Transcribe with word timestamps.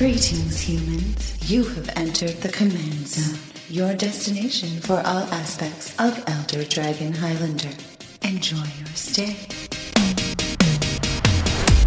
Greetings, 0.00 0.58
humans. 0.58 1.50
You 1.52 1.62
have 1.62 1.90
entered 1.94 2.30
the 2.40 2.48
Command 2.48 3.06
Zone, 3.06 3.38
your 3.68 3.92
destination 3.92 4.80
for 4.80 4.94
all 4.94 5.24
aspects 5.24 5.94
of 6.00 6.24
Elder 6.26 6.64
Dragon 6.64 7.12
Highlander. 7.12 7.68
Enjoy 8.22 8.56
your 8.78 8.86
stay. 8.94 9.36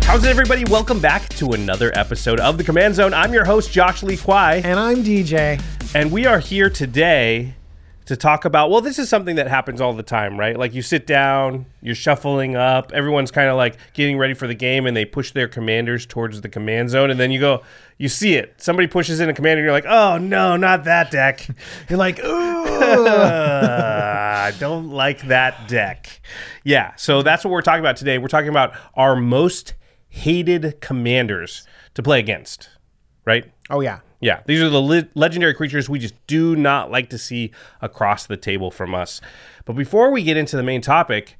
How's 0.03 0.23
it, 0.23 0.29
everybody? 0.29 0.63
Welcome 0.65 0.99
back 0.99 1.27
to 1.29 1.53
another 1.53 1.91
episode 1.95 2.39
of 2.39 2.59
the 2.59 2.63
Command 2.63 2.93
Zone. 2.93 3.15
I'm 3.15 3.33
your 3.33 3.45
host, 3.45 3.71
Josh 3.71 4.03
Lee 4.03 4.17
Kwai, 4.17 4.61
And 4.63 4.79
I'm 4.79 5.03
DJ. 5.03 5.59
and 5.95 6.11
we 6.11 6.27
are 6.27 6.37
here 6.37 6.69
today 6.69 7.55
to 8.05 8.15
talk 8.15 8.45
about. 8.45 8.69
Well, 8.69 8.81
this 8.81 8.99
is 8.99 9.09
something 9.09 9.35
that 9.35 9.47
happens 9.47 9.81
all 9.81 9.93
the 9.93 10.03
time, 10.03 10.39
right? 10.39 10.57
Like 10.57 10.73
you 10.73 10.81
sit 10.81 11.07
down, 11.07 11.65
you're 11.81 11.95
shuffling 11.95 12.55
up, 12.55 12.91
everyone's 12.93 13.31
kind 13.31 13.49
of 13.49 13.57
like 13.57 13.77
getting 13.93 14.17
ready 14.17 14.33
for 14.33 14.47
the 14.47 14.55
game, 14.55 14.85
and 14.85 14.95
they 14.95 15.05
push 15.05 15.31
their 15.31 15.47
commanders 15.47 16.05
towards 16.05 16.41
the 16.41 16.49
command 16.49 16.89
zone, 16.89 17.09
and 17.11 17.19
then 17.19 17.31
you 17.31 17.39
go, 17.39 17.61
you 17.97 18.09
see 18.09 18.35
it. 18.35 18.55
Somebody 18.57 18.87
pushes 18.87 19.19
in 19.19 19.29
a 19.29 19.33
commander, 19.33 19.59
and 19.59 19.65
you're 19.65 19.71
like, 19.71 19.85
oh 19.87 20.17
no, 20.17 20.57
not 20.57 20.83
that 20.85 21.11
deck. 21.11 21.47
You're 21.89 21.99
like, 21.99 22.23
ooh. 22.23 22.63
I 24.43 24.51
don't 24.59 24.89
like 24.89 25.27
that 25.27 25.67
deck. 25.67 26.21
Yeah, 26.63 26.95
so 26.95 27.21
that's 27.21 27.45
what 27.45 27.51
we're 27.51 27.61
talking 27.61 27.79
about 27.79 27.97
today. 27.97 28.17
We're 28.17 28.27
talking 28.27 28.49
about 28.49 28.73
our 28.95 29.15
most 29.15 29.73
hated 30.09 30.81
commanders 30.81 31.65
to 31.95 32.03
play 32.03 32.19
against, 32.19 32.69
right? 33.25 33.51
oh, 33.69 33.81
yeah. 33.81 33.99
Yeah, 34.23 34.39
these 34.45 34.61
are 34.61 34.69
the 34.69 34.79
le- 34.79 35.07
legendary 35.15 35.53
creatures 35.53 35.89
we 35.89 35.99
just 35.99 36.15
do 36.27 36.55
not 36.55 36.89
like 36.89 37.09
to 37.09 37.17
see 37.17 37.51
across 37.81 38.25
the 38.25 38.37
table 38.37 38.71
from 38.71 38.95
us. 38.95 39.19
But 39.65 39.73
before 39.73 40.11
we 40.11 40.23
get 40.23 40.37
into 40.37 40.55
the 40.55 40.63
main 40.63 40.79
topic, 40.79 41.37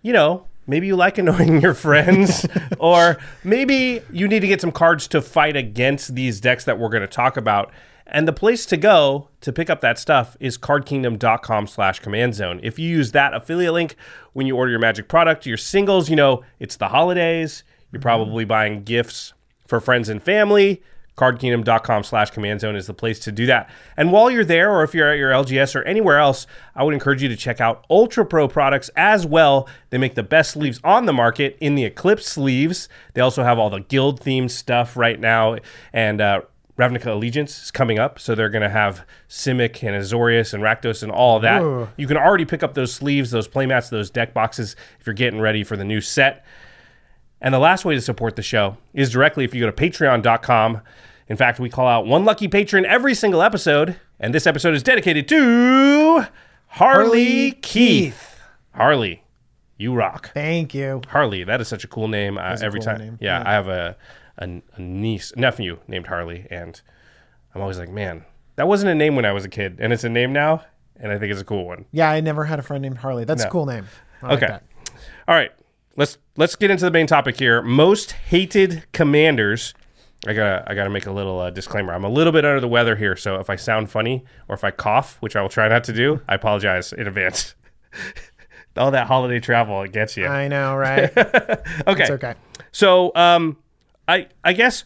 you 0.00 0.14
know, 0.14 0.46
maybe 0.66 0.86
you 0.86 0.96
like 0.96 1.18
annoying 1.18 1.60
your 1.60 1.74
friends, 1.74 2.46
or 2.78 3.18
maybe 3.44 4.00
you 4.10 4.26
need 4.26 4.40
to 4.40 4.46
get 4.46 4.62
some 4.62 4.72
cards 4.72 5.06
to 5.08 5.20
fight 5.20 5.54
against 5.54 6.14
these 6.14 6.40
decks 6.40 6.64
that 6.64 6.78
we're 6.78 6.88
going 6.88 7.02
to 7.02 7.06
talk 7.06 7.36
about. 7.36 7.70
And 8.06 8.26
the 8.26 8.32
place 8.32 8.64
to 8.66 8.78
go 8.78 9.28
to 9.42 9.52
pick 9.52 9.68
up 9.68 9.82
that 9.82 9.98
stuff 9.98 10.34
is 10.40 10.56
cardkingdom.com 10.56 11.66
slash 11.66 12.00
command 12.00 12.34
zone. 12.34 12.58
If 12.62 12.78
you 12.78 12.88
use 12.88 13.12
that 13.12 13.34
affiliate 13.34 13.74
link 13.74 13.96
when 14.32 14.46
you 14.46 14.56
order 14.56 14.70
your 14.70 14.80
magic 14.80 15.08
product, 15.08 15.44
your 15.44 15.58
singles, 15.58 16.08
you 16.08 16.16
know, 16.16 16.42
it's 16.58 16.76
the 16.76 16.88
holidays, 16.88 17.64
you're 17.92 17.98
mm-hmm. 17.98 18.02
probably 18.02 18.46
buying 18.46 18.82
gifts 18.82 19.34
for 19.66 19.78
friends 19.78 20.08
and 20.08 20.22
family 20.22 20.82
cardkingdom.com 21.18 22.02
slash 22.04 22.30
command 22.30 22.60
zone 22.60 22.76
is 22.76 22.86
the 22.86 22.94
place 22.94 23.18
to 23.18 23.32
do 23.32 23.44
that 23.46 23.68
and 23.96 24.12
while 24.12 24.30
you're 24.30 24.44
there 24.44 24.70
or 24.70 24.82
if 24.82 24.94
you're 24.94 25.10
at 25.10 25.18
your 25.18 25.30
lgs 25.30 25.74
or 25.74 25.82
anywhere 25.82 26.18
else 26.18 26.46
i 26.74 26.82
would 26.82 26.94
encourage 26.94 27.22
you 27.22 27.28
to 27.28 27.36
check 27.36 27.60
out 27.60 27.84
ultra 27.90 28.24
pro 28.24 28.46
products 28.46 28.88
as 28.96 29.26
well 29.26 29.68
they 29.90 29.98
make 29.98 30.14
the 30.14 30.22
best 30.22 30.52
sleeves 30.52 30.80
on 30.84 31.06
the 31.06 31.12
market 31.12 31.56
in 31.60 31.74
the 31.74 31.84
eclipse 31.84 32.26
sleeves 32.26 32.88
they 33.14 33.20
also 33.20 33.42
have 33.42 33.58
all 33.58 33.68
the 33.68 33.80
guild 33.80 34.20
themed 34.20 34.50
stuff 34.50 34.96
right 34.96 35.20
now 35.20 35.56
and 35.92 36.20
uh, 36.20 36.40
Ravnica 36.78 37.06
Allegiance 37.06 37.64
is 37.64 37.70
coming 37.72 37.98
up, 37.98 38.20
so 38.20 38.36
they're 38.36 38.48
going 38.48 38.62
to 38.62 38.68
have 38.68 39.04
Simic 39.28 39.82
and 39.82 40.00
Azorius 40.00 40.54
and 40.54 40.62
Rakdos 40.62 41.02
and 41.02 41.10
all 41.10 41.40
that. 41.40 41.60
Ooh. 41.60 41.88
You 41.96 42.06
can 42.06 42.16
already 42.16 42.44
pick 42.44 42.62
up 42.62 42.74
those 42.74 42.94
sleeves, 42.94 43.32
those 43.32 43.48
playmats, 43.48 43.90
those 43.90 44.10
deck 44.10 44.32
boxes 44.32 44.76
if 45.00 45.06
you're 45.06 45.14
getting 45.14 45.40
ready 45.40 45.64
for 45.64 45.76
the 45.76 45.84
new 45.84 46.00
set. 46.00 46.44
And 47.40 47.52
the 47.52 47.58
last 47.58 47.84
way 47.84 47.94
to 47.94 48.00
support 48.00 48.36
the 48.36 48.42
show 48.42 48.76
is 48.94 49.10
directly 49.10 49.44
if 49.44 49.54
you 49.54 49.60
go 49.60 49.70
to 49.70 49.72
patreon.com. 49.72 50.80
In 51.28 51.36
fact, 51.36 51.60
we 51.60 51.68
call 51.68 51.86
out 51.86 52.06
one 52.06 52.24
lucky 52.24 52.48
patron 52.48 52.86
every 52.86 53.14
single 53.14 53.42
episode, 53.42 53.96
and 54.18 54.34
this 54.34 54.46
episode 54.46 54.74
is 54.74 54.82
dedicated 54.82 55.28
to 55.28 56.20
Harley, 56.20 56.28
Harley 56.68 57.50
Keith. 57.52 57.62
Keith. 57.62 58.40
Harley, 58.74 59.22
you 59.76 59.94
rock. 59.94 60.30
Thank 60.32 60.74
you. 60.74 61.02
Harley, 61.08 61.44
that 61.44 61.60
is 61.60 61.68
such 61.68 61.84
a 61.84 61.88
cool 61.88 62.08
name. 62.08 62.38
Uh, 62.38 62.56
every 62.62 62.80
cool 62.80 62.86
time. 62.94 63.18
Yeah, 63.20 63.40
Yeah. 63.42 63.48
I 63.48 63.52
have 63.52 63.68
a, 63.68 63.96
a 64.38 64.62
a 64.76 64.80
niece, 64.80 65.32
nephew 65.36 65.78
named 65.86 66.06
Harley, 66.06 66.46
and 66.50 66.80
I'm 67.54 67.60
always 67.60 67.78
like, 67.78 67.90
man, 67.90 68.24
that 68.56 68.66
wasn't 68.68 68.90
a 68.90 68.94
name 68.94 69.14
when 69.16 69.24
I 69.24 69.32
was 69.32 69.44
a 69.44 69.48
kid, 69.48 69.76
and 69.80 69.92
it's 69.92 70.04
a 70.04 70.08
name 70.08 70.32
now, 70.32 70.62
and 70.96 71.12
I 71.12 71.18
think 71.18 71.30
it's 71.32 71.40
a 71.40 71.44
cool 71.44 71.66
one. 71.66 71.84
Yeah, 71.92 72.10
I 72.10 72.20
never 72.20 72.44
had 72.44 72.58
a 72.58 72.62
friend 72.62 72.80
named 72.82 72.98
Harley. 72.98 73.24
That's 73.24 73.42
No. 73.42 73.48
a 73.48 73.52
cool 73.52 73.66
name. 73.66 73.86
I 74.22 74.26
like 74.28 74.42
Okay. 74.42 74.46
that. 74.52 74.62
All 75.26 75.34
right, 75.34 75.50
let's 75.96 76.16
let's 76.38 76.56
get 76.56 76.70
into 76.70 76.84
the 76.86 76.90
main 76.90 77.06
topic 77.06 77.38
here. 77.38 77.60
Most 77.60 78.12
hated 78.12 78.84
commanders. 78.92 79.74
I 80.26 80.32
gotta 80.32 80.64
I 80.66 80.74
gotta 80.74 80.90
make 80.90 81.06
a 81.06 81.12
little 81.12 81.38
uh, 81.38 81.50
disclaimer. 81.50 81.92
I'm 81.92 82.04
a 82.04 82.08
little 82.08 82.32
bit 82.32 82.44
under 82.44 82.60
the 82.60 82.68
weather 82.68 82.96
here, 82.96 83.14
so 83.14 83.36
if 83.36 83.48
I 83.48 83.56
sound 83.56 83.90
funny 83.90 84.24
or 84.48 84.54
if 84.54 84.64
I 84.64 84.70
cough, 84.70 85.16
which 85.20 85.36
I 85.36 85.42
will 85.42 85.48
try 85.48 85.68
not 85.68 85.84
to 85.84 85.92
do, 85.92 86.20
I 86.28 86.34
apologize 86.34 86.92
in 86.92 87.06
advance. 87.06 87.54
All 88.76 88.90
that 88.92 89.06
holiday 89.06 89.40
travel 89.40 89.82
it 89.82 89.92
gets 89.92 90.16
you. 90.16 90.26
I 90.26 90.46
know, 90.48 90.76
right? 90.76 91.04
okay. 91.16 92.02
It's 92.02 92.10
okay. 92.10 92.34
So, 92.70 93.12
um, 93.14 93.56
I 94.06 94.28
I 94.44 94.52
guess 94.52 94.84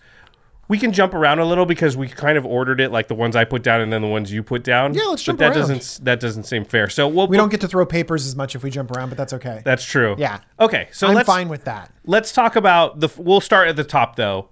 we 0.69 0.79
can 0.79 0.93
jump 0.93 1.13
around 1.13 1.39
a 1.39 1.45
little 1.45 1.67
because 1.67 1.97
we 1.97 2.09
kind 2.09 2.39
of 2.39 2.47
ordered 2.47 2.81
it 2.81 2.91
like 2.91 3.09
the 3.09 3.15
ones 3.15 3.37
I 3.37 3.45
put 3.45 3.63
down 3.63 3.81
and 3.83 3.93
then 3.93 4.01
the 4.01 4.09
ones 4.09 4.33
you 4.33 4.43
put 4.43 4.65
down. 4.65 4.95
Yeah, 4.95 5.03
let's 5.05 5.23
jump 5.23 5.39
but 5.39 5.49
that 5.49 5.59
around. 5.59 5.69
doesn't 5.69 6.05
that 6.05 6.21
doesn't 6.21 6.45
seem 6.45 6.65
fair. 6.65 6.89
So 6.89 7.09
we'll 7.09 7.27
We 7.27 7.37
don't 7.37 7.51
get 7.51 7.61
to 7.63 7.69
throw 7.69 7.85
papers 7.85 8.27
as 8.27 8.37
much 8.37 8.55
if 8.55 8.63
we 8.63 8.71
jump 8.71 8.91
around, 8.91 9.09
but 9.11 9.19
that's 9.19 9.33
okay. 9.35 9.61
That's 9.65 9.85
true. 9.85 10.15
Yeah. 10.19 10.41
Okay. 10.59 10.89
So 10.93 11.09
I'm 11.09 11.15
let's 11.15 11.27
fine 11.27 11.49
with 11.49 11.65
that. 11.65 11.91
let's 12.05 12.33
talk 12.33 12.57
about 12.57 13.01
the. 13.01 13.09
We'll 13.19 13.41
start 13.41 13.69
at 13.69 13.77
the 13.77 13.85
top 13.85 14.17
though. 14.17 14.49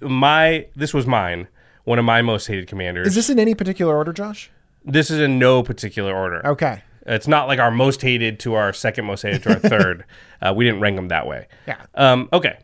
My 0.00 0.66
this 0.76 0.92
was 0.94 1.06
mine. 1.06 1.48
One 1.84 1.98
of 1.98 2.04
my 2.04 2.20
most 2.22 2.46
hated 2.46 2.66
commanders. 2.66 3.06
Is 3.06 3.14
this 3.14 3.30
in 3.30 3.38
any 3.38 3.54
particular 3.54 3.96
order, 3.96 4.12
Josh? 4.12 4.50
this 4.84 5.10
is 5.10 5.20
in 5.20 5.38
no 5.38 5.62
particular 5.62 6.14
order. 6.14 6.44
Okay. 6.46 6.82
It's 7.06 7.28
not 7.28 7.46
like 7.48 7.58
our 7.58 7.70
most 7.70 8.00
hated 8.02 8.38
to 8.40 8.54
our 8.54 8.72
second 8.72 9.04
most 9.06 9.22
hated 9.22 9.42
to 9.44 9.54
our 9.54 9.58
third. 9.60 10.04
Uh, 10.40 10.52
we 10.54 10.64
didn't 10.64 10.80
rank 10.80 10.96
them 10.96 11.08
that 11.08 11.26
way. 11.26 11.46
Yeah. 11.66 11.84
Um, 11.94 12.28
okay. 12.32 12.58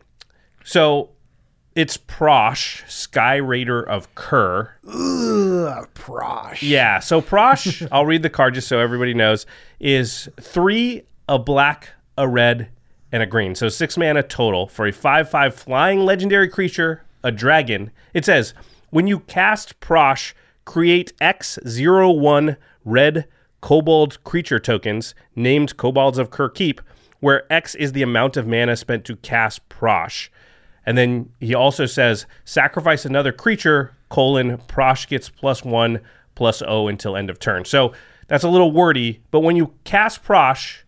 So 0.64 1.10
it's 1.74 1.96
Prossh, 1.96 2.88
Sky 2.90 3.36
Raider 3.36 3.82
of 3.82 4.14
Kher. 4.14 4.70
Ugh, 4.86 5.88
prossh. 5.94 6.62
Yeah. 6.62 7.00
So 7.00 7.20
Prossh, 7.20 7.86
I'll 7.92 8.06
read 8.06 8.22
the 8.22 8.30
card 8.30 8.54
just 8.54 8.68
so 8.68 8.78
everybody 8.78 9.14
knows, 9.14 9.44
is 9.80 10.28
three, 10.40 11.02
a 11.28 11.38
black, 11.38 11.90
a 12.16 12.28
red, 12.28 12.68
and 13.14 13.22
a 13.22 13.26
green. 13.26 13.54
So 13.54 13.68
six 13.68 13.96
mana 13.96 14.24
total 14.24 14.66
for 14.66 14.88
a 14.88 14.92
5 14.92 15.30
5 15.30 15.54
flying 15.54 16.00
legendary 16.00 16.48
creature, 16.48 17.04
a 17.22 17.30
dragon. 17.30 17.92
It 18.12 18.24
says 18.24 18.54
when 18.90 19.06
you 19.06 19.20
cast 19.20 19.78
Prossh, 19.78 20.32
create 20.64 21.16
X01 21.20 22.56
red 22.84 23.28
kobold 23.60 24.22
creature 24.24 24.58
tokens 24.58 25.14
named 25.36 25.76
Kobolds 25.76 26.18
of 26.18 26.30
Kher 26.30 26.52
Keep, 26.52 26.80
where 27.20 27.50
X 27.52 27.76
is 27.76 27.92
the 27.92 28.02
amount 28.02 28.36
of 28.36 28.48
mana 28.48 28.74
spent 28.74 29.04
to 29.04 29.14
cast 29.14 29.68
Prossh. 29.68 30.28
And 30.84 30.98
then 30.98 31.30
he 31.38 31.54
also 31.54 31.86
says 31.86 32.26
sacrifice 32.44 33.04
another 33.04 33.30
creature, 33.30 33.94
colon, 34.08 34.58
Prossh 34.58 35.06
gets 35.06 35.28
plus 35.28 35.62
one, 35.62 36.00
plus 36.34 36.62
O 36.66 36.88
until 36.88 37.16
end 37.16 37.30
of 37.30 37.38
turn. 37.38 37.64
So 37.64 37.92
that's 38.26 38.42
a 38.42 38.48
little 38.48 38.72
wordy, 38.72 39.22
but 39.30 39.40
when 39.40 39.54
you 39.54 39.72
cast 39.84 40.24
Prossh, 40.24 40.83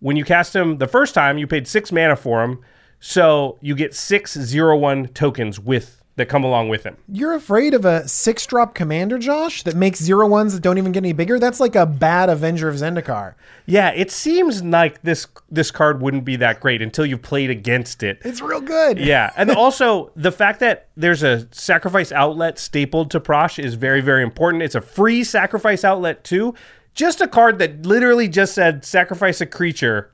when 0.00 0.16
you 0.16 0.24
cast 0.24 0.54
him 0.54 0.78
the 0.78 0.88
first 0.88 1.14
time, 1.14 1.38
you 1.38 1.46
paid 1.46 1.66
six 1.66 1.92
mana 1.92 2.16
for 2.16 2.42
him. 2.42 2.60
So 3.00 3.58
you 3.60 3.74
get 3.74 3.94
six 3.94 4.36
zero 4.36 4.76
one 4.76 5.08
tokens 5.08 5.60
with 5.60 5.98
that 6.18 6.26
come 6.26 6.44
along 6.44 6.68
with 6.68 6.84
him. 6.84 6.96
You're 7.08 7.32
afraid 7.32 7.74
of 7.74 7.84
a 7.84 8.06
six 8.06 8.44
drop 8.44 8.74
commander, 8.74 9.18
Josh, 9.18 9.62
that 9.62 9.76
makes 9.76 10.02
zero 10.02 10.26
ones 10.26 10.52
that 10.52 10.60
don't 10.60 10.76
even 10.76 10.92
get 10.92 10.98
any 10.98 11.12
bigger? 11.12 11.38
That's 11.38 11.60
like 11.60 11.76
a 11.76 11.86
bad 11.86 12.28
Avenger 12.28 12.68
of 12.68 12.74
Zendikar. 12.74 13.34
Yeah, 13.66 13.90
it 13.90 14.10
seems 14.10 14.62
like 14.62 15.00
this 15.02 15.26
this 15.50 15.70
card 15.70 16.02
wouldn't 16.02 16.24
be 16.24 16.36
that 16.36 16.60
great 16.60 16.82
until 16.82 17.06
you've 17.06 17.22
played 17.22 17.50
against 17.50 18.02
it. 18.02 18.18
It's 18.24 18.42
real 18.42 18.60
good. 18.60 18.98
Yeah, 18.98 19.32
and 19.36 19.50
also 19.50 20.10
the 20.16 20.32
fact 20.32 20.60
that 20.60 20.88
there's 20.96 21.22
a 21.22 21.48
sacrifice 21.52 22.10
outlet 22.12 22.58
stapled 22.58 23.10
to 23.12 23.20
Prossh 23.20 23.62
is 23.62 23.74
very, 23.74 24.00
very 24.00 24.24
important. 24.24 24.64
It's 24.64 24.74
a 24.74 24.80
free 24.80 25.22
sacrifice 25.22 25.84
outlet 25.84 26.24
too. 26.24 26.54
Just 26.98 27.20
a 27.20 27.28
card 27.28 27.60
that 27.60 27.86
literally 27.86 28.26
just 28.26 28.56
said 28.56 28.84
sacrifice 28.84 29.40
a 29.40 29.46
creature, 29.46 30.10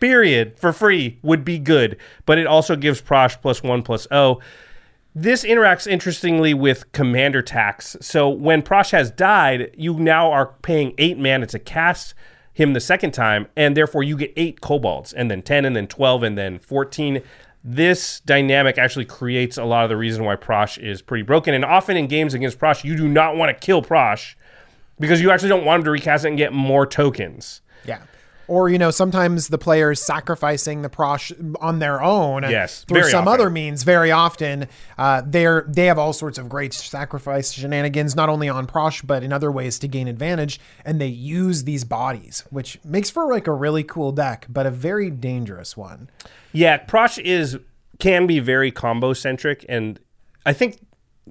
period, 0.00 0.58
for 0.58 0.72
free 0.72 1.16
would 1.22 1.44
be 1.44 1.60
good. 1.60 1.96
But 2.26 2.38
it 2.38 2.46
also 2.48 2.74
gives 2.74 3.00
Prossh 3.00 3.40
plus 3.40 3.62
one 3.62 3.82
plus. 3.82 4.08
This 5.14 5.44
interacts 5.44 5.86
interestingly 5.86 6.52
with 6.52 6.90
commander 6.90 7.40
tax. 7.40 7.96
So 8.00 8.28
when 8.28 8.62
Prossh 8.62 8.90
has 8.90 9.12
died, 9.12 9.76
you 9.78 9.94
now 10.00 10.32
are 10.32 10.46
paying 10.62 10.92
eight 10.98 11.18
mana 11.18 11.46
to 11.46 11.60
cast 11.60 12.14
him 12.52 12.72
the 12.72 12.80
second 12.80 13.12
time, 13.12 13.46
and 13.54 13.76
therefore 13.76 14.02
you 14.02 14.16
get 14.16 14.32
eight 14.36 14.60
kobolds, 14.60 15.12
and 15.12 15.30
then 15.30 15.40
10, 15.40 15.64
and 15.64 15.76
then 15.76 15.86
12, 15.86 16.24
and 16.24 16.36
then 16.36 16.58
14. 16.58 17.22
This 17.62 18.18
dynamic 18.18 18.76
actually 18.76 19.04
creates 19.04 19.56
a 19.56 19.64
lot 19.64 19.84
of 19.84 19.88
the 19.88 19.96
reason 19.96 20.24
why 20.24 20.34
Prossh 20.34 20.78
is 20.78 21.00
pretty 21.00 21.22
broken. 21.22 21.54
And 21.54 21.64
often 21.64 21.96
in 21.96 22.08
games 22.08 22.34
against 22.34 22.58
Prossh, 22.58 22.82
you 22.82 22.96
do 22.96 23.06
not 23.06 23.36
want 23.36 23.56
to 23.56 23.64
kill 23.64 23.82
Prossh 23.82 24.34
because 24.98 25.20
you 25.20 25.30
actually 25.30 25.48
don't 25.48 25.64
want 25.64 25.80
them 25.80 25.84
to 25.86 25.90
recast 25.90 26.24
it 26.24 26.28
and 26.28 26.38
get 26.38 26.52
more 26.52 26.86
tokens. 26.86 27.60
Yeah. 27.84 28.00
Or, 28.46 28.68
you 28.68 28.76
know, 28.76 28.90
sometimes 28.90 29.48
the 29.48 29.56
players 29.56 30.02
sacrificing 30.02 30.82
the 30.82 30.90
prossh 30.90 31.32
on 31.62 31.78
their 31.78 32.02
own 32.02 32.42
Yes, 32.42 32.84
through 32.84 33.04
some 33.04 33.26
often. 33.26 33.40
other 33.40 33.48
means 33.50 33.84
very 33.84 34.10
often. 34.10 34.68
Uh, 34.98 35.22
they're 35.24 35.64
they 35.66 35.86
have 35.86 35.98
all 35.98 36.12
sorts 36.12 36.36
of 36.36 36.50
great 36.50 36.74
sacrifice 36.74 37.52
shenanigans, 37.52 38.14
not 38.14 38.28
only 38.28 38.50
on 38.50 38.66
prossh, 38.66 39.00
but 39.02 39.22
in 39.22 39.32
other 39.32 39.50
ways 39.50 39.78
to 39.78 39.88
gain 39.88 40.08
advantage. 40.08 40.60
And 40.84 41.00
they 41.00 41.06
use 41.06 41.64
these 41.64 41.84
bodies, 41.84 42.44
which 42.50 42.78
makes 42.84 43.08
for 43.08 43.30
like 43.30 43.46
a 43.46 43.52
really 43.52 43.82
cool 43.82 44.12
deck, 44.12 44.46
but 44.50 44.66
a 44.66 44.70
very 44.70 45.08
dangerous 45.08 45.74
one. 45.74 46.10
Yeah, 46.52 46.76
Prossh 46.84 47.18
is 47.18 47.58
can 47.98 48.26
be 48.26 48.40
very 48.40 48.70
combo 48.70 49.14
centric, 49.14 49.64
and 49.70 49.98
I 50.44 50.52
think 50.52 50.80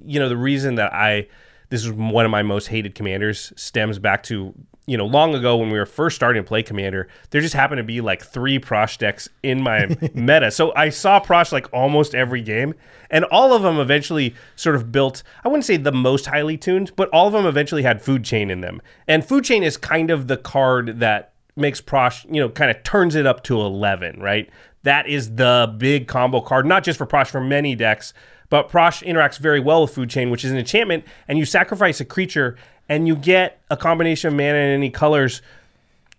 you 0.04 0.18
know, 0.18 0.28
the 0.28 0.36
reason 0.36 0.74
that 0.74 0.92
I 0.92 1.28
this 1.74 1.84
is 1.84 1.90
one 1.90 2.24
of 2.24 2.30
my 2.30 2.44
most 2.44 2.68
hated 2.68 2.94
commanders 2.94 3.52
stems 3.56 3.98
back 3.98 4.22
to 4.22 4.54
you 4.86 4.96
know 4.96 5.06
long 5.06 5.34
ago 5.34 5.56
when 5.56 5.70
we 5.70 5.78
were 5.78 5.86
first 5.86 6.14
starting 6.14 6.40
to 6.40 6.46
play 6.46 6.62
commander 6.62 7.08
there 7.30 7.40
just 7.40 7.54
happened 7.54 7.78
to 7.78 7.82
be 7.82 8.00
like 8.00 8.22
three 8.22 8.60
prossh 8.60 8.96
decks 8.96 9.28
in 9.42 9.60
my 9.60 9.88
meta. 10.14 10.52
So 10.52 10.72
i 10.76 10.88
saw 10.88 11.18
prossh 11.18 11.50
like 11.50 11.66
almost 11.72 12.14
every 12.14 12.42
game 12.42 12.74
and 13.10 13.24
all 13.24 13.52
of 13.52 13.62
them 13.62 13.80
eventually 13.80 14.36
sort 14.54 14.76
of 14.76 14.92
built 14.92 15.24
i 15.44 15.48
wouldn't 15.48 15.64
say 15.64 15.76
the 15.76 15.90
most 15.90 16.26
highly 16.26 16.56
tuned 16.56 16.92
but 16.94 17.08
all 17.08 17.26
of 17.26 17.32
them 17.32 17.44
eventually 17.44 17.82
had 17.82 18.00
food 18.00 18.24
chain 18.24 18.50
in 18.50 18.60
them. 18.60 18.80
And 19.08 19.24
food 19.24 19.42
chain 19.42 19.64
is 19.64 19.76
kind 19.76 20.12
of 20.12 20.28
the 20.28 20.36
card 20.36 21.00
that 21.00 21.32
makes 21.56 21.80
prossh 21.80 22.24
you 22.32 22.40
know 22.40 22.50
kind 22.50 22.70
of 22.70 22.84
turns 22.84 23.16
it 23.16 23.26
up 23.26 23.42
to 23.44 23.60
11 23.60 24.20
right? 24.20 24.48
That 24.84 25.08
is 25.08 25.34
the 25.34 25.74
big 25.76 26.06
combo 26.06 26.40
card 26.40 26.66
not 26.66 26.84
just 26.84 26.98
for 26.98 27.06
prossh 27.06 27.30
for 27.30 27.40
many 27.40 27.74
decks 27.74 28.14
but 28.50 28.68
Prossh 28.68 29.02
interacts 29.06 29.38
very 29.38 29.60
well 29.60 29.82
with 29.82 29.94
Food 29.94 30.10
Chain, 30.10 30.30
which 30.30 30.44
is 30.44 30.50
an 30.50 30.58
enchantment, 30.58 31.04
and 31.28 31.38
you 31.38 31.44
sacrifice 31.44 32.00
a 32.00 32.04
creature 32.04 32.56
and 32.88 33.08
you 33.08 33.16
get 33.16 33.60
a 33.70 33.76
combination 33.76 34.28
of 34.28 34.34
mana 34.34 34.58
in 34.58 34.70
any 34.70 34.90
colors 34.90 35.40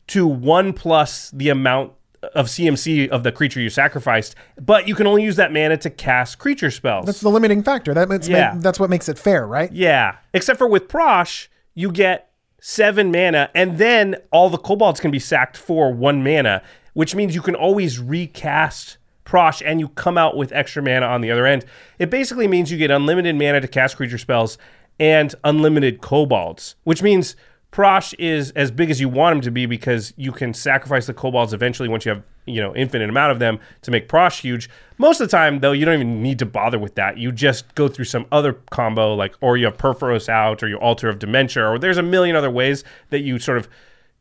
to 0.07 0.27
one 0.27 0.73
plus 0.73 1.29
the 1.31 1.49
amount 1.49 1.91
of 2.33 2.47
CMC 2.47 3.07
of 3.09 3.21
the 3.23 3.31
creature 3.31 3.59
you 3.61 3.69
sacrificed, 3.69 4.35
but 4.59 4.87
you 4.87 4.95
can 4.95 5.05
only 5.05 5.23
use 5.23 5.35
that 5.35 5.53
mana 5.53 5.77
to 5.77 5.89
cast 5.91 6.39
creature 6.39 6.71
spells. 6.71 7.05
That's 7.05 7.21
the 7.21 7.29
limiting 7.29 7.61
factor. 7.61 7.93
That 7.93 8.09
makes, 8.09 8.27
Yeah. 8.27 8.55
that's 8.57 8.79
what 8.79 8.89
makes 8.89 9.07
it 9.09 9.19
fair, 9.19 9.45
right? 9.45 9.71
yeah, 9.71 10.15
except 10.33 10.57
for 10.57 10.67
with 10.67 10.87
Prossh, 10.87 11.47
you 11.75 11.91
get 11.91 12.31
seven 12.59 13.11
mana, 13.11 13.51
and 13.53 13.77
then 13.77 14.15
all 14.31 14.49
the 14.49 14.57
kobolds 14.57 14.99
can 14.99 15.11
be 15.11 15.19
sacked 15.19 15.55
for 15.55 15.93
one 15.93 16.23
mana, 16.23 16.63
which 16.93 17.13
means 17.13 17.35
you 17.35 17.41
can 17.43 17.53
always 17.53 17.99
recast 17.99 18.97
Prossh 19.25 19.61
and 19.65 19.79
you 19.79 19.89
come 19.89 20.17
out 20.17 20.37
with 20.37 20.51
extra 20.53 20.81
mana 20.81 21.05
on 21.05 21.21
the 21.21 21.31
other 21.31 21.45
end. 21.45 21.65
It 21.99 22.09
basically 22.09 22.47
means 22.47 22.71
you 22.71 22.77
get 22.77 22.91
unlimited 22.91 23.35
mana 23.35 23.59
to 23.61 23.67
cast 23.67 23.97
creature 23.97 24.17
spells 24.17 24.57
and 24.99 25.33
unlimited 25.43 26.01
kobolds, 26.01 26.75
which 26.83 27.01
means 27.01 27.35
Prossh 27.71 28.13
is 28.17 28.51
as 28.51 28.71
big 28.71 28.89
as 28.89 29.01
you 29.01 29.09
want 29.09 29.35
him 29.35 29.41
to 29.41 29.51
be 29.51 29.65
because 29.65 30.13
you 30.15 30.31
can 30.31 30.53
sacrifice 30.53 31.07
the 31.07 31.13
kobolds 31.13 31.51
eventually 31.51 31.89
once 31.89 32.05
you 32.05 32.11
have, 32.13 32.23
you 32.45 32.61
know, 32.61 32.73
infinite 32.73 33.09
amount 33.09 33.33
of 33.33 33.39
them 33.39 33.59
to 33.81 33.91
make 33.91 34.07
Prossh 34.07 34.39
huge. 34.39 34.69
Most 34.97 35.19
of 35.19 35.27
the 35.27 35.31
time, 35.35 35.59
though, 35.59 35.73
you 35.73 35.83
don't 35.83 35.95
even 35.95 36.21
need 36.21 36.39
to 36.39 36.45
bother 36.45 36.79
with 36.79 36.95
that. 36.95 37.17
You 37.17 37.33
just 37.33 37.75
go 37.75 37.89
through 37.89 38.05
some 38.05 38.27
other 38.31 38.53
combo, 38.71 39.13
like, 39.13 39.35
or 39.41 39.57
you 39.57 39.65
have 39.65 39.75
Purphoros 39.75 40.29
out, 40.29 40.63
or 40.63 40.69
you 40.69 40.77
Altar 40.77 41.09
of 41.09 41.19
Dementia, 41.19 41.67
or 41.67 41.77
there's 41.77 41.97
a 41.97 42.03
million 42.03 42.37
other 42.37 42.49
ways 42.49 42.85
that 43.09 43.19
you 43.19 43.39
sort 43.39 43.57
of 43.57 43.67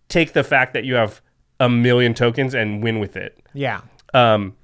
take 0.09 0.33
the 0.33 0.43
fact 0.43 0.73
that 0.73 0.85
you 0.85 0.95
have 0.95 1.21
a 1.61 1.69
million 1.69 2.13
tokens 2.13 2.55
and 2.55 2.83
win 2.83 2.99
with 2.99 3.17
it. 3.17 3.39
Yeah. 3.53 3.83
Um, 4.13 4.57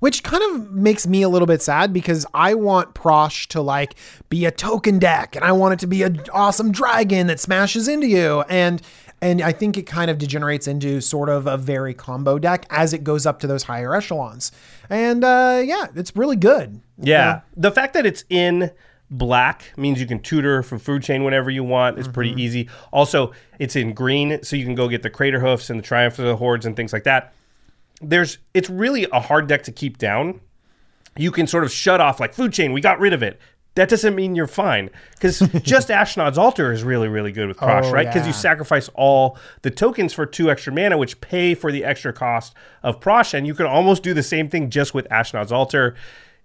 Which 0.00 0.22
kind 0.22 0.42
of 0.44 0.72
makes 0.72 1.06
me 1.06 1.22
a 1.22 1.28
little 1.28 1.46
bit 1.46 1.62
sad 1.62 1.92
because 1.92 2.26
I 2.32 2.54
want 2.54 2.94
Prossh 2.94 3.46
to 3.48 3.60
like 3.60 3.94
be 4.28 4.44
a 4.44 4.50
token 4.50 4.98
deck 4.98 5.34
and 5.34 5.44
I 5.44 5.52
want 5.52 5.74
it 5.74 5.80
to 5.80 5.86
be 5.86 6.02
an 6.02 6.20
awesome 6.32 6.72
dragon 6.72 7.26
that 7.26 7.40
smashes 7.40 7.88
into 7.88 8.06
you. 8.06 8.42
And 8.48 8.80
and 9.20 9.42
I 9.42 9.52
think 9.52 9.76
it 9.76 9.82
kind 9.82 10.10
of 10.10 10.18
degenerates 10.18 10.68
into 10.68 11.00
sort 11.00 11.28
of 11.28 11.46
a 11.46 11.56
very 11.56 11.94
combo 11.94 12.38
deck 12.38 12.66
as 12.70 12.92
it 12.92 13.02
goes 13.02 13.26
up 13.26 13.40
to 13.40 13.46
those 13.46 13.64
higher 13.64 13.94
echelons. 13.94 14.52
And 14.88 15.24
uh, 15.24 15.62
yeah, 15.64 15.86
it's 15.94 16.14
really 16.14 16.36
good. 16.36 16.80
Yeah. 16.98 17.40
The 17.56 17.72
fact 17.72 17.94
that 17.94 18.06
it's 18.06 18.24
in 18.28 18.70
black 19.10 19.72
means 19.76 20.00
you 20.00 20.06
can 20.06 20.20
tutor 20.20 20.62
for 20.62 20.78
food 20.78 21.02
chain 21.02 21.24
whenever 21.24 21.50
you 21.50 21.64
want. 21.64 21.98
It's 21.98 22.08
pretty 22.08 22.40
easy. 22.40 22.68
Also, 22.92 23.32
it's 23.58 23.74
in 23.74 23.92
green, 23.92 24.42
so 24.42 24.54
you 24.54 24.64
can 24.64 24.74
go 24.74 24.88
get 24.88 25.02
the 25.02 25.10
crater 25.10 25.40
hoofs 25.40 25.70
and 25.70 25.78
the 25.78 25.82
triumph 25.84 26.18
of 26.18 26.26
the 26.26 26.36
hordes 26.36 26.66
and 26.66 26.76
things 26.76 26.92
like 26.92 27.04
that. 27.04 27.32
There's 28.00 28.38
it's 28.54 28.70
really 28.70 29.06
a 29.12 29.20
hard 29.20 29.46
deck 29.48 29.62
to 29.64 29.72
keep 29.72 29.98
down. 29.98 30.40
You 31.16 31.30
can 31.32 31.46
sort 31.46 31.64
of 31.64 31.72
shut 31.72 32.00
off 32.00 32.20
like 32.20 32.32
food 32.34 32.52
chain, 32.52 32.72
we 32.72 32.80
got 32.80 33.00
rid 33.00 33.12
of 33.12 33.22
it. 33.22 33.40
That 33.74 33.88
doesn't 33.88 34.16
mean 34.16 34.34
you're 34.34 34.48
fine. 34.48 34.90
Because 35.14 35.38
just 35.62 35.88
Ashnod's 35.88 36.36
altar 36.38 36.72
is 36.72 36.82
really, 36.82 37.06
really 37.06 37.30
good 37.30 37.46
with 37.46 37.58
Prossh, 37.58 37.84
Oh, 37.84 37.92
right? 37.92 38.06
Because 38.06 38.26
you 38.26 38.32
sacrifice 38.32 38.88
all 38.94 39.38
the 39.62 39.70
tokens 39.70 40.12
for 40.12 40.26
two 40.26 40.50
extra 40.50 40.72
mana, 40.72 40.98
which 40.98 41.20
pay 41.20 41.54
for 41.54 41.70
the 41.70 41.84
extra 41.84 42.12
cost 42.12 42.54
of 42.82 42.98
Prossh, 42.98 43.34
and 43.34 43.46
you 43.46 43.54
can 43.54 43.66
almost 43.66 44.02
do 44.02 44.14
the 44.14 44.22
same 44.22 44.48
thing 44.48 44.68
just 44.70 44.94
with 44.94 45.08
Ashnod's 45.10 45.52
Altar. 45.52 45.94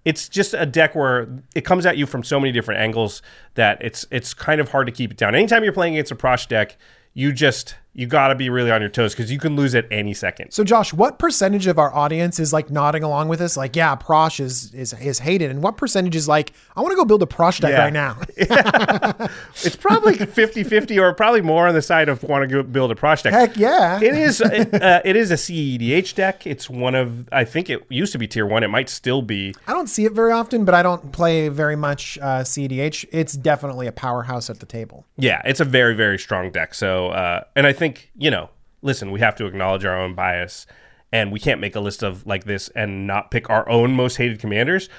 It's 0.05 0.29
just 0.29 0.53
a 0.53 0.65
deck 0.65 0.93
where 0.95 1.27
it 1.55 1.61
comes 1.65 1.85
at 1.87 1.97
you 1.97 2.05
from 2.05 2.23
so 2.23 2.39
many 2.39 2.51
different 2.51 2.81
angles 2.81 3.21
that 3.55 3.77
it's 3.81 4.05
it's 4.11 4.33
kind 4.33 4.59
of 4.61 4.69
hard 4.69 4.85
to 4.87 4.91
keep 4.91 5.09
it 5.11 5.17
down. 5.17 5.33
Anytime 5.33 5.63
you're 5.63 5.73
playing 5.73 5.95
against 5.95 6.11
a 6.11 6.15
Prossh 6.15 6.47
deck, 6.47 6.77
you 7.13 7.31
just 7.31 7.75
you 7.95 8.07
got 8.07 8.29
to 8.29 8.35
be 8.35 8.49
really 8.49 8.71
on 8.71 8.81
your 8.81 8.89
toes 8.89 9.13
because 9.13 9.31
you 9.31 9.37
can 9.39 9.55
lose 9.55 9.75
at 9.75 9.85
any 9.91 10.13
second. 10.15 10.51
So 10.51 10.63
Josh, 10.63 10.93
what 10.93 11.19
percentage 11.19 11.67
of 11.67 11.77
our 11.77 11.93
audience 11.93 12.39
is 12.39 12.51
like 12.51 12.69
nodding 12.71 13.03
along 13.03 13.27
with 13.27 13.39
us? 13.41 13.55
Like, 13.55 13.75
yeah, 13.75 13.95
Prossh 13.95 14.39
is 14.39 14.73
is 14.73 14.93
is 14.93 15.19
hated, 15.19 15.51
and 15.51 15.61
what 15.61 15.77
percentage 15.77 16.15
is 16.15 16.27
like, 16.27 16.53
I 16.75 16.81
want 16.81 16.91
to 16.91 16.95
go 16.95 17.05
build 17.05 17.21
a 17.21 17.27
Prossh 17.27 17.59
deck 17.61 17.71
Yeah. 17.71 17.83
right 17.83 17.93
now? 17.93 18.17
It's 19.65 19.75
probably 19.75 20.15
50-50 20.15 20.99
or 21.01 21.13
probably 21.13 21.41
more 21.41 21.67
on 21.67 21.73
the 21.73 21.81
side 21.81 22.09
of 22.09 22.23
want 22.23 22.47
to 22.47 22.47
go 22.47 22.63
build 22.63 22.91
a 22.91 22.95
Prossh 22.95 23.23
deck. 23.23 23.33
Heck 23.33 23.57
yeah! 23.57 23.99
It 24.01 24.15
is 24.15 24.41
uh, 24.41 25.01
it 25.05 25.15
is 25.15 25.31
a 25.31 25.35
CEDH 25.35 26.15
deck. 26.15 26.45
It's 26.47 26.69
one 26.69 26.95
of 26.95 27.27
I 27.31 27.43
think 27.45 27.69
it 27.69 27.85
used 27.89 28.11
to 28.13 28.17
be 28.17 28.27
tier 28.27 28.45
1. 28.45 28.63
It 28.63 28.69
might 28.69 28.89
still 28.89 29.21
be. 29.21 29.53
I 29.67 29.73
don't 29.73 29.87
see 29.87 30.05
it 30.05 30.13
very 30.13 30.31
often, 30.31 30.65
but 30.65 30.73
I 30.73 30.81
don't 30.83 31.11
play 31.11 31.47
very 31.49 31.75
much 31.75 32.17
uh, 32.21 32.41
CDH. 32.41 33.05
It's 33.11 33.33
definitely 33.33 33.87
a 33.87 33.91
powerhouse 33.91 34.49
at 34.49 34.59
the 34.59 34.65
table. 34.65 35.05
Yeah, 35.17 35.41
it's 35.45 35.59
a 35.59 35.65
very 35.65 35.93
very 35.95 36.17
strong 36.19 36.51
deck. 36.51 36.73
So 36.73 37.09
uh 37.09 37.43
and 37.55 37.67
I 37.67 37.73
think, 37.73 37.82
you 38.15 38.31
know, 38.31 38.49
listen, 38.81 39.11
we 39.11 39.19
have 39.19 39.35
to 39.37 39.45
acknowledge 39.45 39.85
our 39.85 39.97
own 39.99 40.13
bias 40.15 40.65
and 41.11 41.31
we 41.31 41.39
can't 41.39 41.61
make 41.61 41.75
a 41.75 41.79
list 41.79 42.03
of 42.03 42.25
like 42.25 42.43
this 42.45 42.69
and 42.69 43.05
not 43.07 43.31
pick 43.31 43.49
our 43.49 43.67
own 43.69 43.91
most 43.93 44.15
hated 44.17 44.39
commanders. 44.39 44.89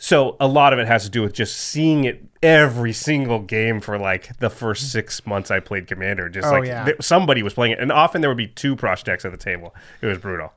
So 0.00 0.36
a 0.38 0.46
lot 0.46 0.72
of 0.72 0.78
it 0.78 0.86
has 0.86 1.02
to 1.04 1.10
do 1.10 1.22
with 1.22 1.32
just 1.32 1.56
seeing 1.56 2.04
it 2.04 2.24
every 2.42 2.92
single 2.92 3.40
game 3.40 3.80
for 3.80 3.98
like 3.98 4.36
the 4.38 4.48
first 4.50 4.92
six 4.92 5.26
months 5.26 5.50
I 5.50 5.58
played 5.58 5.88
Commander. 5.88 6.28
Just 6.28 6.46
Oh, 6.46 6.52
like 6.52 6.66
yeah. 6.66 6.84
th- 6.84 6.96
somebody 7.00 7.42
was 7.42 7.52
playing 7.54 7.72
it, 7.72 7.80
and 7.80 7.90
often 7.90 8.20
there 8.20 8.30
would 8.30 8.36
be 8.36 8.46
two 8.46 8.76
Prossh 8.76 9.02
decks 9.02 9.24
at 9.24 9.32
the 9.32 9.36
table. 9.38 9.74
It 10.00 10.06
was 10.06 10.18
brutal, 10.18 10.52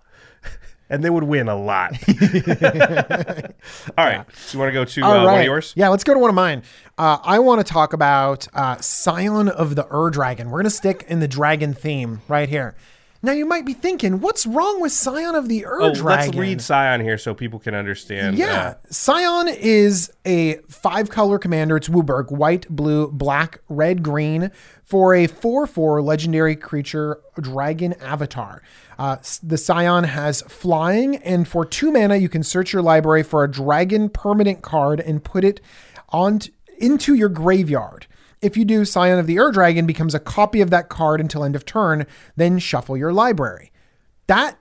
and 0.92 1.04
they 1.04 1.10
would 1.10 1.24
win 1.24 1.48
a 1.48 1.56
lot. 1.56 1.94
All 3.98 4.06
right, 4.06 4.26
so 4.36 4.54
you 4.54 4.60
want 4.60 4.70
to 4.70 4.74
go 4.74 4.86
to 4.86 5.02
uh, 5.02 5.08
All 5.08 5.26
one 5.26 5.40
of 5.40 5.46
yours? 5.46 5.74
Yeah, 5.76 5.88
let's 5.88 6.04
go 6.04 6.14
to 6.14 6.20
one 6.20 6.30
of 6.30 6.36
mine. 6.36 6.64
Uh, 6.98 7.18
I 7.24 7.40
want 7.40 7.66
to 7.66 7.74
talk 7.74 7.94
about 7.94 8.48
uh, 8.54 8.80
Scion 8.82 9.48
of 9.48 9.76
the 9.76 9.88
Ur 9.92 10.10
Dragon. 10.12 10.52
We're 10.52 10.60
going 10.60 10.66
to 10.66 10.70
stick 10.70 11.06
in 11.08 11.22
the 11.22 11.28
dragon 11.28 11.74
theme 11.74 12.22
right 12.28 12.50
here. 12.50 12.76
Now, 13.24 13.34
you 13.34 13.46
might 13.46 13.66
be 13.66 13.74
thinking, 13.74 14.20
what's 14.20 14.48
wrong 14.48 14.82
with 14.82 14.92
Scion 14.92 15.36
of 15.36 15.48
the 15.48 15.64
Ur 15.66 15.82
Oh, 15.82 15.94
Dragon? 15.94 16.26
let's 16.32 16.38
read 16.38 16.60
Scion 16.62 17.02
here 17.02 17.20
so 17.20 17.36
people 17.36 17.60
can 17.60 17.76
understand. 17.76 18.38
Yeah. 18.38 18.70
uh, 18.70 18.74
Scion 18.90 19.48
is 19.48 20.12
a 20.26 20.56
five 20.70 21.10
color 21.10 21.38
commander. 21.38 21.78
It's 21.78 21.88
WUBRG 21.88 22.32
white, 22.32 22.68
blue, 22.70 23.12
black, 23.12 23.60
red, 23.70 24.02
green 24.02 24.50
for 24.84 25.14
a 25.14 25.28
4 25.28 25.68
4 25.68 26.02
legendary 26.02 26.56
creature 26.56 27.20
dragon 27.40 27.94
avatar. 28.02 28.64
Uh, 28.98 29.18
the 29.44 29.58
Scion 29.58 30.04
has 30.06 30.42
flying, 30.44 31.18
and 31.18 31.48
for 31.48 31.64
two 31.64 31.92
mana, 31.92 32.16
you 32.16 32.28
can 32.30 32.42
search 32.44 32.74
your 32.74 32.82
library 32.82 33.22
for 33.24 33.44
a 33.44 33.50
dragon 33.52 34.10
permanent 34.10 34.64
card 34.64 35.00
and 35.00 35.24
put 35.24 35.44
it 35.44 35.62
on 36.10 36.40
into 36.80 37.14
your 37.14 37.30
graveyard. 37.30 38.08
If 38.42 38.58
you 38.58 38.66
do, 38.66 38.86
Scion 38.86 39.20
of 39.20 39.28
the 39.28 39.40
Ur 39.40 39.52
Dragon 39.52 39.86
becomes 39.86 40.16
a 40.16 40.20
copy 40.20 40.62
of 40.62 40.72
that 40.72 40.90
card 40.90 41.22
until 41.22 41.44
end 41.44 41.56
of 41.56 41.64
turn, 41.64 42.08
then 42.36 42.58
shuffle 42.58 42.98
your 42.98 43.14
library. 43.14 43.72
That 44.28 44.58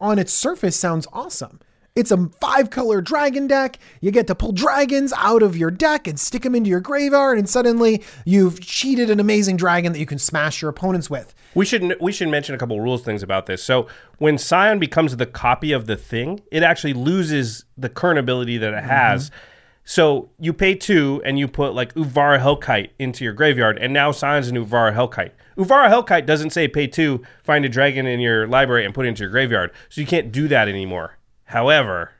on 0.00 0.18
its 0.18 0.32
surface 0.32 0.76
sounds 0.76 1.06
awesome. 1.12 1.60
It's 1.94 2.10
a 2.10 2.28
five 2.40 2.70
color 2.70 3.00
dragon 3.00 3.46
deck. 3.46 3.78
You 4.00 4.10
get 4.10 4.26
to 4.26 4.34
pull 4.34 4.50
dragons 4.50 5.12
out 5.16 5.44
of 5.44 5.56
your 5.56 5.70
deck 5.70 6.08
and 6.08 6.18
stick 6.18 6.42
them 6.42 6.56
into 6.56 6.68
your 6.68 6.80
graveyard, 6.80 7.38
and 7.38 7.48
suddenly 7.48 8.02
you've 8.24 8.60
cheated 8.60 9.10
an 9.10 9.20
amazing 9.20 9.56
dragon 9.56 9.92
that 9.92 10.00
you 10.00 10.06
can 10.06 10.18
smash 10.18 10.60
your 10.60 10.68
opponents 10.68 11.08
with. 11.08 11.32
We 11.54 11.64
should 11.64 11.94
we 12.00 12.10
should 12.10 12.28
mention 12.28 12.56
a 12.56 12.58
couple 12.58 12.80
rules 12.80 13.02
things 13.02 13.22
about 13.22 13.46
this. 13.46 13.62
So 13.62 13.86
when 14.18 14.38
Scion 14.38 14.80
becomes 14.80 15.16
the 15.16 15.26
copy 15.26 15.70
of 15.70 15.86
the 15.86 15.96
thing, 15.96 16.40
it 16.50 16.64
actually 16.64 16.94
loses 16.94 17.64
the 17.78 17.88
current 17.88 18.18
ability 18.18 18.58
that 18.58 18.74
it 18.74 18.82
has. 18.82 19.30
Mm-hmm. 19.30 19.38
So 19.84 20.30
you 20.38 20.54
pay 20.54 20.74
two 20.74 21.20
and 21.24 21.38
you 21.38 21.46
put 21.46 21.74
like 21.74 21.92
Utvara 21.94 22.40
Hellkite 22.40 22.90
into 22.98 23.22
your 23.22 23.34
graveyard, 23.34 23.78
and 23.78 23.92
now 23.92 24.12
signs 24.12 24.48
an 24.48 24.56
Utvara 24.56 24.94
Hellkite. 24.94 25.32
Utvara 25.58 25.88
Hellkite 25.88 26.26
doesn't 26.26 26.50
say 26.50 26.66
pay 26.66 26.86
two, 26.86 27.22
find 27.42 27.64
a 27.64 27.68
dragon 27.68 28.06
in 28.06 28.18
your 28.18 28.46
library 28.46 28.84
and 28.84 28.94
put 28.94 29.04
it 29.04 29.10
into 29.10 29.22
your 29.22 29.30
graveyard. 29.30 29.70
So 29.90 30.00
you 30.00 30.06
can't 30.06 30.32
do 30.32 30.48
that 30.48 30.68
anymore. 30.68 31.18
However, 31.44 32.12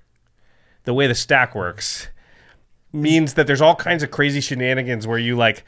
the 0.85 0.95
way 0.95 1.07
the 1.07 1.15
stack 1.15 1.55
works 1.55 2.09
means 2.93 3.35
that 3.35 3.47
there's 3.47 3.63
all 3.63 3.75
kinds 3.75 4.03
of 4.03 4.11
crazy 4.11 4.41
shenanigans 4.41 5.07
where 5.07 5.19
you 5.19 5.35
like 5.35 5.65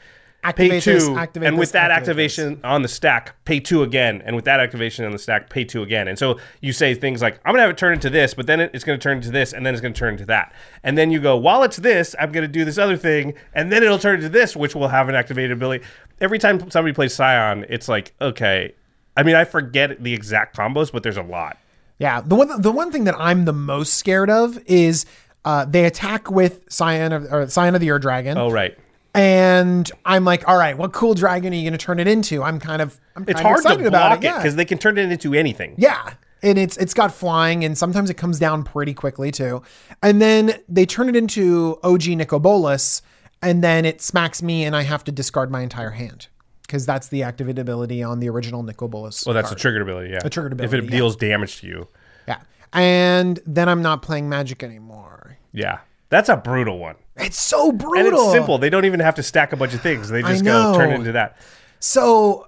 pay 0.51 0.79
two, 0.79 0.93
this, 0.93 1.09
activate 1.09 1.47
and 1.47 1.57
with 1.57 1.69
this, 1.69 1.73
that 1.73 1.91
activate 1.91 2.31
activation 2.31 2.59
on 2.63 2.81
the 2.81 2.87
stack, 2.87 3.35
pay 3.45 3.59
two 3.59 3.83
again, 3.83 4.21
and 4.25 4.35
with 4.35 4.45
that 4.45 4.59
activation 4.59 5.05
on 5.05 5.11
the 5.11 5.17
stack, 5.19 5.49
pay 5.49 5.63
two 5.63 5.81
again. 5.81 6.07
And 6.07 6.17
so 6.17 6.39
you 6.61 6.73
say 6.73 6.93
things 6.93 7.21
like, 7.21 7.39
"I'm 7.45 7.53
gonna 7.53 7.61
have 7.63 7.71
it 7.71 7.77
turn 7.77 7.93
into 7.93 8.09
this," 8.09 8.33
but 8.33 8.47
then 8.47 8.59
it's 8.59 8.83
gonna 8.83 8.97
turn 8.97 9.17
into 9.17 9.31
this, 9.31 9.53
and 9.53 9.65
then 9.65 9.73
it's 9.73 9.81
gonna 9.81 9.93
turn 9.93 10.13
into 10.13 10.25
that. 10.25 10.53
And 10.83 10.97
then 10.97 11.11
you 11.11 11.19
go, 11.19 11.35
"While 11.35 11.63
it's 11.63 11.77
this, 11.77 12.15
I'm 12.19 12.31
gonna 12.31 12.47
do 12.47 12.65
this 12.65 12.77
other 12.77 12.97
thing, 12.97 13.33
and 13.53 13.71
then 13.71 13.83
it'll 13.83 13.99
turn 13.99 14.15
into 14.15 14.29
this, 14.29 14.55
which 14.55 14.75
will 14.75 14.87
have 14.89 15.09
an 15.09 15.15
activated 15.15 15.51
ability." 15.51 15.83
Every 16.21 16.39
time 16.39 16.69
somebody 16.71 16.93
plays 16.93 17.13
Scion, 17.13 17.65
it's 17.69 17.87
like, 17.87 18.13
okay. 18.21 18.73
I 19.15 19.23
mean, 19.23 19.35
I 19.35 19.43
forget 19.45 20.03
the 20.03 20.13
exact 20.13 20.55
combos, 20.55 20.91
but 20.91 21.03
there's 21.03 21.17
a 21.17 21.23
lot. 21.23 21.57
Yeah, 21.99 22.21
the 22.23 22.35
one 22.35 22.61
the 22.61 22.71
one 22.71 22.91
thing 22.91 23.05
that 23.05 23.15
I'm 23.17 23.45
the 23.45 23.53
most 23.53 23.95
scared 23.95 24.29
of 24.29 24.59
is 24.65 25.05
Uh, 25.45 25.63
they 25.63 25.85
attack 25.85 26.29
with 26.29 26.61
Scion 26.67 27.13
of 27.13 27.31
or 27.31 27.47
Scion 27.47 27.73
of 27.73 27.79
the 27.79 27.89
Ur 27.89 27.99
Dragon, 27.99 28.37
Oh, 28.37 28.51
right. 28.51 28.77
And 29.17 29.91
I'm 30.05 30.25
like, 30.25 30.47
all 30.47 30.57
right, 30.57 30.77
what 30.77 30.93
cool 30.93 31.15
dragon 31.15 31.51
are 31.51 31.55
you 31.55 31.63
going 31.63 31.71
to 31.71 31.83
turn 31.83 31.99
it 31.99 32.07
into? 32.07 32.43
I'm 32.43 32.59
kind 32.59 32.83
of 32.83 32.99
I'm 33.15 33.25
It's 33.27 33.39
of 33.39 33.45
hard 33.45 33.63
to 33.63 33.89
block 33.89 34.19
it 34.19 34.25
yeah. 34.25 34.37
because 34.37 34.55
they 34.55 34.65
can 34.65 34.77
turn 34.77 34.99
it 34.99 35.11
into 35.11 35.33
anything. 35.33 35.73
Yeah. 35.75 36.13
And 36.43 36.59
it's 36.59 36.77
it's 36.77 36.93
got 36.93 37.11
flying 37.11 37.65
and 37.65 37.75
sometimes 37.75 38.11
it 38.11 38.13
comes 38.13 38.37
down 38.37 38.63
pretty 38.63 38.93
quickly 38.93 39.31
too. 39.31 39.63
And 40.03 40.21
then 40.21 40.59
they 40.69 40.85
turn 40.85 41.09
it 41.09 41.15
into 41.15 41.79
OG 41.81 42.09
Nicol 42.09 42.39
Bolas 42.39 43.01
and 43.41 43.63
then 43.63 43.85
it 43.85 44.03
smacks 44.03 44.43
me 44.43 44.63
and 44.63 44.75
I 44.75 44.83
have 44.83 45.03
to 45.05 45.11
discard 45.11 45.49
my 45.49 45.61
entire 45.61 45.91
hand. 45.91 46.27
Because 46.61 46.85
that's 46.85 47.07
the 47.07 47.23
activate 47.23 47.57
ability 47.57 48.03
on 48.03 48.19
the 48.19 48.29
original 48.29 48.61
Nicol 48.61 48.89
Bolas. 48.89 49.25
Well, 49.25 49.33
that's 49.33 49.51
a 49.51 49.55
triggered 49.55 49.81
ability. 49.81 50.11
Yeah, 50.11 50.19
a 50.23 50.29
triggered 50.29 50.51
ability. 50.51 50.77
If 50.77 50.83
it 50.83 50.85
yeah. 50.91 50.97
deals 50.97 51.15
damage 51.15 51.61
to 51.61 51.67
you, 51.67 51.87
Yeah. 52.27 52.41
And 52.73 53.39
then 53.47 53.67
I'm 53.67 53.81
not 53.81 54.01
playing 54.03 54.29
magic 54.29 54.61
anymore. 54.61 55.37
yeah, 55.53 55.79
that's 56.09 56.29
a 56.29 56.35
brutal 56.35 56.77
one. 56.77 56.97
It's 57.19 57.39
so 57.39 57.71
brutal. 57.71 58.05
And 58.05 58.13
it's 58.13 58.31
simple. 58.31 58.57
They 58.57 58.69
don't 58.69 58.85
even 58.85 58.99
have 58.99 59.15
to 59.15 59.23
stack 59.23 59.53
a 59.53 59.55
bunch 59.55 59.73
of 59.73 59.81
things. 59.81 60.09
They 60.09 60.21
just 60.21 60.43
go 60.43 60.75
turn 60.75 60.91
it 60.91 60.95
into 60.95 61.11
that. 61.13 61.37
So 61.79 62.47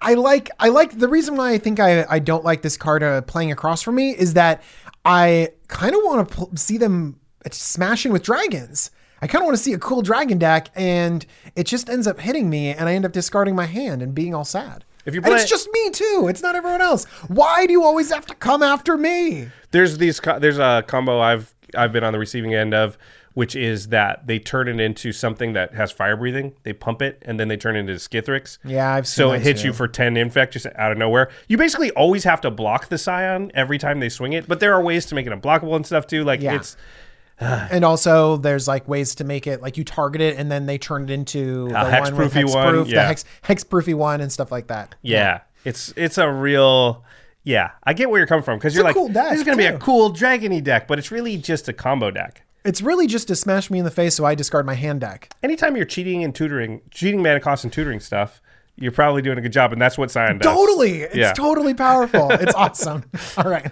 I 0.00 0.14
like 0.14 0.50
I 0.58 0.68
like 0.68 0.98
the 0.98 1.08
reason 1.08 1.36
why 1.36 1.52
I 1.52 1.58
think 1.58 1.80
I 1.80 2.04
I 2.08 2.18
don't 2.18 2.44
like 2.44 2.62
this 2.62 2.76
card 2.76 3.02
uh, 3.02 3.22
playing 3.22 3.52
across 3.52 3.82
from 3.82 3.96
me 3.96 4.10
is 4.10 4.34
that 4.34 4.62
I 5.04 5.50
kind 5.68 5.94
of 5.94 6.00
want 6.04 6.28
to 6.28 6.34
pl- 6.34 6.56
see 6.56 6.78
them 6.78 7.18
smashing 7.50 8.12
with 8.12 8.22
dragons. 8.22 8.90
I 9.20 9.26
kind 9.26 9.42
of 9.42 9.46
want 9.46 9.56
to 9.56 9.62
see 9.62 9.72
a 9.72 9.78
cool 9.78 10.02
dragon 10.02 10.38
deck, 10.38 10.68
and 10.76 11.26
it 11.56 11.64
just 11.64 11.90
ends 11.90 12.06
up 12.06 12.20
hitting 12.20 12.48
me, 12.48 12.68
and 12.70 12.88
I 12.88 12.94
end 12.94 13.04
up 13.04 13.10
discarding 13.12 13.56
my 13.56 13.66
hand 13.66 14.00
and 14.00 14.14
being 14.14 14.32
all 14.32 14.44
sad. 14.44 14.84
If 15.06 15.14
you 15.14 15.20
and 15.20 15.26
play- 15.26 15.36
it's 15.40 15.50
just 15.50 15.68
me 15.72 15.90
too. 15.90 16.26
It's 16.28 16.42
not 16.42 16.54
everyone 16.54 16.80
else. 16.82 17.04
Why 17.26 17.66
do 17.66 17.72
you 17.72 17.82
always 17.82 18.12
have 18.12 18.26
to 18.26 18.34
come 18.34 18.62
after 18.62 18.96
me? 18.96 19.48
There's 19.72 19.98
these. 19.98 20.20
There's 20.38 20.58
a 20.58 20.84
combo 20.86 21.18
I've 21.20 21.52
I've 21.74 21.92
been 21.92 22.04
on 22.04 22.12
the 22.12 22.18
receiving 22.18 22.54
end 22.54 22.74
of, 22.74 22.96
which 23.38 23.54
is 23.54 23.90
that 23.90 24.26
they 24.26 24.36
turn 24.40 24.66
it 24.66 24.80
into 24.80 25.12
something 25.12 25.52
that 25.52 25.72
has 25.72 25.92
fire 25.92 26.16
breathing. 26.16 26.52
They 26.64 26.72
pump 26.72 27.00
it, 27.02 27.22
and 27.24 27.38
then 27.38 27.46
they 27.46 27.56
turn 27.56 27.76
it 27.76 27.78
into 27.78 27.92
Skithiryx. 27.92 28.58
Yeah, 28.64 28.92
I've 28.92 29.06
seen 29.06 29.14
So 29.28 29.30
it 29.30 29.42
hits 29.42 29.62
too. 29.62 29.68
you 29.68 29.72
for 29.72 29.86
10 29.86 30.16
infect 30.16 30.54
just 30.54 30.66
out 30.74 30.90
of 30.90 30.98
nowhere. 30.98 31.30
You 31.46 31.56
basically 31.56 31.92
always 31.92 32.24
have 32.24 32.40
to 32.40 32.50
block 32.50 32.88
the 32.88 32.98
Scion 32.98 33.52
every 33.54 33.78
time 33.78 34.00
they 34.00 34.08
swing 34.08 34.32
it, 34.32 34.48
but 34.48 34.58
there 34.58 34.74
are 34.74 34.82
ways 34.82 35.06
to 35.06 35.14
make 35.14 35.24
it 35.24 35.32
unblockable 35.32 35.76
and 35.76 35.86
stuff 35.86 36.08
too. 36.08 36.24
Like 36.24 36.40
Yeah. 36.40 36.56
it's 36.56 36.76
And 37.40 37.84
also, 37.84 38.38
there's 38.38 38.66
like 38.66 38.88
ways 38.88 39.14
to 39.14 39.24
make 39.24 39.46
it 39.46 39.62
like 39.62 39.76
you 39.76 39.84
target 39.84 40.20
it, 40.20 40.36
and 40.36 40.50
then 40.50 40.66
they 40.66 40.76
turn 40.76 41.04
it 41.04 41.10
into 41.10 41.68
the 41.68 41.74
one 41.74 42.16
with 42.16 42.34
hexproofy 42.34 42.52
one, 42.52 42.74
hexproof, 42.74 42.88
yeah. 42.88 42.94
the 43.02 43.06
hex 43.06 43.24
hexproofy 43.44 43.94
one, 43.94 44.20
and 44.20 44.32
stuff 44.32 44.50
like 44.50 44.66
that. 44.66 44.96
yeah, 45.00 45.42
it's 45.64 45.94
it's 45.96 46.18
a 46.18 46.28
real 46.28 47.04
yeah. 47.44 47.70
I 47.84 47.92
get 47.92 48.10
where 48.10 48.18
you're 48.18 48.26
coming 48.26 48.42
from 48.42 48.58
because 48.58 48.74
you're 48.74 48.82
like 48.82 48.96
cool 48.96 49.08
deck, 49.08 49.30
this 49.30 49.38
is 49.38 49.44
gonna 49.44 49.56
be 49.56 49.66
a 49.66 49.78
cool 49.78 50.12
dragony 50.12 50.60
deck, 50.60 50.88
but 50.88 50.98
it's 50.98 51.12
really 51.12 51.36
just 51.36 51.68
a 51.68 51.72
combo 51.72 52.10
deck. 52.10 52.42
It's 52.64 52.82
really 52.82 53.06
just 53.06 53.28
to 53.28 53.36
smash 53.36 53.70
me 53.70 53.78
in 53.78 53.84
the 53.84 53.90
face 53.90 54.14
so 54.16 54.24
I 54.24 54.34
discard 54.34 54.66
my 54.66 54.74
hand 54.74 55.00
deck. 55.00 55.30
Anytime 55.42 55.76
you're 55.76 55.86
cheating 55.86 56.22
and 56.24 56.34
tutoring, 56.34 56.80
cheating 56.90 57.22
mana 57.22 57.40
cost 57.40 57.64
and 57.64 57.72
tutoring 57.72 58.00
stuff, 58.00 58.40
you're 58.76 58.92
probably 58.92 59.22
doing 59.22 59.38
a 59.38 59.40
good 59.40 59.52
job, 59.52 59.72
and 59.72 59.80
that's 59.80 59.96
what 59.98 60.10
Scion 60.10 60.38
does. 60.38 60.52
Totally. 60.54 61.02
It's 61.02 61.16
Yeah. 61.16 61.32
totally 61.32 61.74
powerful. 61.74 62.30
It's 62.32 62.54
awesome. 62.54 63.04
All 63.36 63.50
right. 63.50 63.70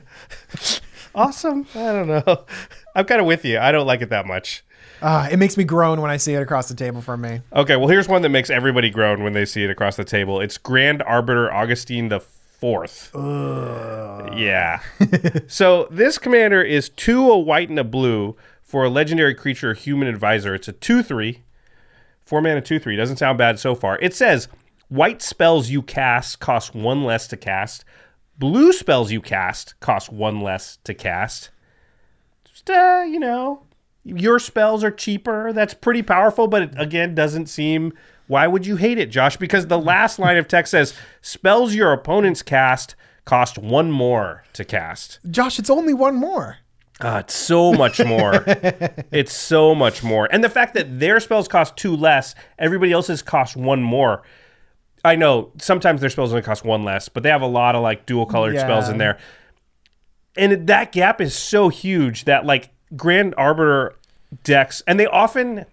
awesome. 1.14 1.66
I 1.74 1.92
don't 1.92 2.08
know. 2.08 2.44
I'm 2.94 3.04
kind 3.04 3.20
of 3.20 3.26
with 3.26 3.44
you. 3.44 3.58
I 3.58 3.72
don't 3.72 3.86
like 3.86 4.02
it 4.02 4.10
that 4.10 4.26
much. 4.26 4.64
Uh, 5.02 5.28
it 5.30 5.36
makes 5.36 5.56
me 5.58 5.64
groan 5.64 6.00
when 6.00 6.10
I 6.10 6.16
see 6.16 6.32
it 6.34 6.40
across 6.40 6.68
the 6.68 6.74
table 6.74 7.02
from 7.02 7.20
me. 7.20 7.40
Okay, 7.54 7.76
well, 7.76 7.88
here's 7.88 8.08
one 8.08 8.22
that 8.22 8.30
makes 8.30 8.48
everybody 8.48 8.88
groan 8.88 9.22
when 9.22 9.34
they 9.34 9.44
see 9.44 9.62
it 9.62 9.70
across 9.70 9.96
the 9.96 10.04
table. 10.04 10.40
It's 10.40 10.56
Grand 10.58 11.02
Arbiter 11.02 11.52
Augustine 11.52 12.08
the 12.08 12.20
Fourth. 12.20 13.10
Yeah. 13.14 14.80
so 15.48 15.86
this 15.90 16.16
commander 16.18 16.62
is 16.62 16.88
two 16.88 17.30
a 17.30 17.38
white 17.38 17.68
and 17.68 17.78
a 17.78 17.84
blue 17.84 18.36
for 18.66 18.84
a 18.84 18.90
legendary 18.90 19.34
creature, 19.34 19.72
human 19.72 20.08
advisor. 20.08 20.54
It's 20.54 20.68
a 20.68 20.72
two 20.72 21.02
three, 21.02 21.44
four 22.24 22.42
mana 22.42 22.60
two 22.60 22.78
three. 22.78 22.96
Doesn't 22.96 23.16
sound 23.16 23.38
bad 23.38 23.58
so 23.58 23.74
far. 23.74 23.98
It 24.00 24.14
says 24.14 24.48
white 24.88 25.22
spells 25.22 25.70
you 25.70 25.80
cast 25.80 26.40
cost 26.40 26.74
one 26.74 27.04
less 27.04 27.28
to 27.28 27.36
cast. 27.36 27.84
Blue 28.38 28.72
spells 28.72 29.12
you 29.12 29.22
cast 29.22 29.78
cost 29.80 30.12
one 30.12 30.40
less 30.40 30.78
to 30.84 30.92
cast. 30.92 31.50
Just 32.44 32.68
uh, 32.68 33.04
you 33.08 33.20
know, 33.20 33.62
your 34.04 34.38
spells 34.38 34.82
are 34.82 34.90
cheaper. 34.90 35.52
That's 35.52 35.72
pretty 35.72 36.02
powerful, 36.02 36.48
but 36.48 36.62
it 36.62 36.74
again 36.76 37.14
doesn't 37.14 37.46
seem. 37.46 37.92
Why 38.26 38.48
would 38.48 38.66
you 38.66 38.74
hate 38.74 38.98
it, 38.98 39.06
Josh? 39.06 39.36
Because 39.36 39.68
the 39.68 39.78
last 39.78 40.18
line 40.18 40.36
of 40.36 40.48
text 40.48 40.72
says 40.72 40.92
spells 41.22 41.76
your 41.76 41.92
opponents 41.92 42.42
cast 42.42 42.96
cost 43.24 43.58
one 43.58 43.92
more 43.92 44.42
to 44.54 44.64
cast. 44.64 45.20
Josh, 45.30 45.60
it's 45.60 45.70
only 45.70 45.94
one 45.94 46.16
more. 46.16 46.58
Uh, 47.00 47.18
it's 47.24 47.34
so 47.34 47.72
much 47.72 48.02
more. 48.04 48.42
it's 49.12 49.32
so 49.34 49.74
much 49.74 50.02
more. 50.02 50.28
And 50.32 50.42
the 50.42 50.48
fact 50.48 50.74
that 50.74 50.98
their 50.98 51.20
spells 51.20 51.46
cost 51.48 51.76
two 51.76 51.94
less, 51.94 52.34
everybody 52.58 52.92
else's 52.92 53.20
cost 53.22 53.54
one 53.56 53.82
more. 53.82 54.22
I 55.04 55.14
know 55.14 55.52
sometimes 55.58 56.00
their 56.00 56.10
spells 56.10 56.30
only 56.32 56.42
cost 56.42 56.64
one 56.64 56.84
less, 56.84 57.08
but 57.08 57.22
they 57.22 57.28
have 57.28 57.42
a 57.42 57.46
lot 57.46 57.74
of 57.76 57.82
like 57.82 58.06
dual 58.06 58.24
colored 58.26 58.54
Yeah. 58.54 58.62
spells 58.62 58.88
in 58.88 58.98
there. 58.98 59.18
And 60.36 60.66
that 60.68 60.92
gap 60.92 61.20
is 61.20 61.34
so 61.34 61.68
huge 61.68 62.24
that 62.24 62.44
like 62.46 62.70
Grand 62.96 63.34
Arbiter 63.36 63.94
decks, 64.42 64.82
and 64.86 64.98
they 64.98 65.06
often 65.06 65.64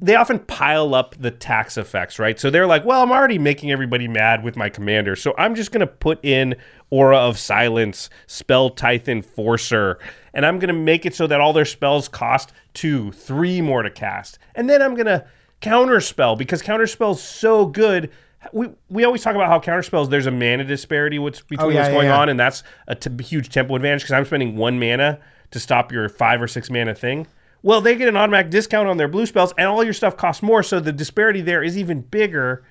they 0.00 0.14
often 0.14 0.38
pile 0.38 0.94
up 0.94 1.14
the 1.18 1.30
tax 1.30 1.76
effects, 1.76 2.18
right? 2.18 2.38
So 2.38 2.50
they're 2.50 2.66
like, 2.66 2.84
well, 2.84 3.02
I'm 3.02 3.12
already 3.12 3.38
making 3.38 3.70
everybody 3.70 4.08
mad 4.08 4.44
with 4.44 4.56
my 4.56 4.68
commander, 4.68 5.16
so 5.16 5.34
I'm 5.38 5.54
just 5.54 5.72
going 5.72 5.80
to 5.80 5.86
put 5.86 6.24
in 6.24 6.56
Aura 6.90 7.18
of 7.18 7.38
Silence, 7.38 8.10
Spell 8.26 8.70
Tithe 8.70 9.08
Enforcer, 9.08 9.98
and 10.34 10.44
I'm 10.44 10.58
going 10.58 10.68
to 10.68 10.80
make 10.80 11.06
it 11.06 11.14
so 11.14 11.26
that 11.26 11.40
all 11.40 11.52
their 11.52 11.64
spells 11.64 12.08
cost 12.08 12.52
two, 12.74 13.12
three 13.12 13.60
more 13.60 13.82
to 13.82 13.90
cast. 13.90 14.38
And 14.54 14.68
then 14.68 14.82
I'm 14.82 14.94
going 14.94 15.06
to 15.06 15.26
counterspell 15.60 16.36
because 16.36 16.62
counterspell's 16.62 17.22
so 17.22 17.66
good. 17.66 18.10
We, 18.52 18.68
we 18.90 19.04
always 19.04 19.22
talk 19.22 19.36
about 19.36 19.48
how 19.48 19.60
counterspells 19.60 20.10
there's 20.10 20.26
a 20.26 20.32
mana 20.32 20.64
disparity 20.64 21.18
what's 21.20 21.40
oh, 21.40 21.44
between 21.48 21.66
Oh, 21.66 21.70
yeah, 21.70 21.78
what's 21.80 21.88
yeah, 21.88 21.94
going 21.94 22.06
yeah. 22.08 22.18
on 22.18 22.28
and 22.28 22.40
that's 22.40 22.64
a 22.88 22.96
t- 22.96 23.22
huge 23.22 23.50
tempo 23.50 23.76
advantage 23.76 24.02
because 24.02 24.14
I'm 24.14 24.24
spending 24.24 24.56
one 24.56 24.80
mana 24.80 25.20
to 25.52 25.60
stop 25.60 25.92
your 25.92 26.08
five 26.08 26.42
or 26.42 26.48
six 26.48 26.68
mana 26.68 26.94
thing. 26.94 27.28
Well, 27.62 27.80
they 27.80 27.94
get 27.96 28.08
an 28.08 28.16
automatic 28.16 28.50
discount 28.50 28.88
on 28.88 28.96
their 28.96 29.08
blue 29.08 29.26
spells, 29.26 29.52
and 29.56 29.68
all 29.68 29.84
your 29.84 29.92
stuff 29.92 30.16
costs 30.16 30.42
more, 30.42 30.62
so 30.62 30.80
the 30.80 30.92
disparity 30.92 31.40
there 31.40 31.62
is 31.62 31.78
even 31.78 32.00
bigger. 32.00 32.64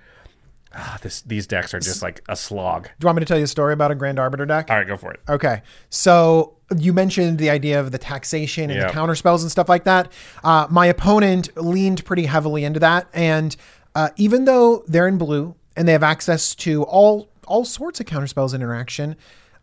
Ah, 0.73 0.97
this 1.01 1.21
these 1.21 1.47
decks 1.47 1.73
are 1.73 1.79
just 1.79 2.01
like 2.01 2.23
a 2.29 2.35
slog. 2.35 2.83
Do 2.83 2.89
you 3.01 3.05
want 3.07 3.17
me 3.17 3.19
to 3.21 3.25
tell 3.25 3.37
you 3.37 3.43
a 3.43 3.47
story 3.47 3.73
about 3.73 3.91
a 3.91 3.95
Grand 3.95 4.19
Arbiter 4.19 4.45
deck? 4.45 4.69
All 4.69 4.77
right, 4.77 4.87
go 4.87 4.95
for 4.95 5.11
it. 5.13 5.19
Okay. 5.27 5.61
So 5.89 6.53
you 6.77 6.93
mentioned 6.93 7.39
the 7.39 7.49
idea 7.49 7.79
of 7.81 7.91
the 7.91 7.97
taxation 7.97 8.69
and 8.69 8.79
Yeah. 8.79 8.87
the 8.87 8.93
counter 8.93 9.15
spells 9.15 9.43
and 9.43 9.51
stuff 9.51 9.67
like 9.67 9.83
that. 9.83 10.11
Uh, 10.45 10.67
my 10.69 10.85
opponent 10.85 11.49
leaned 11.57 12.05
pretty 12.05 12.25
heavily 12.25 12.63
into 12.63 12.79
that. 12.79 13.07
And 13.13 13.53
uh, 13.95 14.09
even 14.15 14.45
though 14.45 14.85
they're 14.87 15.09
in 15.09 15.17
blue 15.17 15.55
and 15.75 15.85
they 15.87 15.91
have 15.91 16.03
access 16.03 16.55
to 16.55 16.83
all 16.83 17.27
all 17.47 17.65
sorts 17.65 17.99
of 17.99 18.05
counter 18.05 18.27
spells 18.27 18.53
and 18.53 18.63
interaction, 18.63 19.17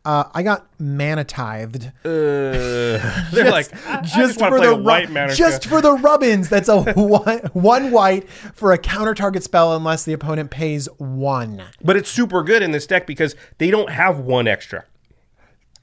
uh, 0.09 0.31
I 0.33 0.43
got 0.43 0.67
mana 0.79 1.23
tithed. 1.23 1.93
They're 2.03 3.51
like, 3.51 3.71
I, 3.87 4.01
just, 4.01 4.17
I 4.17 4.21
just 4.21 4.39
for 4.39 4.59
the 4.59 4.75
white 4.75 5.11
ru- 5.11 5.35
just 5.35 5.67
for 5.67 5.83
the 5.83 5.93
rubbins. 5.93 6.49
That's 6.49 6.71
a 6.71 6.81
one, 6.95 7.41
one 7.53 7.91
white 7.91 8.27
for 8.31 8.73
a 8.73 8.79
counter 8.79 9.13
target 9.13 9.43
spell 9.43 9.77
unless 9.77 10.07
the 10.07 10.15
opponent 10.15 10.51
pays 10.51 10.89
one. 10.97 11.63
But 11.85 11.99
it's 11.99 12.09
super 12.09 12.43
good 12.43 12.63
in 12.63 12.71
this 12.71 12.87
deck 12.87 13.07
because 13.07 13.37
they 13.59 13.71
don't 13.71 13.91
have 13.91 14.19
one 14.21 14.49
extra. 14.49 14.87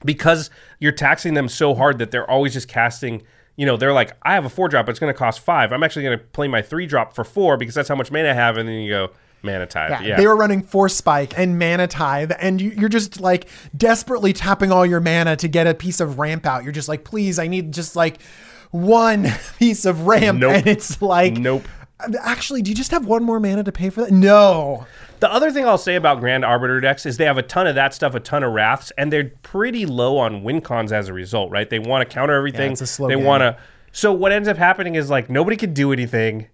Because 0.04 0.50
you're 0.80 0.90
taxing 0.90 1.34
them 1.34 1.48
so 1.48 1.76
hard 1.76 1.98
that 1.98 2.10
they're 2.10 2.28
always 2.28 2.52
just 2.52 2.66
casting. 2.66 3.22
You 3.54 3.64
know, 3.64 3.76
they're 3.76 3.92
like, 3.92 4.16
I 4.22 4.34
have 4.34 4.44
a 4.44 4.50
four 4.50 4.68
drop, 4.68 4.86
but 4.86 4.90
it's 4.90 4.98
going 4.98 5.14
to 5.14 5.16
cost 5.16 5.38
five. 5.38 5.72
I'm 5.72 5.84
actually 5.84 6.02
going 6.02 6.18
to 6.18 6.24
play 6.24 6.48
my 6.48 6.62
three 6.62 6.86
drop 6.86 7.14
for 7.14 7.22
four 7.22 7.56
because 7.56 7.76
that's 7.76 7.88
how 7.88 7.94
much 7.94 8.10
mana 8.10 8.30
I 8.30 8.32
have. 8.32 8.56
And 8.56 8.68
then 8.68 8.80
you 8.80 8.90
go, 8.90 9.10
mana 9.42 9.66
tithe. 9.66 9.90
Yeah, 9.90 10.02
Yeah. 10.02 10.16
They 10.16 10.26
were 10.26 10.36
running 10.36 10.62
Force 10.62 10.94
Spike 10.96 11.38
and 11.38 11.58
Mana 11.58 11.86
Tithe, 11.86 12.32
and 12.40 12.60
you, 12.60 12.70
you're 12.70 12.88
just 12.88 13.20
like 13.20 13.48
desperately 13.76 14.32
tapping 14.32 14.72
all 14.72 14.84
your 14.84 15.00
mana 15.00 15.36
to 15.36 15.48
get 15.48 15.66
a 15.66 15.74
piece 15.74 16.00
of 16.00 16.18
ramp 16.18 16.46
out. 16.46 16.64
You're 16.64 16.72
just 16.72 16.88
like, 16.88 17.04
please, 17.04 17.38
I 17.38 17.46
need 17.46 17.72
just 17.72 17.94
like 17.96 18.20
one 18.70 19.28
piece 19.58 19.84
of 19.84 20.06
ramp. 20.06 20.38
Nope. 20.40 20.52
And 20.54 20.66
it's 20.66 21.00
like, 21.00 21.34
Nope. 21.34 21.66
Actually, 22.20 22.60
do 22.60 22.70
you 22.70 22.74
just 22.76 22.90
have 22.90 23.06
one 23.06 23.24
more 23.24 23.40
mana 23.40 23.64
to 23.64 23.72
pay 23.72 23.88
for 23.88 24.02
that? 24.02 24.10
No. 24.12 24.86
The 25.20 25.32
other 25.32 25.50
thing 25.50 25.64
I'll 25.66 25.78
say 25.78 25.94
about 25.94 26.20
Grand 26.20 26.44
Arbiter 26.44 26.78
decks 26.78 27.06
is 27.06 27.16
they 27.16 27.24
have 27.24 27.38
a 27.38 27.42
ton 27.42 27.66
of 27.66 27.74
that 27.76 27.94
stuff, 27.94 28.14
a 28.14 28.20
ton 28.20 28.42
of 28.42 28.52
wraths, 28.52 28.92
and 28.98 29.10
they're 29.10 29.32
pretty 29.42 29.86
low 29.86 30.18
on 30.18 30.42
win 30.42 30.60
cons 30.60 30.92
as 30.92 31.08
a 31.08 31.14
result, 31.14 31.50
right? 31.50 31.70
They 31.70 31.78
want 31.78 32.06
to 32.06 32.14
counter 32.14 32.34
everything. 32.34 32.72
it's 32.72 32.82
a 32.82 32.86
slow 32.86 33.08
they 33.08 33.16
want 33.16 33.40
to. 33.40 33.56
So 33.92 34.12
what 34.12 34.30
ends 34.30 34.46
up 34.46 34.58
happening 34.58 34.94
is 34.94 35.08
like 35.08 35.30
nobody 35.30 35.56
can 35.56 35.72
do 35.72 35.90
anything, 35.90 36.48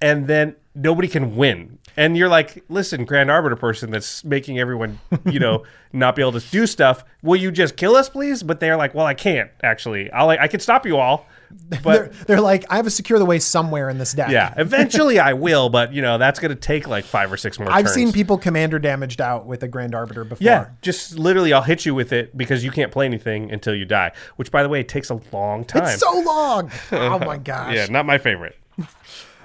and 0.00 0.26
then 0.26 0.56
nobody 0.74 1.06
can 1.06 1.36
win. 1.36 1.78
And 1.96 2.16
you're 2.16 2.28
like, 2.28 2.64
listen, 2.68 3.04
Grand 3.04 3.30
Arbiter 3.30 3.56
person 3.56 3.90
that's 3.90 4.24
making 4.24 4.58
everyone, 4.58 4.98
you 5.24 5.38
know, 5.38 5.64
not 5.92 6.16
be 6.16 6.22
able 6.22 6.38
to 6.40 6.50
do 6.50 6.66
stuff. 6.66 7.04
Will 7.22 7.36
you 7.36 7.50
just 7.50 7.76
kill 7.76 7.96
us, 7.96 8.08
please? 8.08 8.42
But 8.42 8.60
they're 8.60 8.76
like, 8.76 8.94
well, 8.94 9.06
I 9.06 9.14
can't 9.14 9.50
actually. 9.62 10.10
I'll 10.10 10.30
I 10.30 10.48
can 10.48 10.60
stop 10.60 10.86
you 10.86 10.96
all, 10.96 11.26
But 11.82 11.82
they're, 11.82 12.08
they're 12.26 12.40
like, 12.40 12.64
I 12.70 12.76
have 12.76 12.86
a 12.86 12.90
Secure 12.90 13.18
the 13.18 13.24
Wastes 13.24 13.50
somewhere 13.50 13.88
in 13.88 13.98
this 13.98 14.12
deck. 14.12 14.30
yeah, 14.30 14.54
eventually 14.58 15.18
I 15.18 15.32
will, 15.32 15.68
but 15.68 15.92
you 15.92 16.02
know 16.02 16.18
that's 16.18 16.38
going 16.38 16.50
to 16.50 16.60
take 16.60 16.86
like 16.86 17.04
five 17.04 17.32
or 17.32 17.36
six 17.36 17.58
more. 17.58 17.70
I've 17.70 17.86
turns. 17.86 17.94
seen 17.94 18.12
people 18.12 18.38
commander 18.38 18.78
damaged 18.78 19.20
out 19.20 19.46
with 19.46 19.62
a 19.62 19.68
Grand 19.68 19.94
Arbiter 19.94 20.24
before. 20.24 20.44
Yeah, 20.44 20.68
just 20.82 21.18
literally, 21.18 21.52
I'll 21.52 21.62
hit 21.62 21.86
you 21.86 21.94
with 21.94 22.12
it 22.12 22.36
because 22.36 22.64
you 22.64 22.70
can't 22.70 22.92
play 22.92 23.06
anything 23.06 23.50
until 23.50 23.74
you 23.74 23.84
die. 23.84 24.12
Which, 24.36 24.50
by 24.50 24.62
the 24.62 24.68
way, 24.68 24.82
takes 24.82 25.10
a 25.10 25.20
long 25.32 25.64
time. 25.64 25.84
It's 25.84 26.00
so 26.00 26.20
long. 26.20 26.70
Oh 26.92 27.18
my 27.18 27.38
gosh. 27.38 27.74
yeah, 27.74 27.86
not 27.86 28.06
my 28.06 28.18
favorite. 28.18 28.56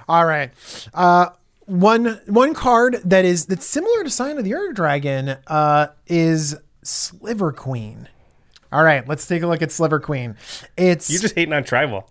All 0.08 0.24
right. 0.24 0.50
Uh, 0.94 1.30
one 1.68 2.20
one 2.26 2.54
card 2.54 3.00
that 3.04 3.24
is 3.24 3.46
that's 3.46 3.66
similar 3.66 4.02
to 4.02 4.10
Scion 4.10 4.38
of 4.38 4.44
the 4.44 4.54
Ur 4.54 4.72
Dragon 4.72 5.36
uh, 5.46 5.88
is 6.06 6.56
Sliver 6.82 7.52
Queen. 7.52 8.08
All 8.72 8.82
right, 8.82 9.06
let's 9.06 9.26
take 9.26 9.42
a 9.42 9.46
look 9.46 9.62
at 9.62 9.70
Sliver 9.70 10.00
Queen. 10.00 10.36
It's 10.76 11.08
You're 11.10 11.20
just 11.20 11.34
hating 11.34 11.52
on 11.54 11.64
tribal. 11.64 12.10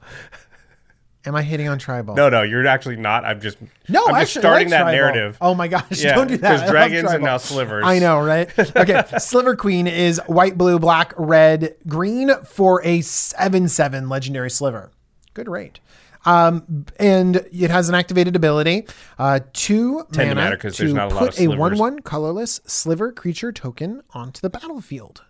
am 1.26 1.36
I 1.36 1.42
hitting 1.44 1.68
on 1.68 1.78
tribal? 1.80 2.16
No, 2.16 2.30
no, 2.30 2.42
you're 2.44 2.66
actually 2.66 2.96
not. 2.96 3.26
I'm 3.26 3.42
just 3.42 3.58
No, 3.90 4.06
I'm 4.08 4.22
just 4.22 4.32
starting 4.38 4.68
like 4.68 4.70
that 4.70 4.82
tribal. 4.84 4.92
narrative. 4.94 5.38
Oh 5.42 5.54
my 5.54 5.68
gosh, 5.68 5.86
Yeah, 5.92 6.16
don't 6.16 6.28
do 6.28 6.38
that. 6.38 6.50
'cause 6.50 6.62
I 6.62 6.64
love 6.66 6.72
dragons 6.72 7.12
and 7.12 7.24
now 7.24 7.38
slivers. 7.38 7.84
I 7.86 8.00
know, 8.00 8.20
right? 8.22 8.50
Okay, 8.76 9.04
Sliver 9.20 9.56
Queen 9.56 9.88
is 9.88 10.22
white, 10.28 10.58
blue, 10.58 10.80
black, 10.80 11.14
red, 11.18 11.76
green 11.88 12.32
for 12.44 12.84
a 12.86 13.02
seven-seven 13.02 14.08
legendary 14.10 14.50
sliver. 14.50 14.92
Good 15.34 15.48
rate. 15.50 15.80
Um, 16.28 16.86
and 17.00 17.38
it 17.52 17.70
has 17.72 17.90
an 17.90 17.96
activated 17.96 18.36
ability. 18.36 18.86
Uh, 19.18 19.40
two 19.54 20.06
10 20.12 20.12
to 20.12 20.20
mana 20.20 20.36
matter 20.36 20.58
'cause 20.58 20.78
there's 20.78 20.92
to 20.92 20.96
not 20.96 21.12
a 21.12 21.16
lot 21.16 21.20
put 21.26 21.40
of 21.40 21.46
a 21.46 21.48
one-one 21.58 22.00
colorless 22.00 22.60
sliver 22.66 23.12
creature 23.12 23.52
token 23.52 24.02
onto 24.14 24.42
the 24.42 24.50
battlefield. 24.50 25.24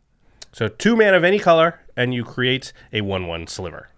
So 0.52 0.68
two 0.68 0.96
mana 0.96 1.18
of 1.18 1.24
any 1.24 1.38
color, 1.40 1.80
and 1.96 2.14
you 2.14 2.24
create 2.24 2.74
a 2.92 3.02
one-one 3.02 3.48
sliver. 3.48 3.90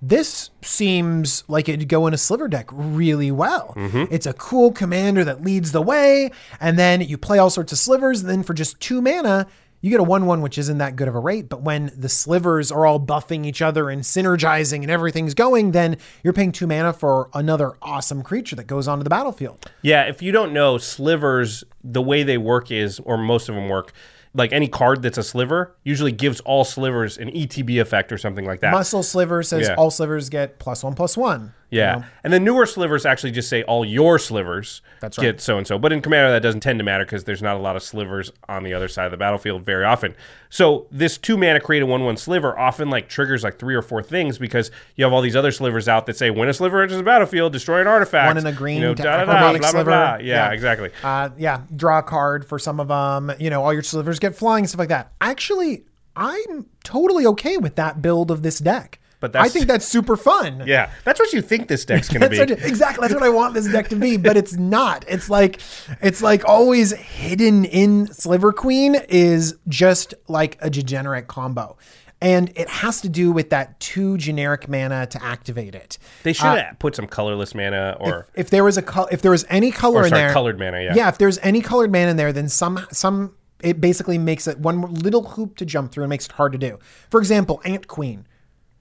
This 0.00 0.50
seems 0.60 1.44
like 1.48 1.66
it'd 1.68 1.88
go 1.88 2.06
in 2.06 2.12
a 2.12 2.18
sliver 2.18 2.46
deck 2.46 2.68
really 2.70 3.30
well. 3.32 3.72
Mm-hmm. 3.76 4.04
It's 4.12 4.26
a 4.26 4.34
cool 4.34 4.70
commander 4.70 5.24
that 5.24 5.42
leads 5.42 5.72
the 5.72 5.80
way, 5.80 6.30
and 6.60 6.78
then 6.78 7.00
you 7.00 7.16
play 7.16 7.38
all 7.38 7.48
sorts 7.48 7.72
of 7.72 7.78
slivers, 7.78 8.20
and 8.20 8.28
then 8.28 8.42
for 8.42 8.52
just 8.52 8.78
two 8.80 9.00
mana, 9.00 9.46
you 9.84 9.90
get 9.90 10.00
a 10.00 10.02
1 10.02 10.24
1, 10.24 10.40
which 10.40 10.56
isn't 10.56 10.78
that 10.78 10.96
good 10.96 11.08
of 11.08 11.14
a 11.14 11.18
rate. 11.18 11.50
But 11.50 11.60
when 11.60 11.92
the 11.94 12.08
slivers 12.08 12.72
are 12.72 12.86
all 12.86 12.98
buffing 12.98 13.44
each 13.44 13.60
other 13.60 13.90
and 13.90 14.00
synergizing 14.00 14.80
and 14.80 14.90
everything's 14.90 15.34
going, 15.34 15.72
then 15.72 15.98
you're 16.22 16.32
paying 16.32 16.52
two 16.52 16.66
mana 16.66 16.94
for 16.94 17.28
another 17.34 17.74
awesome 17.82 18.22
creature 18.22 18.56
that 18.56 18.66
goes 18.66 18.88
onto 18.88 19.04
the 19.04 19.10
battlefield. 19.10 19.70
Yeah, 19.82 20.04
if 20.04 20.22
you 20.22 20.32
don't 20.32 20.54
know, 20.54 20.78
slivers, 20.78 21.64
the 21.82 22.00
way 22.00 22.22
they 22.22 22.38
work 22.38 22.70
is, 22.70 22.98
or 23.00 23.18
most 23.18 23.50
of 23.50 23.54
them 23.56 23.68
work, 23.68 23.92
like 24.32 24.52
any 24.54 24.68
card 24.68 25.02
that's 25.02 25.18
a 25.18 25.22
sliver 25.22 25.76
usually 25.84 26.12
gives 26.12 26.40
all 26.40 26.64
slivers 26.64 27.18
an 27.18 27.28
ETB 27.30 27.78
effect 27.80 28.10
or 28.10 28.16
something 28.18 28.46
like 28.46 28.60
that. 28.60 28.72
Muscle 28.72 29.02
sliver 29.02 29.42
says 29.42 29.68
Yeah. 29.68 29.74
all 29.74 29.90
slivers 29.90 30.30
get 30.30 30.58
plus 30.58 30.82
one 30.82 30.94
plus 30.94 31.16
one. 31.16 31.52
Yeah. 31.74 32.04
And 32.22 32.32
the 32.32 32.40
newer 32.40 32.66
slivers 32.66 33.04
actually 33.04 33.32
just 33.32 33.48
say 33.48 33.62
all 33.64 33.84
your 33.84 34.18
slivers 34.18 34.82
That's 35.00 35.18
get 35.18 35.40
so 35.40 35.58
and 35.58 35.66
so. 35.66 35.78
But 35.78 35.92
in 35.92 36.00
Commander, 36.00 36.30
that 36.32 36.42
doesn't 36.42 36.60
tend 36.60 36.78
to 36.78 36.84
matter 36.84 37.04
because 37.04 37.24
there's 37.24 37.42
not 37.42 37.56
a 37.56 37.58
lot 37.58 37.76
of 37.76 37.82
slivers 37.82 38.32
on 38.48 38.62
the 38.62 38.72
other 38.72 38.88
side 38.88 39.04
of 39.04 39.10
the 39.10 39.16
battlefield 39.16 39.64
very 39.64 39.84
often. 39.84 40.14
So 40.48 40.86
this 40.90 41.18
two 41.18 41.36
mana 41.36 41.60
create 41.60 41.82
a 41.82 41.86
one 41.86 42.04
one 42.04 42.16
sliver 42.16 42.58
often 42.58 42.90
like 42.90 43.08
triggers 43.08 43.42
like 43.42 43.58
three 43.58 43.74
or 43.74 43.82
four 43.82 44.02
things 44.02 44.38
because 44.38 44.70
you 44.96 45.04
have 45.04 45.12
all 45.12 45.20
these 45.20 45.36
other 45.36 45.52
slivers 45.52 45.88
out 45.88 46.06
that 46.06 46.16
say 46.16 46.30
when 46.30 46.48
a 46.48 46.54
sliver 46.54 46.82
enters 46.82 46.96
the 46.96 47.02
battlefield, 47.02 47.52
destroy 47.52 47.80
an 47.80 47.86
artifact. 47.86 48.28
One 48.28 48.38
in 48.38 48.46
a 48.46 48.52
green 48.52 48.76
you 48.76 48.88
know, 48.88 48.94
da, 48.94 49.02
da, 49.02 49.24
da, 49.24 49.24
blah, 49.24 49.58
blah, 49.58 49.68
sliver. 49.68 49.90
blah. 49.90 50.16
Yeah, 50.16 50.52
exactly. 50.52 50.90
Uh, 51.02 51.30
yeah, 51.36 51.62
draw 51.74 51.98
a 51.98 52.02
card 52.02 52.46
for 52.46 52.58
some 52.58 52.80
of 52.80 52.88
them. 52.88 53.32
You 53.38 53.50
know, 53.50 53.62
all 53.62 53.72
your 53.72 53.82
slivers 53.82 54.18
get 54.18 54.36
flying, 54.36 54.66
stuff 54.66 54.78
like 54.78 54.88
that. 54.88 55.12
Actually, 55.20 55.84
I'm 56.16 56.66
totally 56.84 57.26
okay 57.26 57.56
with 57.56 57.74
that 57.76 58.00
build 58.00 58.30
of 58.30 58.42
this 58.42 58.58
deck. 58.58 59.00
But 59.32 59.40
I 59.40 59.48
think 59.48 59.66
that's 59.66 59.86
super 59.86 60.16
fun. 60.16 60.64
Yeah, 60.66 60.90
that's 61.04 61.18
what 61.18 61.32
you 61.32 61.40
think 61.40 61.68
this 61.68 61.84
deck's 61.84 62.08
going 62.08 62.20
to 62.20 62.28
That's 62.28 62.50
be. 62.50 62.54
what- 62.54 62.64
exactly. 62.68 63.02
That's 63.02 63.14
what 63.14 63.22
I 63.22 63.28
want 63.30 63.54
this 63.54 63.66
deck 63.70 63.88
to 63.88 63.96
be, 63.96 64.16
but 64.16 64.36
it's 64.36 64.54
not. 64.54 65.04
It's 65.08 65.30
like 65.30 65.60
it's 66.02 66.22
like 66.22 66.44
always 66.48 66.92
hidden 66.92 67.64
in 67.64 68.06
Sliver 68.12 68.52
Queen 68.52 68.96
is 69.08 69.56
just 69.68 70.14
like 70.28 70.58
a 70.60 70.68
degenerate 70.70 71.26
combo. 71.26 71.76
And 72.20 72.52
it 72.56 72.68
has 72.68 73.02
to 73.02 73.08
do 73.10 73.32
with 73.32 73.50
that 73.50 73.78
two 73.80 74.16
generic 74.16 74.66
mana 74.68 75.06
to 75.08 75.22
activate 75.22 75.74
it. 75.74 75.98
They 76.22 76.32
should 76.32 76.46
uh, 76.46 76.56
have 76.56 76.78
put 76.78 76.96
some 76.96 77.06
colorless 77.06 77.54
mana 77.54 77.98
or 78.00 78.26
If 78.34 78.48
there 78.48 78.64
was 78.64 78.78
a 78.78 78.82
col- 78.82 79.08
if 79.10 79.20
there 79.20 79.30
was 79.32 79.44
any 79.50 79.70
color 79.70 80.02
Or, 80.02 80.06
in 80.06 80.12
there, 80.12 80.32
colored 80.32 80.58
mana, 80.58 80.80
yeah. 80.80 80.94
yeah. 80.94 81.08
If 81.08 81.18
there's 81.18 81.38
any 81.38 81.60
colored 81.60 81.92
mana 81.92 82.12
in 82.12 82.16
there, 82.16 82.32
then 82.32 82.48
some 82.48 82.86
some 82.92 83.34
it 83.60 83.80
basically 83.80 84.16
makes 84.18 84.46
it 84.46 84.58
one 84.58 84.80
little 84.94 85.22
hoop 85.30 85.56
to 85.56 85.66
jump 85.66 85.92
through 85.92 86.04
and 86.04 86.08
makes 86.10 86.26
it 86.26 86.32
hard 86.32 86.52
to 86.52 86.58
do. 86.58 86.78
For 87.10 87.18
example, 87.20 87.60
Ant 87.64 87.88
Queen. 87.88 88.26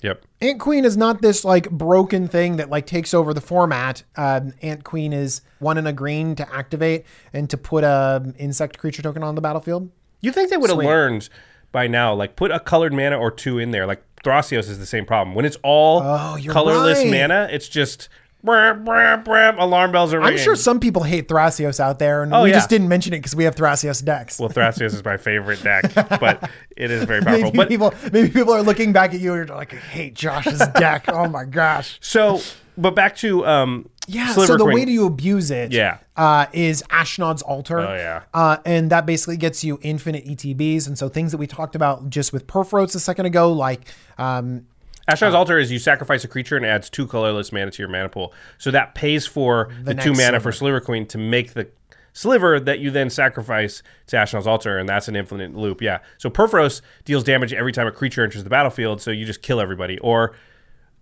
Yep. 0.04 0.24
Ant 0.42 0.60
Queen 0.60 0.86
is 0.86 0.96
not 0.96 1.22
this 1.22 1.44
like 1.44 1.70
broken 1.72 2.28
thing 2.28 2.58
that 2.58 2.70
like 2.70 2.86
takes 2.86 3.14
over 3.14 3.34
the 3.34 3.42
format. 3.42 4.04
Um, 4.16 4.54
Ant 4.62 4.84
Queen 4.84 5.14
is 5.14 5.42
one 5.60 5.78
in 5.80 5.88
a 5.88 5.94
green 5.94 6.36
to 6.36 6.54
activate 6.54 7.06
and 7.34 7.50
to 7.50 7.58
put 7.58 7.84
a 7.84 8.34
insect 8.38 8.78
creature 8.78 9.02
token 9.02 9.24
on 9.24 9.34
the 9.36 9.42
battlefield. 9.42 9.90
You 10.22 10.32
think 10.32 10.50
they 10.52 10.58
would 10.58 10.70
have 10.70 10.78
learned 10.80 11.30
by 11.72 11.88
now? 11.88 12.14
Like 12.14 12.36
put 12.36 12.52
a 12.52 12.60
colored 12.60 12.94
mana 12.94 13.18
or 13.18 13.32
two 13.32 13.58
in 13.58 13.72
there. 13.72 13.86
Like 13.88 14.04
Thrasios 14.24 14.70
is 14.70 14.80
the 14.80 14.86
same 14.86 15.06
problem. 15.06 15.36
When 15.36 15.44
it's 15.46 15.58
all 15.64 16.02
Oh, 16.02 16.38
colorless 16.48 17.00
right. 17.00 17.10
mana, 17.12 17.50
it's 17.52 17.68
just 17.68 18.08
bram, 18.44 18.84
bram, 18.84 19.24
bram, 19.24 19.58
alarm 19.60 19.92
bells 19.92 20.14
are 20.14 20.20
ringing. 20.20 20.34
I'm 20.40 20.44
sure 20.44 20.56
some 20.56 20.80
people 20.80 21.04
hate 21.04 21.28
Thrasios 21.28 21.80
out 21.80 22.00
there, 22.00 22.24
and 22.24 22.34
Oh, 22.34 22.44
we 22.44 22.50
yeah. 22.50 22.56
just 22.58 22.70
didn't 22.70 22.90
mention 22.90 23.14
it 23.14 23.18
because 23.20 23.36
we 23.36 23.46
have 23.46 23.56
Thrasios 23.56 24.04
decks. 24.04 24.40
Well, 24.40 24.50
Thrasios 24.50 24.94
is 24.94 25.04
my 25.04 25.18
favorite 25.18 25.64
deck, 25.64 25.92
but 26.20 26.50
it 26.76 26.92
is 26.92 27.04
very 27.06 27.22
powerful. 27.22 27.44
maybe 27.54 27.58
But 27.58 27.68
people 27.70 27.94
maybe 28.12 28.30
people 28.30 28.54
are 28.54 28.62
looking 28.64 28.94
back 28.94 29.14
at 29.14 29.20
you 29.20 29.34
and 29.34 29.48
you're 29.48 29.58
like, 29.58 29.74
I 29.74 29.78
hate 29.78 30.14
Josh's 30.16 30.60
deck. 30.76 31.06
oh 31.08 31.28
my 31.28 31.46
gosh. 31.46 31.98
so, 32.02 32.42
but 32.78 32.96
back 32.96 33.16
to 33.18 33.46
um, 33.46 33.88
Yeah. 34.08 34.34
Sliver 34.34 34.48
so 34.54 34.58
the 34.58 34.64
Queen. 34.66 34.76
way 34.76 34.86
to 34.86 34.92
you 34.92 35.06
abuse 35.06 35.52
it, 35.52 35.72
Yeah. 35.72 36.00
uh, 36.18 36.48
is 36.54 36.84
Ashnod's 36.90 37.42
altar. 37.44 37.80
Oh, 37.80 37.94
yeah. 37.96 38.24
uh, 38.34 38.58
and 38.66 38.90
that 38.90 39.06
basically 39.06 39.38
gets 39.38 39.64
you 39.64 39.80
infinite 39.84 40.26
ETBs, 40.26 40.88
and 40.88 40.98
so 40.98 41.08
things 41.08 41.32
that 41.32 41.38
we 41.38 41.48
talked 41.48 41.76
about 41.76 42.10
just 42.10 42.34
with 42.34 42.48
Purphoros 42.48 42.96
a 42.96 43.00
second 43.00 43.26
ago, 43.28 43.54
like 43.54 43.82
um, 44.18 44.66
Ashnod's 45.10 45.36
Altar 45.36 45.60
is 45.60 45.72
you 45.72 45.80
sacrifice 45.80 46.24
a 46.24 46.28
creature 46.28 46.56
and 46.56 46.66
adds 46.66 46.90
two 46.90 47.08
colorless 47.08 47.52
mana 47.52 47.72
to 47.72 47.82
your 47.82 47.90
mana 47.90 48.10
pool. 48.10 48.34
So 48.58 48.72
that 48.72 48.96
pays 48.96 49.26
for 49.26 49.70
the, 49.84 49.94
two 49.94 50.12
mana 50.12 50.24
sliver. 50.24 50.40
for 50.40 50.52
Sliver 50.52 50.80
Queen 50.80 51.06
to 51.08 51.18
make 51.18 51.54
the 51.54 51.68
sliver 52.14 52.60
that 52.60 52.80
you 52.80 52.92
then 52.92 53.10
sacrifice 53.10 53.84
to 54.08 54.16
Ashnod's 54.16 54.48
Altar, 54.48 54.78
and 54.78 54.88
that's 54.88 55.08
an 55.08 55.16
infinite 55.16 55.56
loop. 55.56 55.82
Yeah. 55.82 56.00
So 56.18 56.30
Purphoros 56.30 56.82
deals 57.04 57.24
damage 57.24 57.54
every 57.54 57.74
time 57.74 57.88
a 57.88 57.92
creature 57.92 58.24
enters 58.24 58.44
the 58.44 58.50
battlefield, 58.50 59.02
so 59.02 59.12
you 59.12 59.26
just 59.26 59.42
kill 59.42 59.60
everybody. 59.60 60.00
Or 60.00 60.36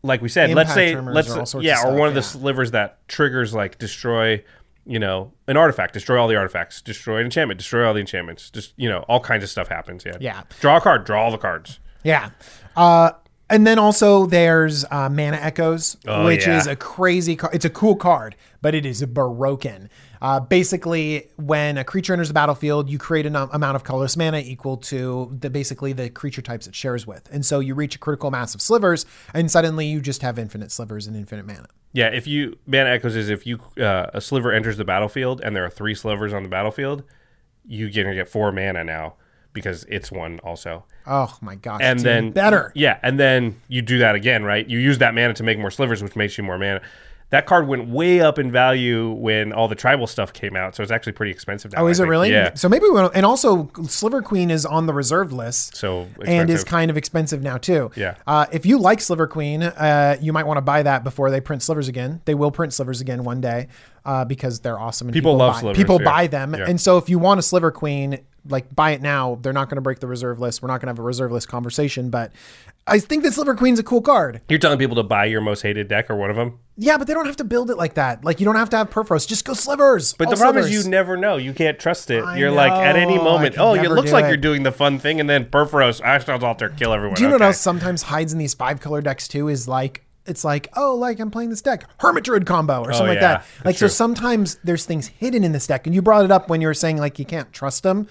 like 0.03 0.21
we 0.21 0.29
said, 0.29 0.51
let's 0.53 0.73
say 0.73 0.99
let's 0.99 1.29
yeah, 1.55 1.75
or 1.75 1.77
stuff, 1.77 1.93
one 1.93 2.07
of 2.07 2.15
the 2.15 2.23
slivers 2.23 2.71
that 2.71 3.07
triggers 3.07 3.53
like 3.53 3.77
destroy, 3.77 4.43
you 4.85 4.97
know, 4.97 5.31
an 5.47 5.57
artifact, 5.57 5.93
destroy 5.93 6.19
all 6.19 6.27
the 6.27 6.37
artifacts, 6.37 6.81
destroy 6.81 7.17
an 7.17 7.25
enchantment, 7.25 7.59
destroy 7.59 7.85
all 7.85 7.93
the 7.93 7.99
enchantments. 7.99 8.49
Just 8.49 8.73
you 8.77 8.89
know, 8.89 8.99
all 9.07 9.19
kinds 9.19 9.43
of 9.43 9.49
stuff 9.49 9.67
happens. 9.67 10.03
Yeah. 10.05 10.17
Yeah. 10.19 10.43
Draw 10.59 10.77
a 10.77 10.81
card, 10.81 11.05
draw 11.05 11.23
all 11.23 11.31
the 11.31 11.37
cards. 11.37 11.79
Yeah. 12.03 12.31
Uh, 12.75 13.11
and 13.51 13.67
then 13.67 13.77
also 13.77 14.25
there's 14.25 14.85
uh, 14.85 15.09
Mana 15.09 15.37
Echoes, 15.37 15.97
Oh, 16.07 16.25
which 16.25 16.47
yeah. 16.47 16.57
is 16.57 16.65
a 16.67 16.75
crazy 16.75 17.35
card. 17.35 17.53
It's 17.53 17.65
a 17.65 17.69
cool 17.69 17.95
card, 17.95 18.35
but 18.61 18.73
it 18.73 18.85
is 18.85 19.03
broken. 19.05 19.89
Uh, 20.21 20.39
basically, 20.39 21.27
when 21.37 21.77
a 21.77 21.83
creature 21.83 22.13
enters 22.13 22.27
the 22.27 22.33
battlefield, 22.33 22.89
you 22.89 22.97
create 22.97 23.25
an 23.25 23.35
amount 23.35 23.75
of 23.75 23.83
colorless 23.83 24.15
mana 24.15 24.39
equal 24.39 24.77
to 24.77 25.35
the 25.39 25.49
basically 25.49 25.93
the 25.93 26.09
creature 26.09 26.41
types 26.41 26.67
it 26.67 26.75
shares 26.75 27.05
with, 27.05 27.27
and 27.31 27.45
so 27.45 27.59
you 27.59 27.75
reach 27.75 27.95
a 27.95 27.99
critical 27.99 28.31
mass 28.31 28.55
of 28.55 28.61
slivers, 28.61 29.05
and 29.33 29.49
suddenly 29.51 29.85
you 29.85 29.99
just 30.01 30.21
have 30.21 30.37
infinite 30.39 30.71
slivers 30.71 31.07
and 31.07 31.15
infinite 31.15 31.45
mana. 31.45 31.67
Yeah, 31.93 32.07
if 32.09 32.25
you 32.27 32.57
mana 32.65 32.89
echoes 32.91 33.15
is 33.15 33.29
if 33.29 33.45
you 33.45 33.59
uh, 33.79 34.11
a 34.13 34.21
sliver 34.21 34.51
enters 34.51 34.77
the 34.77 34.85
battlefield 34.85 35.41
and 35.41 35.55
there 35.55 35.65
are 35.65 35.69
three 35.69 35.95
slivers 35.95 36.33
on 36.33 36.43
the 36.43 36.49
battlefield, 36.49 37.03
you're 37.65 37.89
gonna 37.89 38.15
get 38.15 38.29
four 38.29 38.51
mana 38.51 38.83
now 38.83 39.15
because 39.53 39.85
it's 39.89 40.11
one 40.11 40.39
also. 40.39 40.83
Oh 41.07 41.35
my 41.41 41.55
gosh! 41.55 41.81
And 41.83 41.97
it's 41.97 42.03
then 42.03 42.31
better. 42.31 42.71
Yeah, 42.75 42.99
and 43.03 43.19
then 43.19 43.59
you 43.67 43.81
do 43.81 43.97
that 43.99 44.15
again, 44.15 44.43
right? 44.43 44.67
You 44.69 44.79
use 44.79 44.99
that 44.99 45.13
mana 45.15 45.33
to 45.35 45.43
make 45.43 45.57
more 45.59 45.71
slivers, 45.71 46.01
which 46.03 46.15
makes 46.15 46.37
you 46.37 46.43
more 46.43 46.57
mana. 46.57 46.81
That 47.31 47.45
card 47.45 47.65
went 47.65 47.87
way 47.87 48.19
up 48.19 48.37
in 48.39 48.51
value 48.51 49.09
when 49.11 49.53
all 49.53 49.69
the 49.69 49.75
tribal 49.75 50.05
stuff 50.05 50.33
came 50.33 50.53
out, 50.57 50.75
so 50.75 50.83
it's 50.83 50.91
actually 50.91 51.13
pretty 51.13 51.31
expensive 51.31 51.71
now. 51.71 51.83
Oh, 51.83 51.87
I 51.87 51.89
is 51.91 51.99
it 51.99 52.03
think. 52.03 52.09
really? 52.09 52.29
Yeah. 52.29 52.53
So 52.55 52.67
maybe 52.67 52.83
we 52.83 52.89
will 52.91 53.09
and 53.15 53.25
also 53.25 53.71
Sliver 53.87 54.21
Queen 54.21 54.51
is 54.51 54.65
on 54.65 54.85
the 54.85 54.93
reserved 54.93 55.31
list. 55.31 55.77
So 55.77 56.07
and 56.25 56.49
is 56.49 56.65
kind 56.65 56.91
of 56.91 56.97
expensive 56.97 57.41
now 57.41 57.57
too. 57.57 57.89
Yeah. 57.95 58.15
Uh, 58.27 58.47
if 58.51 58.65
you 58.65 58.77
like 58.77 58.99
Sliver 58.99 59.27
Queen, 59.27 59.63
uh, 59.63 60.17
you 60.21 60.33
might 60.33 60.45
want 60.45 60.57
to 60.57 60.61
buy 60.61 60.83
that 60.83 61.05
before 61.05 61.31
they 61.31 61.39
print 61.39 61.63
slivers 61.63 61.87
again. 61.87 62.19
They 62.25 62.35
will 62.35 62.51
print 62.51 62.73
slivers 62.73 62.99
again 62.99 63.23
one 63.23 63.39
day 63.39 63.69
uh, 64.03 64.25
because 64.25 64.59
they're 64.59 64.77
awesome. 64.79 65.07
And 65.07 65.13
People 65.13 65.37
love 65.37 65.53
buy, 65.53 65.59
slivers, 65.61 65.77
People 65.77 65.99
yeah. 66.01 66.11
buy 66.11 66.27
them, 66.27 66.53
Yeah. 66.53 66.65
and 66.67 66.81
so 66.81 66.97
if 66.97 67.07
you 67.07 67.17
want 67.17 67.39
a 67.39 67.43
Sliver 67.43 67.71
Queen, 67.71 68.19
like 68.47 68.73
buy 68.75 68.91
it 68.91 69.01
now. 69.01 69.37
They're 69.41 69.53
not 69.53 69.69
going 69.69 69.75
to 69.77 69.81
break 69.81 69.99
the 69.99 70.07
reserve 70.07 70.39
list. 70.39 70.61
We're 70.61 70.67
not 70.67 70.81
going 70.81 70.87
to 70.87 70.91
have 70.91 70.99
a 70.99 71.03
reserve 71.03 71.31
list 71.31 71.47
conversation, 71.47 72.09
but 72.09 72.31
I 72.87 72.99
think 72.99 73.23
that 73.23 73.33
Sliver 73.33 73.55
Queen's 73.55 73.77
a 73.79 73.83
cool 73.83 74.01
card. 74.01 74.41
You're 74.49 74.57
telling 74.59 74.79
people 74.79 74.95
to 74.95 75.03
buy 75.03 75.25
your 75.25 75.41
most 75.41 75.61
hated 75.61 75.87
deck 75.87 76.09
or 76.09 76.15
one 76.15 76.31
of 76.31 76.35
them, 76.35 76.57
Yeah, 76.75 76.97
but 76.97 77.05
they 77.05 77.13
don't 77.13 77.27
have 77.27 77.35
to 77.37 77.43
build 77.43 77.69
it 77.69 77.77
like 77.77 77.93
that. 77.93 78.25
Like 78.25 78.39
you 78.39 78.45
don't 78.45 78.55
have 78.55 78.71
to 78.71 78.77
have 78.77 78.89
Purphoros. 78.89 79.27
Just 79.27 79.45
go 79.45 79.53
slivers. 79.53 80.13
but 80.13 80.27
All 80.27 80.31
the 80.33 80.37
problem 80.37 80.63
slivers. 80.63 80.75
is 80.75 80.85
you 80.85 80.89
never 80.89 81.15
know. 81.15 81.37
You 81.37 81.53
can't 81.53 81.77
trust 81.77 82.09
it. 82.09 82.23
I 82.23 82.37
you're 82.37 82.49
like 82.51 82.71
at 82.71 82.95
any 82.95 83.17
moment. 83.17 83.55
Oh, 83.59 83.75
it 83.75 83.89
looks 83.91 84.11
like 84.11 84.25
it. 84.25 84.29
you're 84.29 84.37
doing 84.37 84.63
the 84.63 84.71
fun 84.71 84.97
thing, 84.97 85.19
and 85.19 85.29
then 85.29 85.45
Purphoros, 85.45 86.01
Ashnod's 86.01 86.43
Altar, 86.43 86.69
kill 86.69 86.93
everyone. 86.93 87.15
Do 87.15 87.21
you 87.23 87.29
know 87.29 87.35
what 87.35 87.43
else 87.43 87.59
sometimes 87.59 88.01
hides 88.01 88.33
in 88.33 88.39
these 88.39 88.55
five 88.55 88.79
color 88.81 89.01
decks 89.01 89.27
too? 89.27 89.47
Is 89.47 89.67
like 89.67 90.03
it's 90.31 90.43
like, 90.43 90.67
oh, 90.75 90.95
like 90.95 91.19
I'm 91.19 91.29
playing 91.29 91.51
this 91.51 91.61
deck, 91.61 91.83
Hermit 91.99 92.23
Druid 92.23 92.47
combo 92.47 92.81
or 92.81 92.91
something 92.93 93.09
like 93.09 93.17
Oh, 93.19 93.21
yeah, 93.21 93.27
that. 93.33 93.45
that's 93.57 93.65
Like 93.65 93.77
true. 93.77 93.87
so 93.89 93.93
sometimes 93.93 94.55
there's 94.63 94.85
things 94.85 95.07
hidden 95.07 95.43
in 95.43 95.51
this 95.51 95.67
deck. 95.67 95.85
And 95.85 95.93
you 95.93 96.01
brought 96.01 96.25
it 96.25 96.31
up 96.31 96.49
when 96.49 96.61
you 96.61 96.67
were 96.67 96.73
saying 96.73 96.97
like 96.97 97.19
you 97.19 97.25
can't 97.25 97.53
trust 97.53 97.83
them. 97.83 98.07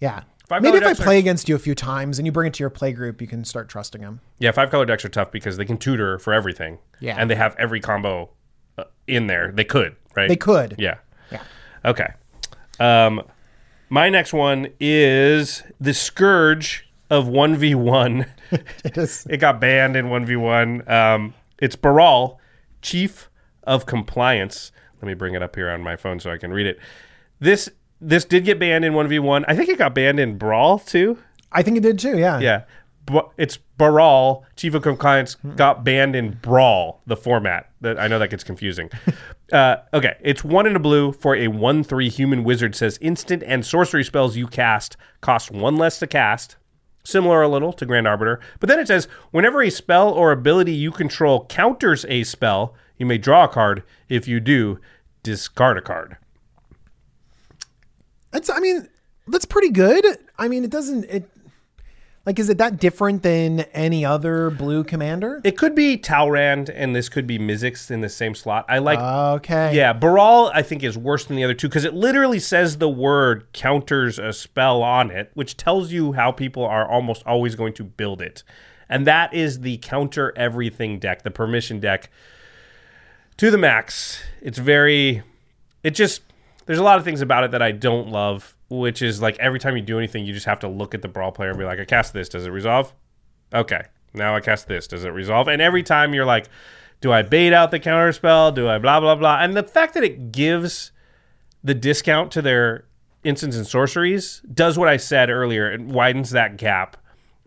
Yeah. 0.00 0.22
Five 0.48 0.62
Maybe 0.62 0.78
if 0.78 0.84
I 0.84 0.88
decks 0.88 1.00
are- 1.00 1.04
play 1.04 1.18
against 1.18 1.48
you 1.48 1.54
a 1.56 1.58
few 1.58 1.74
times 1.74 2.18
and 2.18 2.24
you 2.26 2.32
bring 2.32 2.48
it 2.48 2.54
to 2.54 2.62
your 2.62 2.70
play 2.70 2.92
group, 2.92 3.20
you 3.20 3.26
can 3.26 3.44
start 3.44 3.68
trusting 3.68 4.00
them. 4.00 4.20
Yeah, 4.38 4.50
five 4.50 4.70
color 4.70 4.86
decks 4.86 5.04
are 5.04 5.08
tough 5.10 5.30
because 5.30 5.56
they 5.58 5.64
can 5.66 5.76
tutor 5.78 6.18
for 6.18 6.32
everything. 6.32 6.78
Yeah. 7.00 7.16
and 7.18 7.30
they 7.30 7.34
have 7.36 7.54
every 7.58 7.80
combo 7.80 8.30
uh, 8.78 8.84
in 9.06 9.26
there. 9.26 9.52
They 9.52 9.64
could, 9.64 9.94
right? 10.16 10.28
They 10.28 10.36
could. 10.36 10.74
Yeah. 10.78 10.96
Yeah. 11.30 11.42
Okay. 11.84 12.08
Um, 12.80 13.22
my 13.90 14.08
next 14.08 14.32
one 14.32 14.68
is 14.80 15.62
the 15.80 15.92
Scourge 15.94 16.87
of 17.10 17.26
1v1. 17.26 18.28
It 18.84 18.96
is. 18.96 19.26
it 19.28 19.38
got 19.38 19.60
banned 19.60 19.96
in 19.96 20.06
1v1. 20.06 20.88
Um, 20.90 21.34
it's 21.58 21.76
Baral, 21.76 22.40
Chief 22.82 23.28
of 23.64 23.86
Compliance. 23.86 24.72
Let 25.00 25.08
me 25.08 25.14
bring 25.14 25.34
it 25.34 25.42
up 25.42 25.54
here 25.54 25.70
on 25.70 25.82
my 25.82 25.96
phone 25.96 26.20
so 26.20 26.30
I 26.30 26.38
can 26.38 26.52
read 26.52 26.66
it. 26.66 26.78
This 27.40 27.68
this 28.00 28.24
did 28.24 28.44
get 28.44 28.58
banned 28.60 28.84
in 28.84 28.92
1v1. 28.92 29.44
I 29.48 29.56
think 29.56 29.68
it 29.68 29.78
got 29.78 29.94
banned 29.94 30.20
in 30.20 30.38
Brawl 30.38 30.78
too. 30.78 31.18
I 31.50 31.62
think 31.62 31.76
it 31.76 31.82
did 31.82 31.98
too. 31.98 32.18
Yeah. 32.18 32.38
Yeah. 32.38 32.64
It's 33.38 33.56
Baral, 33.78 34.44
Chief 34.56 34.74
of 34.74 34.82
Compliance, 34.82 35.36
got 35.56 35.82
banned 35.82 36.14
in 36.14 36.32
Brawl, 36.42 37.00
the 37.06 37.16
format. 37.16 37.70
That 37.80 37.98
I 37.98 38.06
know 38.06 38.18
that 38.18 38.28
gets 38.28 38.44
confusing. 38.44 38.90
uh, 39.52 39.76
okay, 39.94 40.16
it's 40.20 40.44
one 40.44 40.66
in 40.66 40.76
a 40.76 40.78
blue 40.78 41.12
for 41.12 41.34
a 41.34 41.48
1 41.48 41.84
3 41.84 42.08
human 42.10 42.44
wizard. 42.44 42.74
Says 42.74 42.98
instant 43.00 43.42
and 43.44 43.64
sorcery 43.64 44.04
spells 44.04 44.36
you 44.36 44.46
cast 44.46 44.96
cost 45.22 45.50
one 45.50 45.76
less 45.76 45.98
to 46.00 46.06
cast. 46.06 46.56
Similar 47.08 47.40
a 47.40 47.48
little 47.48 47.72
to 47.72 47.86
Grand 47.86 48.06
Arbiter. 48.06 48.38
But 48.60 48.68
then 48.68 48.78
it 48.78 48.86
says 48.86 49.08
whenever 49.30 49.62
a 49.62 49.70
spell 49.70 50.10
or 50.10 50.30
ability 50.30 50.74
you 50.74 50.92
control 50.92 51.46
counters 51.46 52.04
a 52.06 52.22
spell, 52.22 52.74
you 52.98 53.06
may 53.06 53.16
draw 53.16 53.44
a 53.44 53.48
card. 53.48 53.82
If 54.10 54.28
you 54.28 54.40
do, 54.40 54.78
discard 55.22 55.78
a 55.78 55.80
card. 55.80 56.18
That's. 58.30 58.50
I 58.50 58.60
mean, 58.60 58.88
that's 59.26 59.46
pretty 59.46 59.70
good. 59.70 60.04
I 60.38 60.48
mean, 60.48 60.64
it 60.64 60.70
doesn't. 60.70 61.04
It 61.04 61.30
like 62.28 62.38
is 62.38 62.50
it 62.50 62.58
that 62.58 62.78
different 62.78 63.22
than 63.22 63.60
any 63.72 64.04
other 64.04 64.50
blue 64.50 64.84
commander? 64.84 65.40
It 65.44 65.56
could 65.56 65.74
be 65.74 65.96
Talrand, 65.96 66.70
and 66.74 66.94
this 66.94 67.08
could 67.08 67.26
be 67.26 67.38
Mizzix 67.38 67.90
in 67.90 68.02
the 68.02 68.10
same 68.10 68.34
slot. 68.34 68.66
I 68.68 68.80
like 68.80 68.98
Okay. 68.98 69.74
Yeah, 69.74 69.94
Baral 69.94 70.50
I 70.52 70.60
think 70.60 70.82
is 70.82 70.98
worse 70.98 71.24
than 71.24 71.36
the 71.36 71.44
other 71.44 71.54
two 71.54 71.68
because 71.68 71.86
it 71.86 71.94
literally 71.94 72.38
says 72.38 72.76
the 72.76 72.88
word 72.90 73.46
counters 73.54 74.18
a 74.18 74.34
spell 74.34 74.82
on 74.82 75.10
it, 75.10 75.30
which 75.32 75.56
tells 75.56 75.90
you 75.90 76.12
how 76.12 76.30
people 76.30 76.66
are 76.66 76.86
almost 76.86 77.22
always 77.24 77.54
going 77.54 77.72
to 77.72 77.82
build 77.82 78.20
it. 78.20 78.42
And 78.90 79.06
that 79.06 79.32
is 79.32 79.60
the 79.60 79.78
counter 79.78 80.34
everything 80.36 80.98
deck, 80.98 81.22
the 81.22 81.30
permission 81.30 81.80
deck 81.80 82.10
to 83.38 83.50
the 83.50 83.56
max. 83.56 84.22
It's 84.42 84.58
very 84.58 85.22
it 85.82 85.92
just 85.92 86.20
there's 86.66 86.78
a 86.78 86.84
lot 86.84 86.98
of 86.98 87.04
things 87.04 87.22
about 87.22 87.44
it 87.44 87.52
that 87.52 87.62
I 87.62 87.72
don't 87.72 88.10
love, 88.10 88.54
which 88.68 89.02
is 89.02 89.20
like 89.22 89.38
every 89.38 89.58
time 89.58 89.76
you 89.76 89.82
do 89.82 89.98
anything, 89.98 90.24
you 90.24 90.32
just 90.32 90.46
have 90.46 90.60
to 90.60 90.68
look 90.68 90.94
at 90.94 91.02
the 91.02 91.08
Baral 91.08 91.32
player 91.32 91.50
and 91.50 91.58
be 91.58 91.64
like, 91.64 91.78
I 91.78 91.84
cast 91.84 92.12
this, 92.12 92.28
does 92.28 92.46
it 92.46 92.50
resolve? 92.50 92.92
Okay. 93.52 93.82
Now 94.14 94.36
I 94.36 94.40
cast 94.40 94.68
this. 94.68 94.86
Does 94.86 95.04
it 95.04 95.10
resolve? 95.10 95.48
And 95.48 95.60
every 95.60 95.82
time 95.82 96.14
you're 96.14 96.24
like, 96.24 96.48
do 97.00 97.12
I 97.12 97.22
bait 97.22 97.52
out 97.52 97.70
the 97.70 97.78
counter 97.78 98.12
spell? 98.12 98.52
Do 98.52 98.68
I 98.68 98.78
blah 98.78 99.00
blah 99.00 99.14
blah? 99.14 99.38
And 99.40 99.56
the 99.56 99.62
fact 99.62 99.94
that 99.94 100.04
it 100.04 100.32
gives 100.32 100.92
the 101.62 101.74
discount 101.74 102.32
to 102.32 102.42
their 102.42 102.86
instants 103.24 103.56
and 103.56 103.66
sorceries 103.66 104.40
does 104.52 104.78
what 104.78 104.88
I 104.88 104.96
said 104.96 105.30
earlier. 105.30 105.70
It 105.70 105.80
widens 105.82 106.30
that 106.30 106.56
gap 106.56 106.96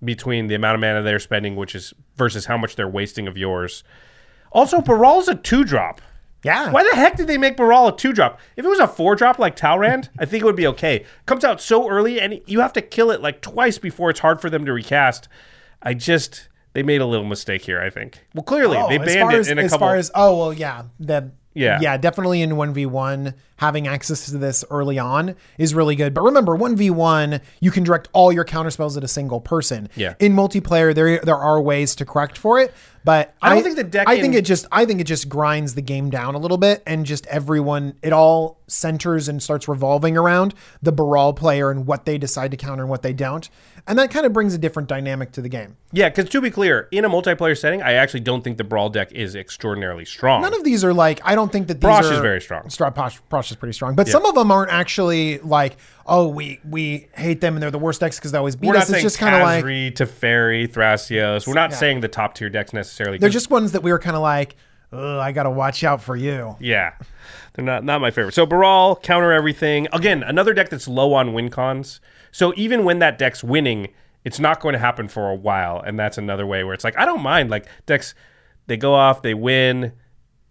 between 0.03 0.47
the 0.47 0.55
amount 0.55 0.75
of 0.75 0.81
mana 0.81 1.01
they're 1.01 1.19
spending, 1.19 1.55
which 1.55 1.75
is 1.75 1.93
versus 2.15 2.45
how 2.45 2.57
much 2.57 2.75
they're 2.75 2.87
wasting 2.87 3.27
of 3.27 3.37
yours. 3.37 3.83
Also, 4.51 4.81
Baral's 4.81 5.27
a 5.27 5.35
two 5.35 5.63
drop. 5.63 6.01
Yeah. 6.43 6.71
Why 6.71 6.83
the 6.83 6.95
heck 6.95 7.17
did 7.17 7.27
they 7.27 7.37
make 7.37 7.55
Baral 7.57 7.87
a 7.87 7.95
two 7.95 8.13
drop? 8.13 8.39
If 8.55 8.65
it 8.65 8.67
was 8.67 8.79
a 8.79 8.87
four 8.87 9.15
drop 9.15 9.37
like 9.37 9.55
Talrand, 9.55 10.09
I 10.17 10.25
think 10.25 10.41
it 10.41 10.45
would 10.45 10.55
be 10.55 10.67
okay. 10.67 11.05
Comes 11.25 11.43
out 11.43 11.61
so 11.61 11.87
early, 11.89 12.19
and 12.19 12.41
you 12.47 12.61
have 12.61 12.73
to 12.73 12.81
kill 12.81 13.11
it 13.11 13.21
like 13.21 13.41
twice 13.41 13.77
before 13.77 14.09
it's 14.09 14.21
hard 14.21 14.41
for 14.41 14.49
them 14.49 14.65
to 14.65 14.73
recast. 14.73 15.27
I 15.83 15.93
just 15.93 16.47
they 16.73 16.83
made 16.83 17.01
a 17.01 17.05
little 17.05 17.25
mistake 17.27 17.63
here. 17.63 17.79
I 17.81 17.89
think. 17.89 18.25
Well, 18.33 18.43
clearly 18.43 18.77
Oh, 18.77 18.89
they 18.89 18.97
as 18.99 19.05
banned 19.05 19.19
far 19.21 19.31
it 19.35 19.39
as, 19.39 19.47
in 19.49 19.59
a 19.59 19.63
as 19.63 19.71
couple. 19.71 19.87
far 19.87 19.95
as 19.97 20.11
oh 20.15 20.37
well 20.37 20.53
yeah 20.53 20.83
that 21.01 21.25
Yeah. 21.53 21.77
yeah 21.81 21.97
definitely 21.97 22.41
in 22.41 22.51
1v1 22.51 23.33
having 23.61 23.87
access 23.87 24.25
to 24.25 24.37
this 24.39 24.65
early 24.71 24.97
on 24.97 25.35
is 25.59 25.73
really 25.75 25.95
good 25.95 26.13
but 26.15 26.21
remember 26.23 26.57
1v1 26.57 27.39
you 27.59 27.69
can 27.71 27.83
direct 27.83 28.09
all 28.11 28.33
your 28.33 28.43
counter 28.43 28.71
spells 28.71 28.97
at 28.97 29.03
a 29.03 29.07
single 29.07 29.39
person 29.39 29.87
Yeah. 29.95 30.15
in 30.19 30.33
multiplayer 30.33 30.93
there 30.95 31.19
there 31.19 31.37
are 31.37 31.61
ways 31.61 31.95
to 31.97 32.05
correct 32.05 32.37
for 32.39 32.59
it 32.59 32.73
but 33.03 33.33
I 33.41 33.55
don't 33.55 33.63
think 33.63 33.77
the 33.77 33.83
deck 33.83 34.07
I 34.07 34.19
think 34.21 34.33
in- 34.33 34.39
it 34.39 34.45
just 34.45 34.65
I 34.71 34.85
think 34.85 34.99
it 34.99 35.05
just 35.05 35.29
grinds 35.29 35.75
the 35.75 35.81
game 35.81 36.09
down 36.09 36.33
a 36.35 36.37
little 36.39 36.57
bit 36.57 36.81
and 36.87 37.05
just 37.05 37.25
everyone 37.27 37.93
it 38.01 38.13
all 38.13 38.59
centers 38.67 39.27
and 39.27 39.41
starts 39.41 39.67
revolving 39.67 40.17
around 40.17 40.53
the 40.81 40.91
Baral 40.91 41.33
player 41.33 41.69
and 41.71 41.85
what 41.87 42.05
they 42.05 42.17
decide 42.17 42.51
to 42.51 42.57
counter 42.57 42.81
and 42.83 42.89
what 42.89 43.01
they 43.03 43.13
don't 43.13 43.49
and 43.87 43.97
that 43.97 44.11
kind 44.11 44.25
of 44.27 44.33
brings 44.33 44.53
a 44.53 44.59
different 44.59 44.87
dynamic 44.87 45.31
to 45.33 45.41
the 45.41 45.49
game 45.49 45.77
yeah, 45.93 46.07
because 46.07 46.29
to 46.29 46.39
be 46.39 46.49
clear, 46.49 46.87
in 46.93 47.03
a 47.03 47.09
multiplayer 47.09 47.57
setting, 47.57 47.81
I 47.81 47.93
actually 47.93 48.21
don't 48.21 48.45
think 48.45 48.57
the 48.57 48.63
Baral 48.63 48.87
deck 48.87 49.11
is 49.11 49.35
extraordinarily 49.35 50.05
strong. 50.05 50.41
None 50.41 50.53
of 50.53 50.63
these 50.63 50.85
are 50.85 50.93
like 50.93 51.19
I 51.25 51.35
don't 51.35 51.51
think 51.51 51.67
that 51.67 51.81
these 51.81 51.89
Brosh 51.89 52.09
are 52.09 52.13
is 52.13 52.19
very 52.19 52.39
strong. 52.39 52.69
Stra- 52.69 52.93
Posh, 52.93 53.19
Brosh 53.29 53.50
is 53.51 53.57
pretty 53.57 53.73
strong, 53.73 53.95
but 53.95 54.07
some 54.07 54.25
of 54.25 54.35
them 54.35 54.51
aren't 54.51 54.71
actually 54.71 55.39
like 55.39 55.77
oh 56.05 56.27
we 56.27 56.59
we 56.67 57.07
hate 57.15 57.41
them 57.41 57.55
and 57.55 57.63
they're 57.63 57.71
the 57.71 57.79
worst 57.79 57.99
decks 57.99 58.17
because 58.17 58.31
they 58.31 58.37
always 58.37 58.55
beat 58.55 58.67
We're 58.67 58.73
not 58.73 58.83
us. 58.83 58.89
It's 58.89 58.93
saying 58.93 59.03
just 59.03 59.17
kind 59.17 59.35
of 59.35 59.41
like 59.41 59.65
Teferi, 59.65 60.67
Thrasios. 60.67 61.47
We're 61.47 61.53
not 61.53 61.73
saying 61.73 62.01
the 62.01 62.07
top 62.07 62.35
tier 62.35 62.49
decks 62.49 62.73
necessarily. 62.73 63.17
They're 63.17 63.29
just 63.29 63.49
ones 63.49 63.73
that 63.73 63.83
we 63.83 63.91
were 63.91 63.99
kind 63.99 64.15
of 64.15 64.21
like 64.21 64.55
oh 64.91 65.19
I 65.19 65.31
got 65.31 65.43
to 65.43 65.51
watch 65.51 65.83
out 65.83 66.01
for 66.01 66.15
you. 66.15 66.55
Yeah. 66.59 66.93
They're 67.53 67.65
not 67.65 67.83
not 67.83 68.01
my 68.01 68.11
favorite. 68.11 68.33
So 68.33 68.45
Baral, 68.45 68.95
counter 68.97 69.31
everything. 69.31 69.87
Again, 69.91 70.23
another 70.23 70.53
deck 70.53 70.69
that's 70.69 70.87
low 70.87 71.13
on 71.13 71.33
win 71.33 71.49
cons. 71.49 71.99
So 72.31 72.53
even 72.55 72.83
when 72.85 72.99
that 72.99 73.17
deck's 73.17 73.43
winning, 73.43 73.89
it's 74.23 74.39
not 74.39 74.61
going 74.61 74.73
to 74.73 74.79
happen 74.79 75.07
for 75.07 75.29
a 75.29 75.35
while. 75.35 75.81
And 75.81 75.99
that's 75.99 76.17
another 76.17 76.45
way 76.45 76.63
where 76.63 76.73
it's 76.73 76.83
like, 76.83 76.97
I 76.97 77.05
don't 77.05 77.21
mind. 77.21 77.49
Like 77.49 77.65
decks 77.85 78.15
they 78.67 78.77
go 78.77 78.93
off, 78.93 79.21
they 79.21 79.33
win. 79.33 79.93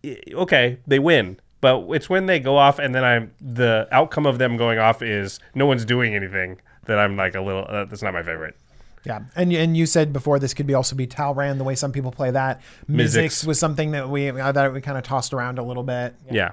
Okay, 0.04 0.78
they 0.86 0.98
win. 0.98 1.40
But 1.60 1.86
it's 1.90 2.08
when 2.08 2.26
they 2.26 2.40
go 2.40 2.56
off 2.56 2.78
and 2.78 2.94
then 2.94 3.04
I'm 3.04 3.32
the 3.40 3.86
outcome 3.92 4.26
of 4.26 4.38
them 4.38 4.56
going 4.56 4.78
off 4.78 5.02
is 5.02 5.40
no 5.54 5.66
one's 5.66 5.84
doing 5.84 6.14
anything 6.14 6.60
that 6.86 6.98
I'm 6.98 7.16
like 7.16 7.34
a 7.34 7.40
little 7.40 7.66
uh, 7.68 7.84
that's 7.84 8.02
not 8.02 8.14
my 8.14 8.22
favorite. 8.22 8.56
Yeah, 9.04 9.20
and 9.34 9.52
and 9.52 9.76
you 9.76 9.86
said 9.86 10.12
before 10.12 10.38
this 10.38 10.52
could 10.52 10.66
be 10.66 10.74
also 10.74 10.94
be 10.94 11.06
Talrand 11.06 11.58
the 11.58 11.64
way 11.64 11.74
some 11.74 11.92
people 11.92 12.12
play 12.12 12.30
that. 12.30 12.60
Mizzix. 12.88 13.46
Was 13.46 13.58
something 13.58 13.92
that 13.92 14.08
we 14.08 14.30
that 14.30 14.72
we 14.72 14.80
kind 14.80 14.98
of 14.98 15.04
tossed 15.04 15.32
around 15.32 15.58
a 15.58 15.62
little 15.62 15.82
bit. 15.82 16.14
Yeah. 16.30 16.52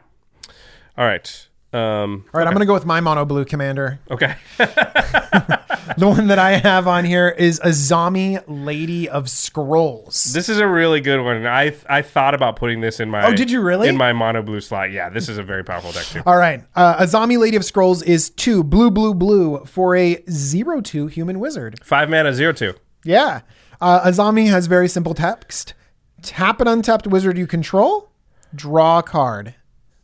All 0.98 1.06
right. 1.06 1.48
Um 1.74 2.26
All 2.34 2.40
right, 2.40 2.48
I'm 2.48 2.54
gonna 2.54 2.66
go 2.66 2.74
with 2.74 2.86
my 2.86 3.00
mono 3.02 3.26
blue 3.26 3.46
commander. 3.46 4.00
okay. 4.10 4.36
The 5.98 6.08
one 6.08 6.28
that 6.28 6.38
I 6.38 6.58
have 6.58 6.88
on 6.88 7.06
here 7.06 7.30
is 7.30 7.60
a 7.60 7.70
Azami 7.70 8.44
Lady 8.46 9.08
of 9.10 9.30
Scrolls. 9.30 10.26
This 10.26 10.50
is 10.50 10.60
a 10.60 10.68
really 10.68 11.02
good 11.02 11.24
one. 11.24 11.48
I 11.48 11.76
I 11.90 12.02
thought 12.02 12.36
about 12.36 12.56
putting 12.58 12.82
this 12.82 13.00
in 13.00 13.10
my. 13.10 13.26
Oh, 13.26 13.34
did 13.34 13.50
you 13.50 13.62
really? 13.62 13.88
In 13.88 13.98
my 13.98 14.14
mono 14.14 14.44
blue 14.44 14.60
slot. 14.60 14.92
Yeah, 14.92 15.10
this 15.10 15.30
is 15.30 15.38
a 15.38 15.44
very 15.44 15.64
powerful 15.64 15.92
deck 15.92 16.06
too. 16.06 16.22
All 16.26 16.38
right. 16.38 16.64
Uh, 16.76 17.04
Azami 17.04 17.40
Lady 17.40 17.56
of 17.56 17.64
Scrolls 17.64 18.04
is 18.04 18.30
two 18.30 18.64
blue, 18.64 18.92
blue, 18.92 19.14
blue 19.14 19.66
for 19.66 19.96
a 19.96 20.22
zero 20.30 20.82
two 20.82 21.08
human 21.08 21.40
wizard. 21.40 21.80
Five 21.84 22.10
mana, 22.10 22.34
zero 22.34 22.52
two. 22.52 22.74
Yeah. 23.04 23.42
Uh, 23.80 24.08
Azami 24.08 24.50
has 24.50 24.68
very 24.68 24.90
simple 24.90 25.14
text. 25.14 25.74
Tap 26.22 26.60
an 26.60 26.68
untapped 26.68 27.08
wizard 27.08 27.38
you 27.38 27.48
control, 27.48 28.12
draw 28.54 29.00
a 29.00 29.04
card. 29.04 29.56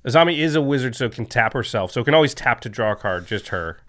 Azami 0.06 0.38
is 0.38 0.56
a 0.56 0.62
wizard, 0.62 0.96
so 0.96 1.10
can 1.10 1.26
tap 1.26 1.54
herself. 1.54 1.92
So 1.92 2.04
can 2.04 2.14
always 2.14 2.34
tap 2.34 2.62
to 2.62 2.70
draw 2.70 2.92
a 2.92 2.96
card. 2.96 3.28
Just 3.28 3.50
her. 3.50 3.80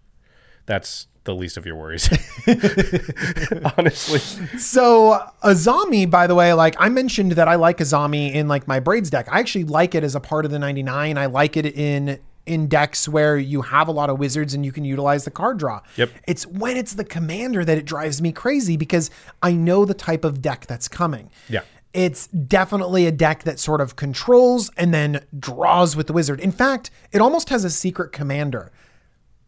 That's 0.67 1.09
the 1.25 1.35
least 1.35 1.57
of 1.57 1.67
your 1.67 1.77
worries. 1.77 2.09
Honestly. 3.77 4.19
So 4.59 5.21
Azami, 5.43 6.09
by 6.09 6.27
the 6.27 6.35
way, 6.35 6.53
like 6.53 6.77
I 6.79 6.89
mentioned 6.89 7.33
that 7.33 7.49
I 7.49 7.57
like 7.57 7.79
Azami 7.79 8.33
in 8.33 8.47
like 8.47 8.69
my 8.69 8.81
braids 8.81 9.11
deck. 9.11 9.27
I 9.31 9.41
actually 9.41 9.65
like 9.65 9.95
it 9.95 10.05
as 10.05 10.15
a 10.15 10.21
part 10.21 10.45
of 10.45 10.51
the 10.51 10.59
99. 10.59 11.19
I 11.19 11.27
like 11.27 11.57
it 11.57 11.67
in 11.67 12.21
in 12.47 12.69
decks 12.69 13.09
where 13.09 13.39
you 13.39 13.63
have 13.63 13.89
a 13.89 13.91
lot 13.91 14.11
of 14.11 14.19
wizards 14.19 14.53
and 14.53 14.67
you 14.67 14.73
can 14.73 14.85
utilize 14.85 15.25
the 15.25 15.31
card 15.31 15.59
draw. 15.59 15.81
Yep. 15.97 16.11
It's 16.27 16.47
when 16.47 16.77
it's 16.77 16.93
the 16.93 17.05
commander 17.05 17.65
that 17.65 17.79
it 17.79 17.87
drives 17.87 18.21
me 18.21 18.33
crazy 18.33 18.77
because 18.77 19.11
I 19.43 19.53
know 19.53 19.87
the 19.87 19.95
type 19.95 20.25
of 20.25 20.43
deck 20.43 20.67
that's 20.67 20.87
coming. 20.87 21.31
Yeah. 21.49 21.63
It's 21.95 22.27
definitely 22.27 23.07
a 23.07 23.13
deck 23.13 23.45
that 23.45 23.59
sort 23.61 23.81
of 23.81 23.95
controls 23.97 24.71
and 24.77 24.93
then 24.93 25.25
draws 25.39 25.95
with 25.97 26.09
the 26.09 26.13
wizard. 26.13 26.41
In 26.41 26.51
fact, 26.53 26.91
it 27.13 27.21
almost 27.21 27.49
has 27.51 27.65
a 27.65 27.71
secret 27.71 28.13
commander. 28.13 28.73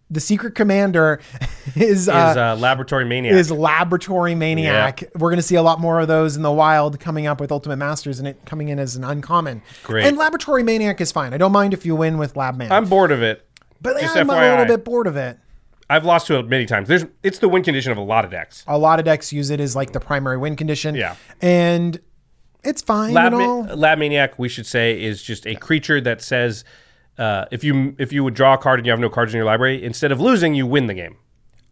The 0.09 0.21
secret 0.21 0.55
commander 0.55 1.21
is, 1.75 2.03
Is 2.03 2.09
uh, 2.09 2.53
uh, 2.55 2.57
laboratory 2.61 3.05
maniac. 3.05 3.35
is 3.35 3.51
Laboratory 3.51 4.37
Maniac. 4.37 5.03
We're 5.15 5.31
going 5.31 5.39
to 5.39 5.43
see 5.43 5.57
a 5.57 5.63
lot 5.63 5.81
more 5.81 5.99
of 5.99 6.07
those 6.07 6.37
in 6.37 6.43
the 6.43 6.53
wild 6.53 7.01
coming 7.01 7.27
up 7.27 7.41
with 7.41 7.51
Ultimate 7.51 7.79
Masters 7.79 8.21
and 8.21 8.29
it 8.29 8.45
coming 8.47 8.69
in 8.69 8.79
as 8.79 8.95
an 8.95 9.03
uncommon. 9.03 9.63
Great. 9.83 10.07
And 10.07 10.17
Laboratory 10.17 10.63
Maniac 10.63 11.01
is 11.01 11.11
fine. 11.11 11.35
I 11.35 11.39
don't 11.39 11.51
mind 11.51 11.75
if 11.75 11.85
you 11.85 11.97
win 11.97 12.19
with 12.19 12.37
Lab 12.37 12.57
Man. 12.57 12.71
I'm 12.71 12.85
bored 12.89 13.11
of 13.11 13.21
it. 13.21 13.45
but 13.83 14.01
just 14.01 14.17
I'm 14.17 14.31
a 14.31 14.35
little 14.41 14.65
bit 14.67 14.85
bored 14.85 15.09
of 15.09 15.17
it. 15.17 15.41
I've 15.91 16.05
lost 16.05 16.29
to 16.29 16.39
it 16.39 16.47
many 16.47 16.67
times. 16.67 16.87
There's 16.87 17.05
it's 17.25 17.41
the 17.41 17.49
win 17.49 17.65
condition 17.65 17.91
of 17.91 17.99
a 17.99 18.03
lot 18.03 18.25
of 18.25 18.31
decks. 18.31 18.63
A 18.69 18.79
lot 18.79 19.01
of 19.01 19.05
decks 19.05 19.33
use 19.33 19.51
it 19.51 19.59
as 19.59 19.75
like 19.75 19.93
the 19.93 20.01
primary 20.01 20.37
win 20.37 20.55
condition. 20.55 20.95
Yeah. 20.95 21.17
And 21.41 22.01
it's 22.67 22.83
fine 22.83 23.13
Lab. 23.15 23.33
Ma- 23.33 23.75
Lab 23.75 23.99
Maniac, 23.99 24.39
we 24.39 24.49
should 24.49 24.67
say, 24.67 25.01
is 25.03 25.23
just 25.23 25.47
a 25.47 25.55
creature 25.55 26.01
that 26.01 26.21
says 26.23 26.65
uh, 27.19 27.47
if 27.51 27.65
you 27.65 27.95
if 27.99 28.13
you 28.13 28.23
would 28.25 28.35
draw 28.35 28.55
a 28.55 28.59
card 28.59 28.79
and 28.81 28.87
you 28.87 28.93
have 28.93 29.01
no 29.01 29.09
cards 29.09 29.33
in 29.33 29.39
your 29.39 29.47
library, 29.47 29.83
instead 29.83 30.13
of 30.13 30.21
losing, 30.21 30.55
you 30.55 30.67
win 30.67 30.87
the 30.87 30.95
game. 30.95 31.17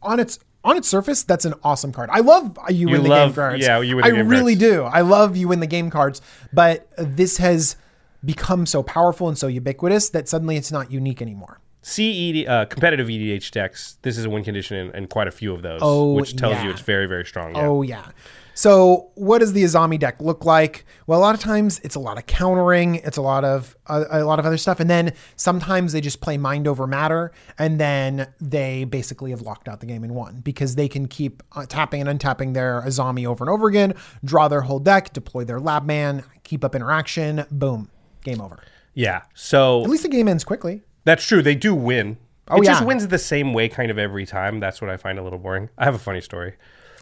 on 0.03 0.21
its 0.21 0.39
on 0.65 0.79
its 0.79 0.89
surface, 0.89 1.23
that's 1.25 1.45
an 1.45 1.53
awesome 1.63 1.93
card. 1.93 2.09
I 2.11 2.21
love 2.21 2.57
you, 2.71 2.89
win 2.89 3.03
the 3.03 3.09
love- 3.11 3.31
game 3.31 3.35
cards. 3.35 3.63
yeah, 3.63 3.81
you 3.81 3.97
win 3.97 4.05
the 4.05 4.17
I 4.17 4.21
really 4.21 4.55
cards. 4.55 4.73
do. 4.73 4.83
I 4.85 5.03
love 5.03 5.37
you 5.37 5.49
win 5.49 5.61
the 5.61 5.67
game 5.67 5.91
cards, 5.91 6.23
but 6.55 6.89
this 6.97 7.37
has 7.37 7.77
become 8.25 8.65
so 8.65 8.83
powerful 8.83 9.29
and 9.29 9.37
so 9.37 9.47
ubiquitous 9.47 10.09
that 10.11 10.27
suddenly 10.29 10.57
it's 10.57 10.73
not 10.73 10.91
unique 10.91 11.21
anymore. 11.21 11.61
CED, 11.83 12.49
uh, 12.49 12.65
competitive 12.65 13.09
EDH 13.09 13.51
decks, 13.51 13.99
this 14.01 14.17
is 14.17 14.25
a 14.25 14.31
win 14.31 14.43
condition 14.43 14.79
in, 14.79 14.97
in 14.97 15.07
quite 15.07 15.29
a 15.29 15.31
few 15.31 15.53
of 15.53 15.61
those, 15.61 15.81
Oh, 15.83 16.15
which 16.15 16.35
tells 16.35 16.63
you 16.65 16.71
it's 16.71 16.81
very, 16.81 17.05
very 17.05 17.27
strong. 17.27 17.55
Yeah. 17.55 17.67
Oh 17.67 17.83
yeah. 17.83 18.07
So 18.55 19.11
what 19.15 19.41
does 19.41 19.53
the 19.53 19.65
Azami 19.65 19.99
deck 19.99 20.21
look 20.21 20.45
like? 20.45 20.87
Well, 21.07 21.19
a 21.19 21.23
lot 21.23 21.35
of 21.35 21.41
times 21.41 21.81
it's 21.83 21.97
a 21.97 22.01
lot 22.01 22.19
of 22.19 22.27
countering, 22.27 22.97
it's 22.97 23.17
a 23.17 23.23
lot 23.23 23.45
of 23.45 23.77
uh, 23.87 24.05
a 24.11 24.25
lot 24.25 24.39
of 24.39 24.47
other 24.47 24.57
stuff, 24.57 24.79
and 24.81 24.89
then 24.89 25.13
sometimes 25.37 25.93
they 25.93 26.01
just 26.01 26.21
play 26.21 26.39
mind 26.39 26.69
over 26.69 26.87
matter, 26.87 27.33
and 27.59 27.81
then 27.81 28.29
they 28.41 28.85
basically 28.85 29.33
have 29.33 29.43
locked 29.43 29.69
out 29.69 29.81
the 29.81 29.87
game 29.87 30.05
and 30.05 30.15
won 30.15 30.41
because 30.41 30.77
they 30.77 30.89
can 30.89 31.07
keep 31.09 31.43
uh, 31.53 31.67
tapping 31.67 32.07
and 32.07 32.21
untapping 32.21 32.55
their 32.55 32.81
Azami 32.83 33.27
over 33.27 33.43
and 33.45 33.51
over 33.51 33.67
again, 33.67 33.95
draw 34.25 34.47
their 34.49 34.63
whole 34.63 34.79
deck, 34.79 35.13
deploy 35.13 35.45
their 35.45 35.59
lab 35.61 35.85
man, 35.85 36.23
keep 36.45 36.65
up 36.65 36.75
interaction, 36.77 37.45
boom, 37.51 37.91
game 38.23 38.41
over. 38.41 38.61
Yeah. 38.95 39.23
So 39.35 39.83
At 39.83 39.91
least 39.91 40.05
the 40.05 40.09
game 40.09 40.29
ends 40.29 40.45
quickly. 40.45 40.83
that's 41.03 41.27
true. 41.27 41.43
They 41.43 41.57
do 41.57 41.75
win. 41.75 42.19
Oh, 42.47 42.61
it 42.61 42.67
just 42.67 42.85
wins 42.85 43.09
the 43.09 43.19
same 43.19 43.53
way 43.55 43.69
kind 43.69 43.91
of 43.91 43.99
every 43.99 44.27
time. 44.27 44.61
That's 44.61 44.81
what 44.81 44.91
I 44.91 44.97
find 44.99 45.19
a 45.19 45.23
little 45.23 45.39
boring. 45.39 45.71
I 45.79 45.85
have 45.85 45.95
a 45.95 45.99
funny 45.99 46.21
story. 46.21 46.55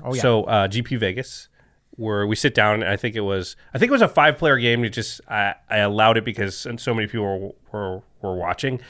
Oh, 0.03 0.15
yeah. 0.15 0.23
So 0.23 0.45
uh, 0.45 0.69
GP 0.69 0.99
Vegas, 0.99 1.49
where 1.97 2.27
we 2.27 2.37
sit 2.37 2.55
down, 2.55 2.83
and 2.83 2.91
I 2.91 2.97
think 2.97 3.17
it 3.17 3.21
was 3.21 3.57
I 3.75 3.79
think 3.79 3.91
it 3.91 3.93
was 3.93 4.03
a 4.03 4.09
five 4.09 4.39
player 4.39 4.59
game. 4.59 4.85
It 4.85 4.91
just 4.91 5.21
I, 5.29 5.55
I 5.69 5.79
allowed 5.79 6.17
it 6.17 6.25
because 6.25 6.67
so 6.77 6.95
many 6.95 7.07
people 7.07 7.25
were, 7.25 7.53
were 7.73 8.03
were 8.23 8.37
watching. 8.37 8.81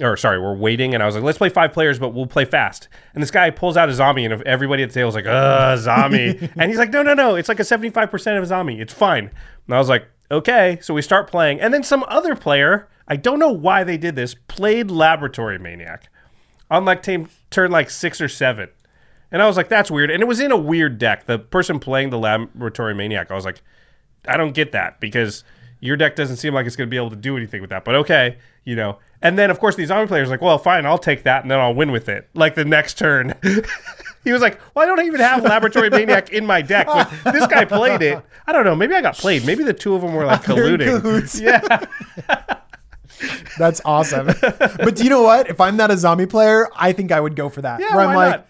Or 0.00 0.16
sorry, 0.16 0.40
we're 0.40 0.54
waiting, 0.56 0.94
and 0.94 1.02
I 1.02 1.06
was 1.06 1.14
like, 1.14 1.24
"Let's 1.24 1.36
play 1.36 1.50
five 1.50 1.74
players, 1.74 1.98
but 1.98 2.14
we'll 2.14 2.26
play 2.26 2.46
fast." 2.46 2.88
And 3.12 3.22
this 3.22 3.30
guy 3.30 3.50
pulls 3.50 3.76
out 3.76 3.90
Azami, 3.90 4.24
and 4.30 4.42
everybody 4.44 4.82
at 4.82 4.88
the 4.88 4.94
table 4.94 5.06
was 5.08 5.14
like, 5.14 5.26
"Uh, 5.26 5.76
Azami," 5.76 6.50
and 6.56 6.70
he's 6.70 6.78
like, 6.78 6.90
"No, 6.90 7.02
no, 7.02 7.12
no, 7.12 7.34
it's 7.34 7.50
like 7.50 7.60
a 7.60 7.64
seventy-five 7.64 8.10
percent 8.10 8.38
of 8.38 8.44
Azami. 8.44 8.80
It's 8.80 8.94
fine." 8.94 9.30
And 9.66 9.74
I 9.74 9.78
was 9.78 9.90
like, 9.90 10.06
"Okay." 10.30 10.78
So 10.80 10.94
we 10.94 11.02
start 11.02 11.30
playing, 11.30 11.60
and 11.60 11.74
then 11.74 11.82
some 11.82 12.02
other 12.08 12.34
player, 12.34 12.88
I 13.08 13.16
don't 13.16 13.38
know 13.38 13.50
why 13.50 13.84
they 13.84 13.98
did 13.98 14.16
this, 14.16 14.34
played 14.48 14.90
Laboratory 14.90 15.58
Maniac 15.58 16.08
on 16.70 16.86
like 16.86 17.02
team 17.02 17.28
turn 17.50 17.70
like 17.70 17.90
six 17.90 18.22
or 18.22 18.28
seven. 18.28 18.70
And 19.32 19.40
I 19.42 19.46
was 19.46 19.56
like, 19.56 19.68
that's 19.68 19.90
weird. 19.90 20.10
And 20.10 20.22
it 20.22 20.26
was 20.26 20.40
in 20.40 20.50
a 20.50 20.56
weird 20.56 20.98
deck. 20.98 21.26
The 21.26 21.38
person 21.38 21.78
playing 21.78 22.10
the 22.10 22.18
Laboratory 22.18 22.94
Maniac, 22.94 23.30
I 23.30 23.34
was 23.34 23.44
like, 23.44 23.62
I 24.26 24.36
don't 24.36 24.52
get 24.52 24.72
that 24.72 25.00
because 25.00 25.44
your 25.80 25.96
deck 25.96 26.16
doesn't 26.16 26.36
seem 26.36 26.52
like 26.54 26.66
it's 26.66 26.76
going 26.76 26.88
to 26.88 26.90
be 26.90 26.96
able 26.96 27.10
to 27.10 27.16
do 27.16 27.36
anything 27.36 27.60
with 27.60 27.70
that. 27.70 27.84
But 27.84 27.94
okay, 27.96 28.38
you 28.64 28.76
know. 28.76 28.98
And 29.22 29.38
then, 29.38 29.50
of 29.50 29.58
course, 29.60 29.76
the 29.76 29.82
Azami 29.82 30.08
player's 30.08 30.30
like, 30.30 30.40
well, 30.40 30.56
fine, 30.58 30.86
I'll 30.86 30.98
take 30.98 31.24
that 31.24 31.42
and 31.42 31.50
then 31.50 31.58
I'll 31.60 31.74
win 31.74 31.92
with 31.92 32.08
it. 32.08 32.28
Like 32.34 32.54
the 32.54 32.64
next 32.64 32.96
turn. 32.96 33.34
he 34.24 34.32
was 34.32 34.40
like, 34.40 34.58
well, 34.74 34.82
I 34.82 34.86
don't 34.86 35.04
even 35.04 35.20
have 35.20 35.42
Laboratory 35.42 35.90
Maniac 35.90 36.30
in 36.30 36.46
my 36.46 36.62
deck. 36.62 36.86
But 36.86 37.10
this 37.32 37.46
guy 37.46 37.64
played 37.66 38.02
it. 38.02 38.22
I 38.46 38.52
don't 38.52 38.64
know. 38.64 38.74
Maybe 38.74 38.94
I 38.94 39.02
got 39.02 39.16
played. 39.16 39.44
Maybe 39.44 39.62
the 39.62 39.74
two 39.74 39.94
of 39.94 40.00
them 40.02 40.14
were 40.14 40.24
like 40.24 40.42
colluding. 40.44 41.40
Yeah. 41.40 41.86
That's 43.58 43.82
awesome. 43.84 44.26
but 44.40 44.96
do 44.96 45.04
you 45.04 45.10
know 45.10 45.22
what? 45.22 45.50
If 45.50 45.60
I'm 45.60 45.76
not 45.76 45.90
Azami 45.90 46.28
player, 46.28 46.68
I 46.74 46.92
think 46.92 47.12
I 47.12 47.20
would 47.20 47.36
go 47.36 47.50
for 47.50 47.60
that. 47.60 47.80
Yeah, 47.80 47.94
Where 47.94 48.06
I'm 48.06 48.16
like, 48.16 48.30
not? 48.30 48.46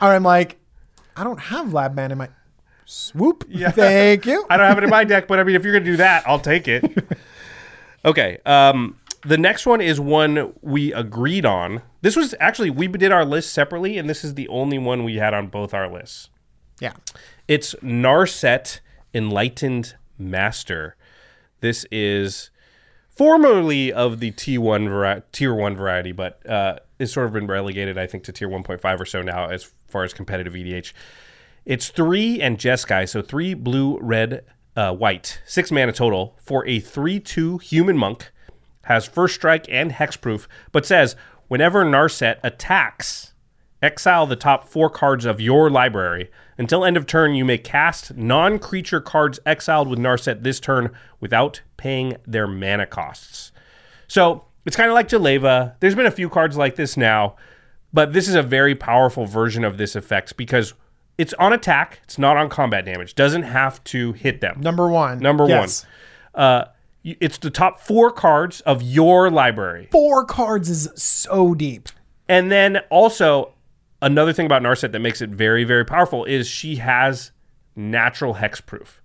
Or 0.00 0.08
I'm 0.08 0.22
like, 0.22 0.58
I 1.16 1.24
don't 1.24 1.40
have 1.40 1.72
lab 1.72 1.94
man 1.94 2.12
in 2.12 2.18
my 2.18 2.28
swoop. 2.84 3.44
Yeah. 3.48 3.70
Thank 3.72 4.26
you. 4.26 4.46
I 4.50 4.56
don't 4.56 4.66
have 4.66 4.78
it 4.78 4.84
in 4.84 4.90
my 4.90 5.04
deck, 5.04 5.28
but 5.28 5.38
I 5.38 5.44
mean, 5.44 5.56
if 5.56 5.64
you're 5.64 5.72
gonna 5.72 5.84
do 5.84 5.96
that, 5.96 6.26
I'll 6.26 6.40
take 6.40 6.68
it. 6.68 6.84
okay. 8.04 8.38
Um, 8.46 8.96
the 9.22 9.36
next 9.38 9.66
one 9.66 9.80
is 9.80 10.00
one 10.00 10.54
we 10.62 10.92
agreed 10.92 11.44
on. 11.44 11.82
This 12.00 12.16
was 12.16 12.34
actually 12.40 12.70
we 12.70 12.88
did 12.88 13.12
our 13.12 13.24
list 13.24 13.52
separately, 13.52 13.98
and 13.98 14.08
this 14.08 14.24
is 14.24 14.34
the 14.34 14.48
only 14.48 14.78
one 14.78 15.04
we 15.04 15.16
had 15.16 15.34
on 15.34 15.48
both 15.48 15.74
our 15.74 15.88
lists. 15.90 16.30
yeah. 16.80 16.92
It's 17.46 17.74
Narset 17.82 18.78
Enlightened 19.12 19.96
Master. 20.18 20.96
This 21.60 21.84
is 21.90 22.50
formerly 23.08 23.92
of 23.92 24.20
the 24.20 24.30
T1 24.30 24.88
vari- 24.88 25.22
tier 25.32 25.52
1 25.52 25.76
variety, 25.76 26.12
but 26.12 26.48
uh, 26.48 26.76
it's 26.98 27.12
sort 27.12 27.26
of 27.26 27.32
been 27.32 27.46
relegated, 27.48 27.98
I 27.98 28.06
think, 28.06 28.22
to 28.24 28.32
tier 28.32 28.48
1.5 28.48 29.00
or 29.00 29.04
so 29.04 29.20
now 29.20 29.48
as 29.50 29.72
far 29.90 30.04
as 30.04 30.12
competitive 30.12 30.54
EDH. 30.54 30.92
It's 31.64 31.88
three 31.88 32.40
and 32.40 32.58
Jeskai, 32.58 33.08
so 33.08 33.22
three 33.22 33.54
blue, 33.54 33.98
red, 34.00 34.44
uh, 34.76 34.94
white, 34.94 35.40
six 35.44 35.70
mana 35.70 35.92
total 35.92 36.36
for 36.42 36.66
a 36.66 36.80
3 36.80 37.20
2 37.20 37.58
human 37.58 37.96
monk. 37.96 38.30
Has 38.84 39.06
first 39.06 39.34
strike 39.34 39.66
and 39.68 39.92
hexproof, 39.92 40.46
but 40.72 40.86
says 40.86 41.14
whenever 41.48 41.84
Narset 41.84 42.38
attacks, 42.42 43.34
exile 43.82 44.26
the 44.26 44.36
top 44.36 44.68
four 44.68 44.90
cards 44.90 45.24
of 45.24 45.40
your 45.40 45.70
library. 45.70 46.30
Until 46.58 46.84
end 46.84 46.96
of 46.96 47.06
turn, 47.06 47.34
you 47.34 47.44
may 47.44 47.58
cast 47.58 48.16
non 48.16 48.58
creature 48.58 49.00
cards 49.00 49.38
exiled 49.46 49.88
with 49.88 49.98
Narset 49.98 50.42
this 50.42 50.60
turn 50.60 50.90
without 51.20 51.60
paying 51.76 52.16
their 52.26 52.46
mana 52.46 52.86
costs. 52.86 53.52
So 54.08 54.44
it's 54.66 54.76
kind 54.76 54.90
of 54.90 54.94
like 54.94 55.08
Jeleva. 55.08 55.74
There's 55.80 55.94
been 55.94 56.06
a 56.06 56.10
few 56.10 56.28
cards 56.28 56.56
like 56.56 56.76
this 56.76 56.96
now, 56.96 57.36
but 57.92 58.12
this 58.12 58.28
is 58.28 58.34
a 58.34 58.42
very 58.42 58.74
powerful 58.74 59.26
version 59.26 59.64
of 59.64 59.76
this 59.78 59.96
effect 59.96 60.36
because 60.36 60.74
it's 61.18 61.34
on 61.34 61.52
attack, 61.52 62.00
it's 62.04 62.18
not 62.18 62.36
on 62.36 62.48
combat 62.48 62.84
damage, 62.84 63.14
doesn't 63.14 63.42
have 63.42 63.82
to 63.84 64.12
hit 64.12 64.40
them. 64.40 64.60
Number 64.60 64.88
one. 64.88 65.18
Number 65.18 65.46
Yes. 65.48 65.84
one. 66.34 66.42
Uh, 66.44 66.64
it's 67.04 67.38
the 67.38 67.50
top 67.50 67.80
four 67.80 68.10
cards 68.10 68.60
of 68.62 68.82
your 68.82 69.30
library. 69.30 69.88
Four 69.90 70.24
cards 70.24 70.68
is 70.68 70.88
so 70.94 71.54
deep. 71.54 71.88
And 72.28 72.50
then 72.52 72.78
also 72.90 73.54
another 74.02 74.32
thing 74.32 74.46
about 74.46 74.62
Narset 74.62 74.92
that 74.92 75.00
makes 75.00 75.20
it 75.20 75.30
very, 75.30 75.64
very 75.64 75.84
powerful 75.84 76.24
is 76.24 76.46
she 76.46 76.76
has 76.76 77.32
natural 77.74 78.34
hexproof. 78.34 79.00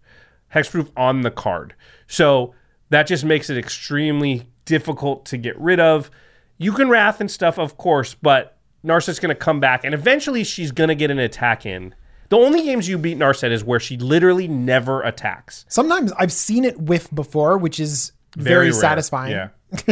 Hexproof 0.53 0.89
on 0.95 1.21
the 1.21 1.31
card. 1.31 1.73
So 2.07 2.53
that 2.89 3.07
just 3.07 3.25
makes 3.25 3.49
it 3.49 3.57
extremely 3.57 4.47
difficult 4.65 5.25
to 5.27 5.37
get 5.37 5.57
rid 5.59 5.79
of. 5.79 6.11
You 6.57 6.71
can 6.71 6.89
wrath 6.89 7.19
and 7.19 7.29
stuff, 7.29 7.57
of 7.57 7.77
course, 7.77 8.13
but 8.13 8.54
Narset's 8.85 9.19
gonna 9.19 9.35
come 9.35 9.59
back 9.59 9.83
and 9.83 9.93
eventually 9.93 10.43
she's 10.43 10.71
gonna 10.71 10.95
get 10.95 11.11
an 11.11 11.19
attack 11.19 11.65
in. 11.65 11.93
The 12.29 12.37
only 12.37 12.63
games 12.63 12.87
you 12.89 12.97
beat 12.97 13.17
Narset 13.17 13.51
is 13.51 13.63
where 13.63 13.79
she 13.79 13.97
literally 13.97 14.47
never 14.47 15.01
attacks. 15.03 15.65
Sometimes 15.69 16.11
I've 16.13 16.31
seen 16.31 16.63
it 16.65 16.79
whiff 16.79 17.09
before, 17.13 17.57
which 17.57 17.79
is 17.79 18.13
very, 18.35 18.65
rare. 18.65 18.73
satisfying. 18.73 19.31
Yeah. 19.31 19.49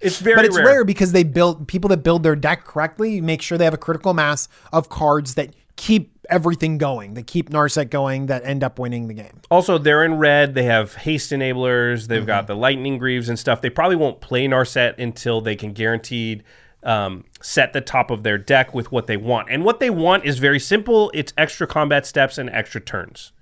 it's 0.00 0.18
very 0.18 0.36
But 0.36 0.44
it's 0.44 0.56
rare. 0.56 0.66
rare. 0.66 0.84
because 0.84 1.12
they 1.12 1.22
build 1.22 1.66
people 1.68 1.88
that 1.88 1.98
build 1.98 2.22
their 2.22 2.36
deck 2.36 2.64
correctly 2.64 3.20
make 3.20 3.40
sure 3.42 3.56
they 3.58 3.64
have 3.64 3.74
a 3.74 3.78
critical 3.78 4.14
mass 4.14 4.48
of 4.72 4.88
cards 4.88 5.34
that 5.36 5.54
keep 5.76 6.12
everything 6.30 6.78
going, 6.78 7.14
that 7.14 7.26
keep 7.26 7.50
Narset 7.50 7.90
going, 7.90 8.26
that 8.26 8.44
end 8.44 8.62
up 8.62 8.78
winning 8.78 9.08
the 9.08 9.14
game. 9.14 9.40
Also, 9.50 9.78
they're 9.78 10.04
in 10.04 10.14
red. 10.18 10.54
They 10.54 10.64
have 10.64 10.94
haste 10.94 11.32
enablers. 11.32 12.06
They've 12.06 12.26
got 12.26 12.44
Mm-hmm. 12.44 12.46
the 12.48 12.56
lightning 12.56 12.98
greaves 12.98 13.28
and 13.28 13.38
stuff. 13.38 13.60
They 13.62 13.70
probably 13.70 13.96
won't 13.96 14.20
play 14.20 14.46
Narset 14.46 14.98
until 14.98 15.40
they 15.40 15.56
can 15.56 15.72
guaranteed 15.72 16.44
um, 16.82 17.24
set 17.40 17.72
the 17.72 17.80
top 17.80 18.10
of 18.10 18.22
their 18.22 18.38
deck 18.38 18.74
with 18.74 18.90
what 18.90 19.06
they 19.06 19.16
want. 19.16 19.48
And 19.50 19.64
what 19.64 19.78
they 19.80 19.90
want 19.90 20.24
is 20.24 20.38
very 20.38 20.58
simple. 20.58 21.10
It's 21.14 21.32
extra 21.38 21.66
combat 21.66 22.06
steps 22.06 22.38
and 22.38 22.50
extra 22.50 22.80
turns. 22.80 23.32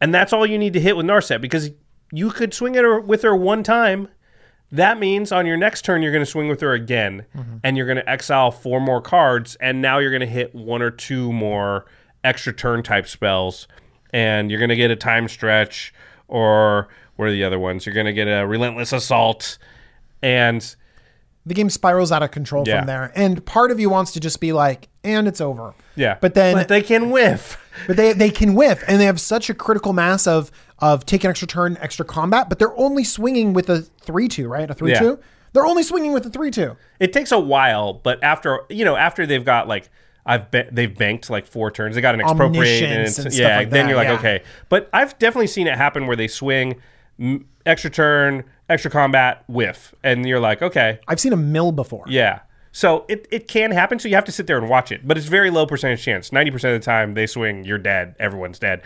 And 0.00 0.14
that's 0.14 0.32
all 0.32 0.44
you 0.46 0.58
need 0.58 0.74
to 0.74 0.80
hit 0.80 0.96
with 0.96 1.06
Narset 1.06 1.40
because 1.40 1.70
you 2.12 2.30
could 2.30 2.52
swing 2.52 2.74
it 2.74 3.04
with 3.04 3.22
her 3.22 3.34
one 3.34 3.62
time. 3.62 4.08
That 4.70 4.98
means 4.98 5.32
on 5.32 5.46
your 5.46 5.56
next 5.56 5.84
turn, 5.84 6.02
you're 6.02 6.12
going 6.12 6.24
to 6.24 6.30
swing 6.30 6.48
with 6.48 6.60
her 6.60 6.72
again 6.72 7.24
Mm-hmm. 7.34 7.56
and 7.64 7.76
you're 7.76 7.86
going 7.86 7.96
to 7.96 8.08
exile 8.10 8.50
four 8.50 8.80
more 8.80 9.00
cards. 9.00 9.56
And 9.60 9.80
now 9.80 9.98
you're 9.98 10.10
going 10.10 10.20
to 10.20 10.26
hit 10.26 10.54
one 10.54 10.82
or 10.82 10.90
two 10.90 11.32
more 11.32 11.86
extra 12.24 12.52
turn 12.52 12.82
type 12.82 13.06
spells. 13.06 13.68
And 14.12 14.50
you're 14.50 14.60
going 14.60 14.68
to 14.70 14.76
get 14.76 14.90
a 14.90 14.96
time 14.96 15.28
stretch 15.28 15.94
or 16.28 16.88
what 17.16 17.28
are 17.28 17.32
the 17.32 17.44
other 17.44 17.58
ones? 17.58 17.86
You're 17.86 17.94
going 17.94 18.06
to 18.06 18.12
get 18.12 18.26
a 18.28 18.46
relentless 18.46 18.92
assault. 18.92 19.56
And 20.22 20.74
The 21.46 21.54
game 21.54 21.70
spirals 21.70 22.10
out 22.10 22.22
of 22.22 22.32
control 22.32 22.64
Yeah. 22.66 22.80
from 22.80 22.86
there. 22.88 23.12
And 23.14 23.44
part 23.46 23.70
of 23.70 23.78
you 23.78 23.88
wants 23.88 24.12
to 24.12 24.20
just 24.20 24.40
be 24.40 24.52
like, 24.52 24.88
and 25.04 25.28
it's 25.28 25.40
over. 25.40 25.74
yeah. 25.94 26.18
But 26.20 26.34
then 26.34 26.56
but 26.56 26.68
they 26.68 26.82
can 26.82 27.10
whiff. 27.10 27.56
but 27.86 27.96
they 27.96 28.12
they 28.12 28.30
can 28.30 28.54
whiff 28.54 28.82
and 28.88 29.00
they 29.00 29.04
have 29.06 29.20
such 29.20 29.48
a 29.48 29.54
critical 29.54 29.92
mass 29.92 30.26
of 30.26 30.50
of 30.80 31.06
take 31.06 31.24
an 31.24 31.30
extra 31.30 31.46
turn, 31.48 31.78
extra 31.80 32.04
combat, 32.04 32.48
but 32.48 32.58
they're 32.58 32.76
only 32.76 33.04
swinging 33.04 33.52
with 33.52 33.70
a 33.70 33.86
3-2, 34.04 34.48
right? 34.48 34.70
A 34.70 34.74
3-2. 34.74 35.18
They're 35.52 35.64
only 35.64 35.82
swinging 35.82 36.12
with 36.12 36.26
a 36.26 36.30
3-2. 36.30 36.76
It 37.00 37.12
takes 37.14 37.32
a 37.32 37.38
while, 37.38 37.94
but 37.94 38.22
after 38.22 38.60
you 38.68 38.84
know, 38.84 38.96
after 38.96 39.24
they've 39.24 39.44
got 39.44 39.68
like 39.68 39.88
I've 40.26 40.50
ba- 40.50 40.68
they've 40.72 40.94
banked 40.94 41.30
like 41.30 41.46
four 41.46 41.70
turns. 41.70 41.94
They 41.94 42.00
got 42.00 42.14
an 42.14 42.20
expropriate, 42.20 42.82
and, 42.82 43.02
and 43.02 43.12
stuff 43.12 43.32
yeah. 43.32 43.58
like 43.58 43.70
then 43.70 43.86
that, 43.86 43.88
you're 43.88 43.96
like, 43.96 44.08
yeah. 44.08 44.18
okay. 44.18 44.42
But 44.68 44.90
I've 44.92 45.16
definitely 45.20 45.46
seen 45.46 45.68
it 45.68 45.76
happen 45.76 46.08
where 46.08 46.16
they 46.16 46.26
swing 46.26 46.80
m- 47.20 47.46
extra 47.64 47.90
turn, 47.90 48.44
extra 48.68 48.90
combat, 48.90 49.44
whiff, 49.48 49.94
and 50.02 50.26
you're 50.26 50.40
like, 50.40 50.62
okay, 50.62 50.98
I've 51.08 51.20
seen 51.20 51.32
a 51.32 51.36
mill 51.36 51.72
before. 51.72 52.04
yeah. 52.08 52.40
So 52.72 53.06
it, 53.08 53.26
it 53.30 53.48
can 53.48 53.70
happen. 53.70 53.98
So 53.98 54.06
you 54.06 54.16
have 54.16 54.26
to 54.26 54.32
sit 54.32 54.46
there 54.46 54.58
and 54.58 54.68
watch 54.68 54.92
it, 54.92 55.08
but 55.08 55.16
it's 55.16 55.26
very 55.28 55.48
low 55.50 55.64
percentage 55.64 56.02
chance. 56.02 56.30
Ninety 56.30 56.50
percent 56.50 56.74
of 56.74 56.80
the 56.82 56.84
time 56.84 57.14
they 57.14 57.26
swing, 57.26 57.64
you're 57.64 57.78
dead. 57.78 58.14
Everyone's 58.18 58.58
dead. 58.58 58.82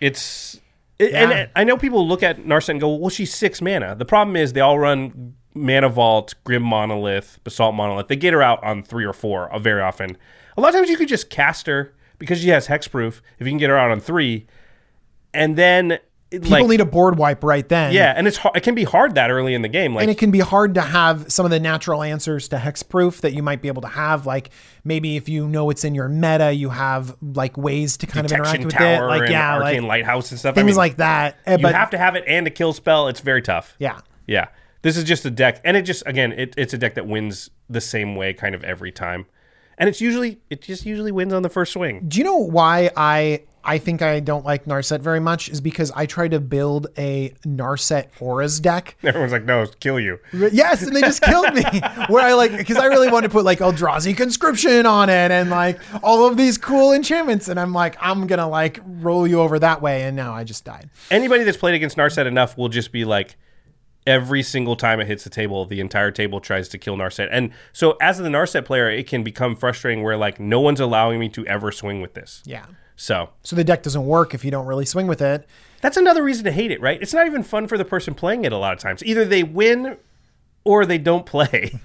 It's 0.00 0.58
It- 0.98 1.12
Yeah. 1.12 1.30
And 1.30 1.50
I 1.54 1.64
know 1.64 1.76
people 1.76 2.06
look 2.06 2.22
at 2.22 2.38
Narset 2.38 2.70
and 2.70 2.80
go, 2.80 2.94
well, 2.94 3.10
she's 3.10 3.34
six 3.34 3.60
mana. 3.60 3.94
The 3.94 4.04
problem 4.04 4.36
is 4.36 4.52
they 4.54 4.60
all 4.60 4.78
run 4.78 5.34
Mana 5.52 5.88
Vault, 5.88 6.34
Grim 6.44 6.62
Monolith, 6.62 7.38
Basalt 7.44 7.74
Monolith. 7.74 8.08
They 8.08 8.16
get 8.16 8.32
her 8.32 8.42
out 8.42 8.62
on 8.64 8.82
three 8.82 9.04
or 9.04 9.12
four 9.12 9.52
uh, 9.52 9.58
very 9.58 9.82
often. 9.82 10.16
A 10.56 10.60
lot 10.60 10.68
of 10.68 10.74
times 10.76 10.88
you 10.88 10.96
could 10.96 11.08
just 11.08 11.28
cast 11.30 11.66
her 11.66 11.94
because 12.18 12.40
she 12.40 12.48
has 12.48 12.68
Hexproof 12.68 13.20
if 13.38 13.46
you 13.46 13.50
can 13.50 13.58
get 13.58 13.70
her 13.70 13.76
out 13.76 13.90
on 13.90 14.00
three. 14.00 14.46
And 15.34 15.56
then, 15.56 15.98
People 16.42 16.50
like, 16.50 16.66
need 16.68 16.80
a 16.80 16.84
board 16.84 17.18
wipe 17.18 17.42
right 17.44 17.68
then. 17.68 17.92
yeah, 17.92 18.12
and 18.16 18.26
it's 18.26 18.38
it 18.54 18.62
can 18.62 18.74
be 18.74 18.84
hard 18.84 19.14
that 19.14 19.30
early 19.30 19.54
in 19.54 19.62
the 19.62 19.68
game. 19.68 19.94
Like, 19.94 20.02
and 20.02 20.10
it 20.10 20.18
can 20.18 20.30
be 20.30 20.40
hard 20.40 20.74
to 20.74 20.80
have 20.80 21.30
some 21.32 21.44
of 21.44 21.50
the 21.50 21.60
natural 21.60 22.02
answers 22.02 22.48
to 22.48 22.56
hexproof 22.56 23.20
that 23.20 23.32
you 23.32 23.42
might 23.42 23.62
be 23.62 23.68
able 23.68 23.82
to 23.82 23.88
have. 23.88 24.26
Like 24.26 24.50
maybe 24.84 25.16
if 25.16 25.28
you 25.28 25.48
know 25.48 25.70
it's 25.70 25.84
in 25.84 25.94
your 25.94 26.08
meta, 26.08 26.52
you 26.52 26.70
have 26.70 27.16
like 27.22 27.56
ways 27.56 27.96
to 27.98 28.06
kind 28.06 28.26
of 28.26 28.32
interact 28.32 28.64
with 28.64 28.74
it. 28.74 29.00
Like 29.02 29.30
yeah, 29.30 29.58
like 29.58 29.82
Lighthouse 29.82 30.30
and 30.30 30.40
stuff. 30.40 30.52
I 30.52 30.54
things 30.56 30.66
mean, 30.66 30.76
like 30.76 30.96
that. 30.96 31.38
Uh, 31.46 31.52
You 31.52 31.58
but 31.58 31.74
have 31.74 31.90
to 31.90 31.98
have 31.98 32.16
it 32.16 32.24
and 32.26 32.46
a 32.46 32.50
kill 32.50 32.72
spell. 32.72 33.08
It's 33.08 33.20
very 33.20 33.42
tough. 33.42 33.74
yeah, 33.78 34.00
Yeah. 34.26 34.48
This 34.82 34.98
is 34.98 35.04
just 35.04 35.24
a 35.24 35.30
deck, 35.30 35.62
and 35.64 35.78
it 35.78 35.82
just 35.82 36.02
again, 36.04 36.32
it, 36.32 36.52
it's 36.58 36.74
a 36.74 36.78
deck 36.78 36.94
that 36.96 37.06
wins 37.06 37.48
the 37.70 37.80
same 37.80 38.16
way 38.16 38.34
kind 38.34 38.54
of 38.54 38.62
every 38.64 38.92
time, 38.92 39.24
and 39.78 39.88
it's 39.88 39.98
usually 39.98 40.42
it 40.50 40.60
just 40.60 40.84
usually 40.84 41.10
wins 41.10 41.32
on 41.32 41.40
the 41.40 41.48
first 41.48 41.72
swing. 41.72 42.04
Do 42.06 42.18
you 42.18 42.24
know 42.24 42.36
why 42.36 42.90
I 42.94 43.44
I 43.64 43.78
think 43.78 44.02
I 44.02 44.20
don't 44.20 44.44
like 44.44 44.66
Narset 44.66 45.00
very 45.00 45.20
much? 45.20 45.48
Is 45.48 45.60
because 45.60 45.90
I 45.92 46.06
tried 46.06 46.32
to 46.32 46.40
build 46.40 46.88
a 46.98 47.30
Narset 47.46 48.08
auras 48.20 48.60
deck. 48.60 48.96
Everyone's 49.02 49.32
like, 49.32 49.44
"No, 49.44 49.66
kill 49.80 49.98
you." 49.98 50.18
Yes, 50.32 50.82
and 50.82 50.94
they 50.94 51.00
just 51.00 51.22
killed 51.22 51.54
me. 51.54 51.62
Where 52.08 52.22
I 52.22 52.34
like 52.34 52.56
because 52.56 52.76
I 52.76 52.86
really 52.86 53.10
wanted 53.10 53.28
to 53.28 53.32
put 53.32 53.44
like 53.44 53.60
Eldrazi 53.60 54.16
conscription 54.16 54.86
on 54.86 55.08
it 55.08 55.30
and 55.30 55.50
like 55.50 55.80
all 56.02 56.26
of 56.26 56.36
these 56.36 56.58
cool 56.58 56.92
enchantments, 56.92 57.48
and 57.48 57.58
I'm 57.58 57.72
like 57.72 57.96
I'm 58.00 58.26
gonna 58.26 58.48
like 58.48 58.80
roll 58.84 59.26
you 59.26 59.40
over 59.40 59.58
that 59.58 59.80
way, 59.80 60.02
and 60.02 60.14
now 60.14 60.34
I 60.34 60.44
just 60.44 60.64
died. 60.64 60.90
Anybody 61.10 61.44
that's 61.44 61.56
played 61.56 61.74
against 61.74 61.96
Narset 61.96 62.26
enough 62.26 62.58
will 62.58 62.68
just 62.68 62.92
be 62.92 63.04
like, 63.04 63.36
every 64.06 64.42
single 64.42 64.76
time 64.76 65.00
it 65.00 65.06
hits 65.06 65.24
the 65.24 65.30
table, 65.30 65.64
the 65.64 65.80
entire 65.80 66.10
table 66.10 66.40
tries 66.40 66.68
to 66.68 66.78
kill 66.78 66.96
Narset, 66.96 67.28
and 67.30 67.50
so 67.72 67.96
as 68.00 68.18
the 68.18 68.28
Narset 68.28 68.64
player, 68.66 68.90
it 68.90 69.06
can 69.06 69.22
become 69.22 69.56
frustrating 69.56 70.02
where 70.04 70.16
like 70.16 70.38
no 70.38 70.60
one's 70.60 70.80
allowing 70.80 71.18
me 71.18 71.28
to 71.30 71.46
ever 71.46 71.72
swing 71.72 72.02
with 72.02 72.14
this. 72.14 72.42
Yeah. 72.44 72.66
So 72.96 73.30
So 73.42 73.56
the 73.56 73.64
deck 73.64 73.82
doesn't 73.82 74.06
work 74.06 74.34
if 74.34 74.44
you 74.44 74.50
don't 74.50 74.66
really 74.66 74.86
swing 74.86 75.06
with 75.06 75.20
it. 75.22 75.46
That's 75.80 75.96
another 75.96 76.22
reason 76.22 76.44
to 76.44 76.52
hate 76.52 76.70
it, 76.70 76.80
right? 76.80 77.00
It's 77.02 77.12
not 77.12 77.26
even 77.26 77.42
fun 77.42 77.66
for 77.66 77.76
the 77.76 77.84
person 77.84 78.14
playing 78.14 78.44
it 78.44 78.52
a 78.52 78.56
lot 78.58 78.72
of 78.72 78.78
times. 78.78 79.02
Either 79.04 79.24
they 79.24 79.42
win 79.42 79.96
or 80.64 80.86
they 80.86 80.98
don't 80.98 81.26
play. 81.34 81.78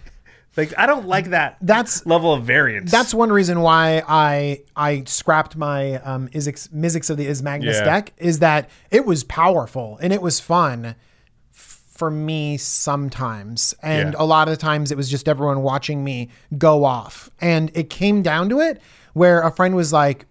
like 0.55 0.73
I 0.77 0.85
don't 0.85 1.07
like 1.07 1.31
that 1.31 1.57
That's- 1.61 2.05
level 2.05 2.33
of 2.33 2.43
variance. 2.43 2.91
That's 2.91 3.13
one 3.13 3.31
reason 3.31 3.61
why 3.61 4.03
I 4.07 4.61
I 4.75 5.03
scrapped 5.05 5.55
my 5.57 5.95
um 6.01 6.27
Izix, 6.29 6.69
Mizzix 6.69 7.09
of 7.09 7.17
the 7.17 7.27
Izmagnus 7.27 7.73
Yeah. 7.73 7.83
deck 7.83 8.13
is 8.17 8.39
that 8.39 8.69
it 8.91 9.05
was 9.05 9.23
powerful 9.23 9.97
and 10.01 10.13
it 10.13 10.21
was 10.21 10.39
fun 10.39 10.95
for 11.51 12.09
me 12.09 12.55
sometimes. 12.55 13.73
And 13.83 14.13
Yeah. 14.13 14.21
a 14.23 14.25
lot 14.25 14.47
of 14.47 14.53
the 14.53 14.61
times 14.61 14.91
it 14.91 14.97
was 14.97 15.09
just 15.09 15.27
everyone 15.27 15.61
watching 15.61 16.03
me 16.03 16.29
go 16.57 16.85
off. 16.85 17.29
And 17.41 17.71
it 17.73 17.89
came 17.89 18.21
down 18.21 18.47
to 18.49 18.59
it 18.61 18.81
where 19.13 19.41
a 19.41 19.51
friend 19.51 19.75
was 19.75 19.91
like, 19.91 20.25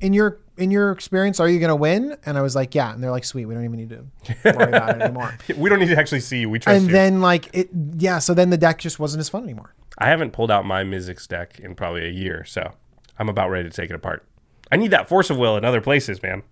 in 0.00 0.12
your 0.12 0.38
in 0.56 0.70
your 0.70 0.90
experience, 0.92 1.40
are 1.40 1.48
you 1.48 1.58
gonna 1.58 1.76
win? 1.76 2.16
And 2.26 2.36
I 2.36 2.42
was 2.42 2.54
like, 2.54 2.74
yeah. 2.74 2.92
And 2.92 3.02
they're 3.02 3.10
like, 3.10 3.24
sweet, 3.24 3.46
we 3.46 3.54
don't 3.54 3.64
even 3.64 3.76
need 3.78 3.90
to 3.90 4.04
worry 4.44 4.68
about 4.68 4.96
it 4.96 5.02
anymore. 5.02 5.36
we 5.56 5.70
don't 5.70 5.78
need 5.80 5.88
to 5.88 5.98
actually 5.98 6.20
see 6.20 6.40
you. 6.40 6.50
We 6.50 6.58
trust 6.58 6.76
And 6.76 6.86
you. 6.86 6.92
then 6.92 7.20
like 7.20 7.48
it 7.54 7.70
yeah, 7.96 8.18
so 8.18 8.34
then 8.34 8.50
the 8.50 8.58
deck 8.58 8.78
just 8.78 8.98
wasn't 8.98 9.20
as 9.20 9.28
fun 9.28 9.44
anymore. 9.44 9.74
I 9.98 10.08
haven't 10.08 10.32
pulled 10.32 10.50
out 10.50 10.64
my 10.64 10.82
Mizzix 10.84 11.26
deck 11.28 11.58
in 11.60 11.74
probably 11.74 12.06
a 12.06 12.10
year, 12.10 12.44
so 12.44 12.72
I'm 13.18 13.28
about 13.28 13.50
ready 13.50 13.68
to 13.68 13.74
take 13.74 13.90
it 13.90 13.94
apart. 13.94 14.24
I 14.72 14.76
need 14.76 14.90
that 14.92 15.08
force 15.08 15.30
of 15.30 15.36
will 15.36 15.56
in 15.56 15.64
other 15.64 15.80
places, 15.80 16.22
man. 16.22 16.42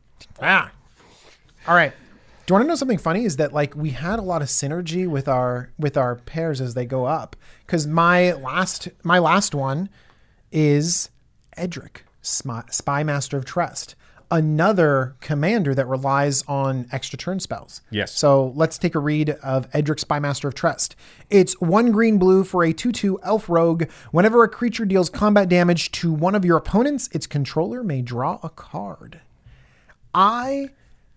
Ah. 0.43 0.71
All 1.67 1.75
right. 1.75 1.93
Do 2.47 2.53
you 2.53 2.55
want 2.57 2.65
to 2.65 2.69
know 2.69 2.75
something 2.77 2.99
funny? 2.99 3.25
Is 3.25 3.37
that 3.37 3.53
like 3.53 3.77
we 3.77 3.91
had 3.91 4.19
a 4.19 4.23
lot 4.23 4.41
of 4.43 4.49
synergy 4.49 5.07
with 5.07 5.29
our 5.29 5.71
with 5.79 5.97
our 5.99 6.17
pairs 6.17 6.61
as 6.63 6.73
they 6.75 6.87
go 6.87 7.05
up? 7.05 7.37
Because 7.67 7.87
my 7.87 8.33
last 8.33 8.89
my 9.05 9.19
last 9.19 9.55
one 9.55 9.89
is 10.51 11.11
Edric, 11.57 12.05
Spymaster 12.29 13.35
of 13.35 13.45
Trust, 13.45 13.95
another 14.31 15.17
commander 15.21 15.75
that 15.75 15.87
relies 15.87 16.43
on 16.43 16.87
extra 16.93 17.19
turn 17.19 17.41
spells. 17.41 17.81
Yes. 17.91 18.13
So 18.13 18.53
let's 18.55 18.79
take 18.79 18.95
a 18.95 18.99
read 18.99 19.31
of 19.43 19.69
Edric, 19.73 19.99
Spymaster 19.99 20.45
of 20.45 20.55
Trust. 20.55 20.97
It's 21.31 21.59
one 21.61 21.91
green 21.91 22.19
blue 22.19 22.45
for 22.45 22.65
a 22.65 22.73
2 22.73 22.93
2 22.93 23.21
elf 23.23 23.49
rogue. 23.49 23.85
Whenever 24.11 24.43
a 24.43 24.49
creature 24.49 24.85
deals 24.85 25.09
combat 25.09 25.49
damage 25.49 25.91
to 25.93 26.13
one 26.13 26.35
of 26.35 26.45
your 26.45 26.57
opponents, 26.57 27.09
its 27.13 27.27
controller 27.27 27.83
may 27.83 28.03
draw 28.03 28.39
a 28.43 28.51
card. 28.51 29.21
I 30.15 30.71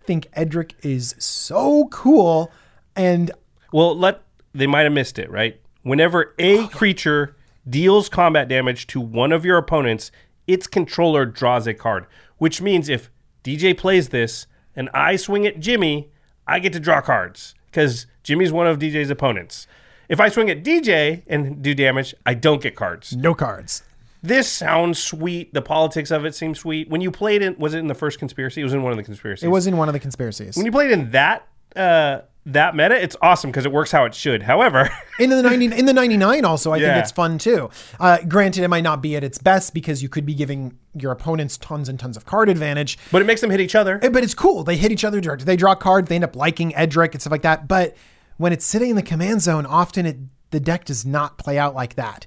think 0.03 0.27
Edric 0.33 0.75
is 0.81 1.15
so 1.19 1.87
cool. 1.91 2.51
And 2.95 3.31
Well, 3.71 3.95
let 3.97 4.21
they 4.53 4.67
might 4.67 4.83
have 4.83 4.93
missed 4.93 5.19
it, 5.19 5.29
right? 5.29 5.59
Whenever 5.83 6.33
a 6.37 6.59
oh, 6.59 6.67
creature 6.67 7.35
deals 7.67 8.09
combat 8.09 8.47
damage 8.47 8.87
to 8.87 8.99
one 8.99 9.31
of 9.31 9.45
your 9.45 9.57
opponents, 9.57 10.11
its 10.53 10.67
controller 10.67 11.25
draws 11.25 11.67
a 11.67 11.73
card, 11.73 12.05
which 12.37 12.61
means 12.61 12.89
if 12.89 13.09
DJ 13.43 13.77
plays 13.77 14.09
this 14.09 14.47
and 14.75 14.89
I 14.93 15.15
swing 15.15 15.45
at 15.45 15.59
Jimmy, 15.59 16.09
I 16.47 16.59
get 16.59 16.73
to 16.73 16.79
draw 16.79 17.01
cards 17.01 17.55
because 17.65 18.07
Jimmy's 18.23 18.51
one 18.51 18.67
of 18.67 18.79
DJ's 18.79 19.09
opponents. 19.09 19.67
If 20.09 20.19
I 20.19 20.29
swing 20.29 20.49
at 20.49 20.63
DJ 20.63 21.23
and 21.27 21.61
do 21.61 21.73
damage, 21.73 22.13
I 22.25 22.33
don't 22.33 22.61
get 22.61 22.75
cards. 22.75 23.15
no 23.15 23.33
cards. 23.33 23.83
This 24.23 24.47
sounds 24.47 25.01
sweet. 25.01 25.51
The 25.53 25.63
politics 25.63 26.11
of 26.11 26.25
it 26.25 26.35
seems 26.35 26.59
sweet. 26.59 26.89
When 26.89 27.01
you 27.01 27.09
played 27.09 27.41
it, 27.41 27.57
was 27.57 27.73
it 27.73 27.79
in 27.79 27.87
the 27.87 27.95
first 27.95 28.19
conspiracy? 28.19 28.61
It 28.61 28.63
was 28.63 28.73
in 28.73 28.83
one 28.83 28.91
of 28.91 28.97
the 28.97 29.03
conspiracies. 29.03 29.43
It 29.43 29.49
was 29.49 29.65
in 29.65 29.77
one 29.77 29.89
of 29.89 29.93
the 29.93 29.99
conspiracies. 29.99 30.55
when 30.55 30.65
you 30.65 30.71
played 30.71 30.91
in 30.91 31.09
that 31.11 31.47
uh, 31.75 32.21
that 32.47 32.75
meta, 32.75 33.01
it's 33.01 33.15
awesome 33.21 33.51
because 33.51 33.65
it 33.65 33.71
works 33.71 33.91
how 33.91 34.05
it 34.05 34.15
should. 34.15 34.41
However, 34.43 34.89
in 35.19 35.29
the 35.29 35.43
90, 35.43 35.77
in 35.77 35.85
the 35.85 35.93
99 35.93 36.43
also, 36.43 36.71
I 36.71 36.77
Yeah. 36.77 36.93
think 36.93 37.03
it's 37.03 37.11
fun 37.11 37.37
too. 37.37 37.69
Uh, 37.99 38.17
granted, 38.27 38.63
it 38.63 38.67
might 38.67 38.83
not 38.83 39.01
be 39.01 39.15
at 39.15 39.23
its 39.23 39.37
best 39.37 39.73
because 39.75 40.01
you 40.01 40.09
could 40.09 40.25
be 40.25 40.33
giving 40.33 40.75
your 40.95 41.11
opponents 41.11 41.57
tons 41.57 41.87
and 41.87 41.99
tons 41.99 42.17
of 42.17 42.25
card 42.25 42.49
advantage. 42.49 42.97
but 43.11 43.21
it 43.21 43.25
makes 43.25 43.41
them 43.41 43.51
hit 43.51 43.59
each 43.61 43.75
other. 43.75 43.99
Eh, 44.01 44.09
But 44.09 44.23
it's 44.23 44.33
cool. 44.33 44.63
They 44.63 44.75
hit 44.75 44.91
each 44.91 45.03
other 45.03 45.21
direct. 45.21 45.45
They 45.45 45.55
draw 45.55 45.75
cards. 45.75 46.09
They 46.09 46.15
end 46.15 46.23
up 46.23 46.35
liking 46.35 46.73
Edric 46.75 47.13
and 47.13 47.21
stuff 47.21 47.31
like 47.31 47.43
that. 47.43 47.67
But 47.67 47.95
when 48.37 48.51
it's 48.53 48.65
sitting 48.65 48.89
in 48.89 48.95
the 48.95 49.03
command 49.03 49.41
zone, 49.43 49.65
often 49.67 50.05
it, 50.07 50.17
the 50.49 50.59
deck 50.59 50.85
does 50.85 51.05
not 51.05 51.37
play 51.37 51.59
out 51.59 51.75
like 51.75 51.93
that. 51.95 52.25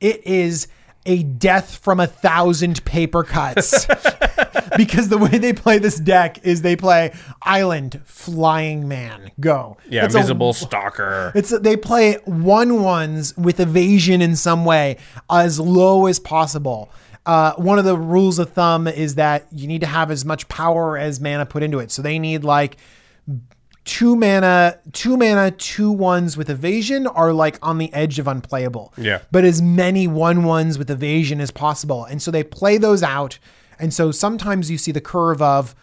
It 0.00 0.26
is 0.26 0.66
a 1.06 1.22
death 1.22 1.76
from 1.76 2.00
a 2.00 2.06
thousand 2.08 2.84
paper 2.84 3.22
cuts. 3.22 3.86
because 4.76 5.08
the 5.08 5.18
way 5.18 5.38
they 5.38 5.52
play 5.52 5.78
this 5.78 5.96
deck 5.98 6.44
is 6.44 6.62
they 6.62 6.76
play 6.76 7.12
Island, 7.42 8.00
Flying 8.04 8.88
Man, 8.88 9.30
go. 9.40 9.76
yeah, 9.88 10.02
That's 10.02 10.14
a- 10.14 10.18
visible 10.18 10.52
stalker. 10.52 11.32
it's 11.34 11.50
they 11.60 11.76
play 11.76 12.14
one 12.24 12.82
ones 12.82 13.36
with 13.36 13.60
evasion 13.60 14.20
in 14.22 14.36
some 14.36 14.64
way 14.64 14.96
as 15.30 15.58
low 15.60 16.06
as 16.06 16.18
possible. 16.18 16.90
Uh, 17.26 17.54
one 17.54 17.78
of 17.78 17.86
the 17.86 17.96
rules 17.96 18.38
of 18.38 18.50
thumb 18.52 18.86
is 18.86 19.14
that 19.14 19.46
you 19.50 19.66
need 19.66 19.80
to 19.80 19.86
have 19.86 20.10
as 20.10 20.24
much 20.26 20.46
power 20.48 20.98
as 20.98 21.20
mana 21.20 21.46
put 21.46 21.62
into 21.62 21.78
it. 21.78 21.90
So 21.90 22.02
they 22.02 22.18
need 22.18 22.44
like 22.44 22.76
two 23.84 24.16
mana, 24.16 24.78
two 24.92 25.16
mana, 25.16 25.50
two 25.50 25.90
ones 25.90 26.36
with 26.36 26.48
evasion 26.50 27.06
are 27.06 27.32
like 27.32 27.58
on 27.62 27.78
the 27.78 27.92
edge 27.92 28.18
of 28.18 28.26
unplayable. 28.28 28.92
Yeah. 28.96 29.20
But 29.30 29.44
as 29.44 29.60
many 29.62 30.06
one 30.06 30.44
ones 30.44 30.78
with 30.78 30.90
evasion 30.90 31.40
as 31.40 31.50
possible. 31.50 32.04
And 32.04 32.20
so 32.20 32.30
they 32.30 32.42
play 32.42 32.78
those 32.78 33.02
out. 33.02 33.38
And 33.78 33.92
so 33.92 34.10
sometimes 34.10 34.70
you 34.70 34.78
see 34.78 34.92
the 34.92 35.00
curve 35.00 35.42
of 35.42 35.74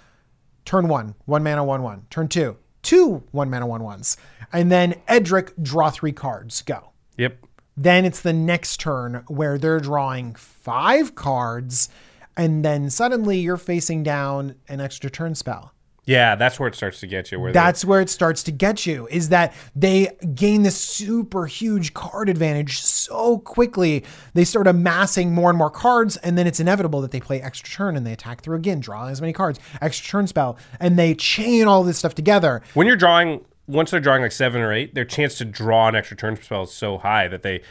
turn 0.66 0.88
one, 0.88 1.16
one 1.26 1.44
mana, 1.44 1.64
one 1.64 1.84
one. 1.84 2.06
Turn 2.10 2.28
two, 2.28 2.58
two 2.82 3.24
one 3.32 3.50
mana, 3.50 3.68
one 3.68 3.84
ones. 3.84 4.18
And 4.54 4.72
then 4.72 4.96
Edric, 5.08 5.54
draw 5.62 5.90
three 5.90 6.12
cards, 6.12 6.62
go. 6.62 6.92
Yep. 7.18 7.46
Then 7.78 8.06
it's 8.06 8.22
the 8.22 8.34
next 8.34 8.80
turn 8.80 9.24
where 9.28 9.58
they're 9.58 9.80
drawing 9.80 10.36
five 10.36 11.16
cards. 11.16 11.90
And 12.38 12.64
then 12.64 12.90
suddenly 12.90 13.40
you're 13.40 13.58
facing 13.58 14.04
down 14.04 14.56
an 14.68 14.80
extra 14.82 15.10
turn 15.10 15.36
spell. 15.36 15.74
Yeah, 16.06 16.36
that's 16.36 16.60
where 16.60 16.68
it 16.68 16.74
starts 16.74 17.00
to 17.02 17.08
get 17.08 17.32
you. 17.32 17.40
Where 17.40 17.52
they- 17.52 17.60
That's 17.60 17.86
where 17.86 18.02
it 18.02 18.10
starts 18.10 18.42
to 18.44 18.52
get 18.52 18.88
you 18.88 19.08
is 19.12 19.30
that 19.30 19.54
they 19.76 20.18
gain 20.34 20.64
this 20.64 20.76
super 20.76 21.46
huge 21.46 21.94
card 21.94 22.28
advantage 22.28 22.80
so 22.82 23.38
quickly. 23.38 24.04
They 24.34 24.44
start 24.44 24.66
amassing 24.66 25.32
more 25.34 25.50
and 25.52 25.58
more 25.60 25.70
cards, 25.70 26.18
and 26.18 26.38
then 26.38 26.48
it's 26.48 26.60
inevitable 26.60 27.02
that 27.02 27.12
they 27.12 27.20
play 27.20 27.40
extra 27.40 27.70
turn 27.70 27.96
and 27.96 28.06
they 28.06 28.14
attack 28.14 28.42
through 28.42 28.58
again, 28.58 28.80
draw 28.80 29.08
as 29.08 29.22
many 29.22 29.32
cards, 29.32 29.60
extra 29.80 30.08
turn 30.10 30.26
spell, 30.28 30.58
and 30.80 30.98
they 30.98 31.14
chain 31.14 31.68
all 31.68 31.84
this 31.84 32.00
stuff 32.00 32.16
together. 32.16 32.64
when 32.74 32.88
you're 32.88 32.96
drawing, 32.96 33.46
once 33.68 33.92
they're 33.92 34.00
drawing 34.00 34.24
like 34.24 34.32
seven 34.32 34.60
or 34.62 34.74
eight, 34.74 34.96
their 34.96 35.06
chance 35.06 35.38
to 35.38 35.46
draw 35.46 35.88
an 35.88 35.96
extra 35.96 36.18
turn 36.18 36.36
spell 36.36 36.64
is 36.64 36.72
so 36.72 36.98
high 36.98 37.28
that 37.28 37.44
they 37.44 37.62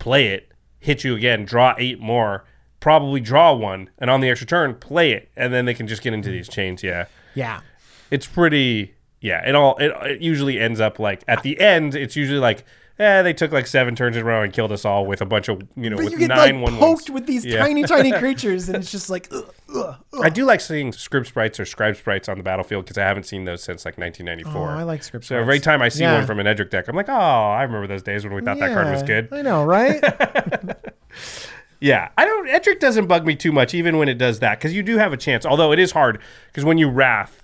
play 0.00 0.26
it, 0.28 0.50
hit 0.80 1.04
you 1.04 1.14
again, 1.14 1.44
draw 1.44 1.74
eight 1.78 2.00
more, 2.00 2.44
probably 2.80 3.20
draw 3.20 3.52
one, 3.54 3.88
and 3.98 4.10
on 4.10 4.20
the 4.20 4.28
extra 4.28 4.48
turn, 4.48 4.74
play 4.74 5.12
it, 5.12 5.30
and 5.36 5.54
then 5.54 5.64
they 5.64 5.74
can 5.74 5.86
just 5.86 6.02
get 6.02 6.12
into 6.12 6.28
these 6.28 6.48
chains. 6.48 6.82
Yeah. 6.82 7.04
Yeah. 7.34 7.60
It's 8.10 8.26
pretty 8.26 8.94
yeah, 9.20 9.46
it 9.48 9.54
all 9.54 9.76
it, 9.78 9.92
it 10.10 10.20
usually 10.20 10.58
ends 10.60 10.80
up 10.80 10.98
like 10.98 11.22
at 11.28 11.42
the 11.42 11.58
end. 11.60 11.94
It's 11.94 12.16
usually 12.16 12.40
like. 12.40 12.64
Eh, 12.98 13.22
they 13.22 13.32
took 13.32 13.50
like 13.52 13.66
seven 13.66 13.96
turns 13.96 14.16
in 14.16 14.22
a 14.22 14.24
row 14.24 14.42
and 14.42 14.52
killed 14.52 14.70
us 14.70 14.84
all 14.84 15.06
with 15.06 15.22
a 15.22 15.24
bunch 15.26 15.48
of 15.48 15.62
you 15.76 15.88
know 15.88 15.96
But 15.96 16.04
with 16.04 16.12
you 16.12 16.18
get 16.18 16.28
nine 16.28 16.60
like 16.60 16.70
one 16.70 16.78
poked 16.78 17.08
ones. 17.08 17.10
with 17.10 17.26
these 17.26 17.44
Yeah. 17.44 17.60
tiny, 17.64 17.82
tiny 17.84 18.12
creatures, 18.18 18.68
and 18.68 18.76
it's 18.76 18.92
just 18.92 19.08
like, 19.08 19.28
ugh, 19.32 19.52
ugh, 19.74 19.96
ugh. 20.12 20.20
I 20.22 20.28
do 20.28 20.44
like 20.44 20.60
seeing 20.60 20.92
Scryb 20.92 21.26
Sprites 21.26 21.58
or 21.58 21.64
Scryb 21.64 21.96
Sprites 21.96 22.28
on 22.28 22.36
the 22.36 22.44
battlefield 22.44 22.84
because 22.84 22.98
I 22.98 23.02
haven't 23.04 23.24
seen 23.24 23.44
those 23.46 23.62
since 23.62 23.86
like 23.86 23.96
1994. 23.96 24.68
Oh, 24.68 24.78
I 24.78 24.82
like 24.82 25.02
script 25.02 25.24
So 25.24 25.36
every 25.36 25.58
time 25.58 25.80
I 25.80 25.88
see 25.88 26.02
Yeah. 26.02 26.16
one 26.18 26.26
from 26.26 26.38
an 26.38 26.46
Edric 26.46 26.70
deck, 26.70 26.86
I'm 26.86 26.94
like, 26.94 27.08
oh, 27.08 27.12
I 27.12 27.62
remember 27.62 27.86
those 27.86 28.02
days 28.02 28.24
when 28.24 28.34
we 28.34 28.42
thought 28.42 28.58
that 28.58 28.74
card 28.74 28.92
was 28.92 29.02
good. 29.02 29.28
I 29.32 29.40
know, 29.40 29.64
right? 29.64 29.98
Yeah, 31.82 32.10
I 32.16 32.24
don't. 32.24 32.48
Edric 32.48 32.78
doesn't 32.78 33.06
bug 33.06 33.26
me 33.26 33.34
too 33.34 33.50
much, 33.50 33.74
even 33.74 33.98
when 33.98 34.08
it 34.08 34.16
does 34.16 34.38
that, 34.38 34.58
because 34.58 34.72
you 34.72 34.84
do 34.84 34.98
have 34.98 35.12
a 35.12 35.16
chance. 35.16 35.44
Although 35.44 35.72
it 35.72 35.80
is 35.80 35.90
hard, 35.90 36.20
because 36.46 36.64
when 36.64 36.78
you 36.78 36.88
wrath, 36.88 37.42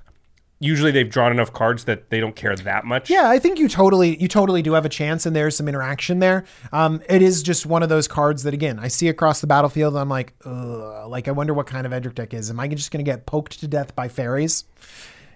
usually 0.60 0.92
they've 0.92 1.10
drawn 1.10 1.32
enough 1.32 1.52
cards 1.52 1.84
that 1.84 2.10
they 2.10 2.20
don't 2.20 2.36
care 2.36 2.54
that 2.54 2.84
much. 2.84 3.10
Yeah, 3.10 3.28
I 3.28 3.40
think 3.40 3.58
you 3.58 3.68
totally 3.68 4.16
you 4.20 4.28
totally 4.28 4.62
do 4.62 4.74
have 4.74 4.84
a 4.84 4.88
chance, 4.88 5.26
and 5.26 5.34
there's 5.34 5.56
some 5.56 5.66
interaction 5.66 6.20
there. 6.20 6.44
Um, 6.72 7.02
it 7.08 7.20
is 7.20 7.42
just 7.42 7.66
one 7.66 7.82
of 7.82 7.88
those 7.88 8.06
cards 8.06 8.44
that 8.44 8.54
again 8.54 8.78
I 8.78 8.88
see 8.88 9.08
across 9.08 9.40
the 9.40 9.48
battlefield. 9.48 9.94
And 9.94 10.00
I'm 10.00 10.08
like, 10.08 10.34
Ugh, 10.44 11.08
like 11.10 11.26
I 11.26 11.32
wonder 11.32 11.52
what 11.52 11.66
kind 11.66 11.84
of 11.84 11.92
Edric 11.92 12.14
deck 12.14 12.32
is. 12.32 12.48
Am 12.48 12.60
I 12.60 12.68
just 12.68 12.92
going 12.92 13.04
to 13.04 13.10
get 13.10 13.26
poked 13.26 13.58
to 13.58 13.66
death 13.66 13.96
by 13.96 14.08
fairies? 14.08 14.64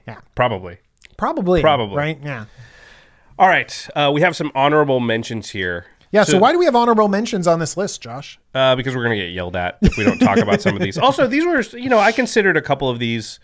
Yeah, 0.06 0.20
probably. 0.36 0.78
Probably. 1.16 1.60
Probably. 1.60 1.96
Right? 1.96 2.18
Yeah. 2.22 2.46
All 3.38 3.48
right, 3.48 3.88
uh, 3.96 4.10
we 4.14 4.20
have 4.20 4.36
some 4.36 4.52
honorable 4.54 5.00
mentions 5.00 5.50
here. 5.50 5.86
Yeah. 6.12 6.24
So, 6.24 6.38
why 6.38 6.52
do 6.52 6.58
we 6.58 6.66
have 6.66 6.76
honorable 6.76 7.08
mentions 7.08 7.46
on 7.46 7.58
this 7.58 7.76
list, 7.76 8.02
Josh? 8.02 8.38
Uh, 8.54 8.76
because 8.76 8.94
we're 8.94 9.02
gonna 9.02 9.16
get 9.16 9.30
yelled 9.30 9.56
at 9.56 9.78
if 9.82 9.96
we 9.96 10.04
don't 10.04 10.18
talk 10.18 10.38
about 10.38 10.60
some 10.62 10.76
of 10.76 10.82
these. 10.82 10.98
Also, 11.02 11.26
these 11.26 11.44
were, 11.44 11.60
you 11.76 11.88
know, 11.88 11.98
I 11.98 12.12
considered 12.12 12.56
a 12.56 12.62
couple 12.62 12.88
of 12.88 12.98
these. 12.98 13.40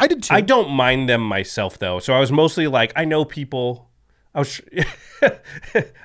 I 0.00 0.06
did 0.06 0.22
too. 0.22 0.34
I 0.34 0.40
don't 0.40 0.70
mind 0.70 1.08
them 1.08 1.20
myself 1.20 1.78
though. 1.78 1.98
So 2.00 2.14
I 2.14 2.18
was 2.18 2.32
mostly 2.32 2.66
like, 2.66 2.92
I 2.96 3.04
know 3.04 3.24
people. 3.24 3.87
I 4.34 4.40
was, 4.40 4.60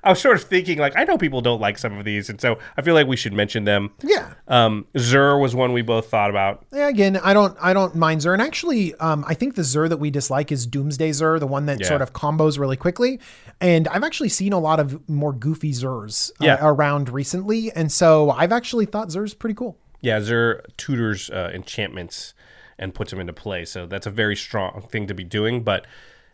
I 0.04 0.10
was 0.10 0.20
sort 0.22 0.38
of 0.38 0.44
thinking 0.44 0.78
like, 0.80 0.94
I 0.96 1.04
know 1.04 1.18
people 1.18 1.42
don't 1.42 1.60
like 1.62 1.78
some 1.78 1.98
of 1.98 2.06
these, 2.06 2.30
and 2.30 2.40
so 2.40 2.58
I 2.78 2.82
feel 2.82 2.94
like 2.94 3.06
we 3.08 3.16
should 3.16 3.34
mention 3.34 3.66
them. 3.66 3.92
yeah. 4.02 4.34
Um, 4.48 4.86
Zur 4.98 5.38
was 5.38 5.54
one 5.56 5.74
we 5.74 5.82
both 5.82 6.10
thought 6.10 6.30
about. 6.30 6.66
Yeah, 6.72 6.88
again, 6.88 7.18
I 7.18 7.34
don't 7.34 7.56
I 7.62 7.74
don't 7.74 7.96
mind 7.96 8.22
Zur. 8.22 8.34
And 8.34 8.42
actually, 8.42 8.96
um, 8.96 9.24
I 9.28 9.34
think 9.34 9.56
the 9.56 9.64
Zur 9.64 9.88
that 9.88 9.98
we 9.98 10.10
dislike 10.10 10.52
is 10.52 10.66
Doomsday 10.66 11.12
Zur, 11.12 11.38
the 11.40 11.48
one 11.48 11.66
that 11.68 11.80
Yeah. 11.82 11.88
sort 11.88 12.02
of 12.02 12.14
combos 12.14 12.58
really 12.58 12.78
quickly. 12.78 13.20
And 13.62 13.88
I've 13.90 14.04
actually 14.04 14.30
seen 14.30 14.54
a 14.54 14.60
lot 14.60 14.80
of 14.80 15.08
more 15.10 15.34
goofy 15.34 15.72
Zurs 15.72 16.32
uh, 16.42 16.46
Yeah. 16.46 16.58
around 16.62 17.10
recently. 17.10 17.72
And 17.72 17.92
so 17.92 18.32
I've 18.32 18.52
actually 18.52 18.86
thought 18.86 19.12
Zur's 19.12 19.34
pretty 19.34 19.56
cool. 19.56 19.78
Yeah, 20.02 20.20
Zur 20.22 20.64
tutors 20.78 21.30
uh, 21.30 21.52
enchantments 21.54 22.34
and 22.80 22.94
puts 22.94 23.12
them 23.12 23.20
into 23.20 23.34
play, 23.34 23.64
so 23.66 23.86
that's 23.86 24.08
a 24.08 24.10
very 24.10 24.36
strong 24.36 24.82
thing 24.90 25.08
to 25.08 25.14
be 25.14 25.24
doing. 25.24 25.64
But 25.64 25.86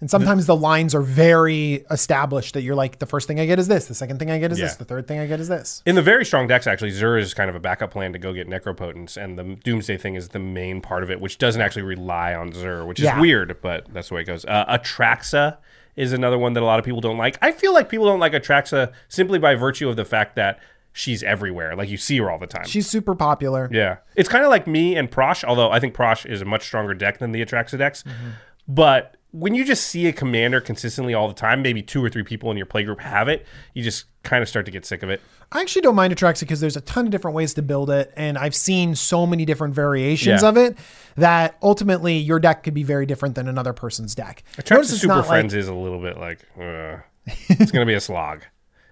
And 0.02 0.10
sometimes 0.10 0.46
the 0.46 0.56
lines 0.56 0.96
are 0.96 1.02
very 1.02 1.86
established 1.92 2.54
that 2.54 2.62
you're 2.62 2.76
like, 2.76 3.00
the 3.00 3.06
first 3.06 3.28
thing 3.28 3.40
I 3.40 3.46
get 3.46 3.60
is 3.60 3.68
this, 3.68 3.88
the 3.88 3.94
second 3.96 4.18
thing 4.18 4.32
I 4.32 4.40
get 4.40 4.52
is 4.52 4.58
Yeah. 4.60 4.66
this, 4.68 4.76
the 4.78 4.86
third 4.86 5.08
thing 5.08 5.20
I 5.20 5.26
get 5.28 5.40
is 5.42 5.50
this. 5.50 5.84
in 5.86 5.96
the 5.96 6.02
very 6.02 6.24
strong 6.24 6.48
decks, 6.48 6.68
actually, 6.68 6.92
Zur 6.92 7.18
is 7.18 7.34
kind 7.34 7.50
of 7.50 7.56
a 7.56 7.60
backup 7.60 7.92
plan 7.92 8.14
to 8.14 8.20
go 8.20 8.32
get 8.34 8.48
Necropotence, 8.48 9.18
and 9.22 9.38
the 9.38 9.58
Doomsday 9.64 9.98
thing 9.98 10.16
is 10.16 10.30
the 10.30 10.40
main 10.40 10.80
part 10.80 11.04
of 11.04 11.12
it, 11.12 11.20
which 11.20 11.38
doesn't 11.38 11.62
actually 11.62 11.82
rely 11.82 12.34
on 12.34 12.54
Zur, 12.54 12.86
which 12.86 13.00
is 13.00 13.06
Yeah. 13.06 13.20
weird, 13.20 13.58
but 13.62 13.88
that's 13.94 14.08
the 14.10 14.16
way 14.16 14.22
it 14.22 14.26
goes. 14.26 14.46
Uh, 14.46 14.66
Atraxa 14.78 15.58
is 15.98 16.14
another 16.14 16.38
one 16.38 16.54
that 16.54 16.64
a 16.64 16.66
lot 16.66 16.80
of 16.80 16.86
people 16.86 17.02
don't 17.02 17.18
like. 17.18 17.38
I 17.42 17.52
feel 17.52 17.74
like 17.74 17.90
people 17.90 18.06
don't 18.06 18.22
like 18.22 18.32
Atraxa 18.32 18.94
simply 19.10 19.38
by 19.38 19.56
virtue 19.56 19.90
of 19.90 19.98
the 19.98 20.06
fact 20.06 20.38
that 20.38 20.60
she's 20.94 21.24
everywhere. 21.24 21.76
Like 21.76 21.90
you 21.90 21.98
see 21.98 22.18
her 22.20 22.32
all 22.32 22.40
the 22.40 22.48
time. 22.48 22.66
She's 22.66 22.88
super 22.88 23.16
popular. 23.16 23.68
Yeah. 23.70 23.98
It's 24.16 24.30
kind 24.30 24.46
of 24.46 24.50
like 24.50 24.66
me 24.66 24.96
and 24.96 25.12
Prossh, 25.12 25.44
although 25.44 25.70
I 25.72 25.82
think 25.82 25.94
Prossh 25.94 26.26
is 26.26 26.42
a 26.42 26.46
much 26.46 26.64
stronger 26.64 26.94
deck 26.94 27.18
than 27.18 27.34
the 27.34 27.44
Atraxa 27.46 27.78
decks. 27.78 28.06
But 28.68 29.16
when 29.32 29.54
you 29.54 29.64
just 29.64 29.86
see 29.88 30.08
a 30.08 30.14
commander 30.14 30.60
consistently 30.60 31.14
all 31.14 31.28
the 31.28 31.34
time, 31.36 31.62
maybe 31.62 31.82
two 31.84 32.04
or 32.04 32.10
three 32.10 32.24
people 32.24 32.50
in 32.50 32.58
your 32.58 32.66
playgroup 32.66 33.00
have 33.02 33.28
it, 33.28 33.46
you 33.76 33.84
just 33.84 34.06
kind 34.24 34.42
of 34.42 34.50
start 34.50 34.66
to 34.66 34.72
get 34.72 34.86
sick 34.86 35.04
of 35.04 35.10
it. 35.10 35.22
I 35.52 35.62
actually 35.62 35.84
don't 35.84 35.96
mind 35.96 36.16
Atraxa 36.16 36.42
because 36.42 36.60
there's 36.60 36.76
a 36.78 36.82
ton 36.82 37.06
of 37.06 37.12
different 37.12 37.36
ways 37.36 37.54
to 37.56 37.62
build 37.62 37.90
it, 37.92 38.12
and 38.18 38.38
I've 38.38 38.56
seen 38.56 38.96
so 38.96 39.26
many 39.28 39.46
different 39.46 39.74
variations 39.76 40.42
Yeah. 40.42 40.50
of 40.50 40.58
it 40.58 40.78
that 41.16 41.58
ultimately 41.62 42.18
your 42.18 42.40
deck 42.40 42.64
could 42.64 42.74
be 42.74 42.84
very 42.84 43.06
different 43.06 43.36
than 43.36 43.48
another 43.48 43.74
person's 43.74 44.16
deck. 44.16 44.44
Atraxa 44.58 44.86
Super 45.00 45.16
not 45.16 45.28
like- 45.28 45.54
is 45.54 45.68
a 45.68 45.74
little 45.74 46.00
bit 46.02 46.18
like, 46.18 46.40
uh, 46.60 46.98
it's 47.28 47.72
going 47.72 47.86
to 47.86 47.90
be 47.90 47.94
a 47.96 48.02
slog. 48.02 48.42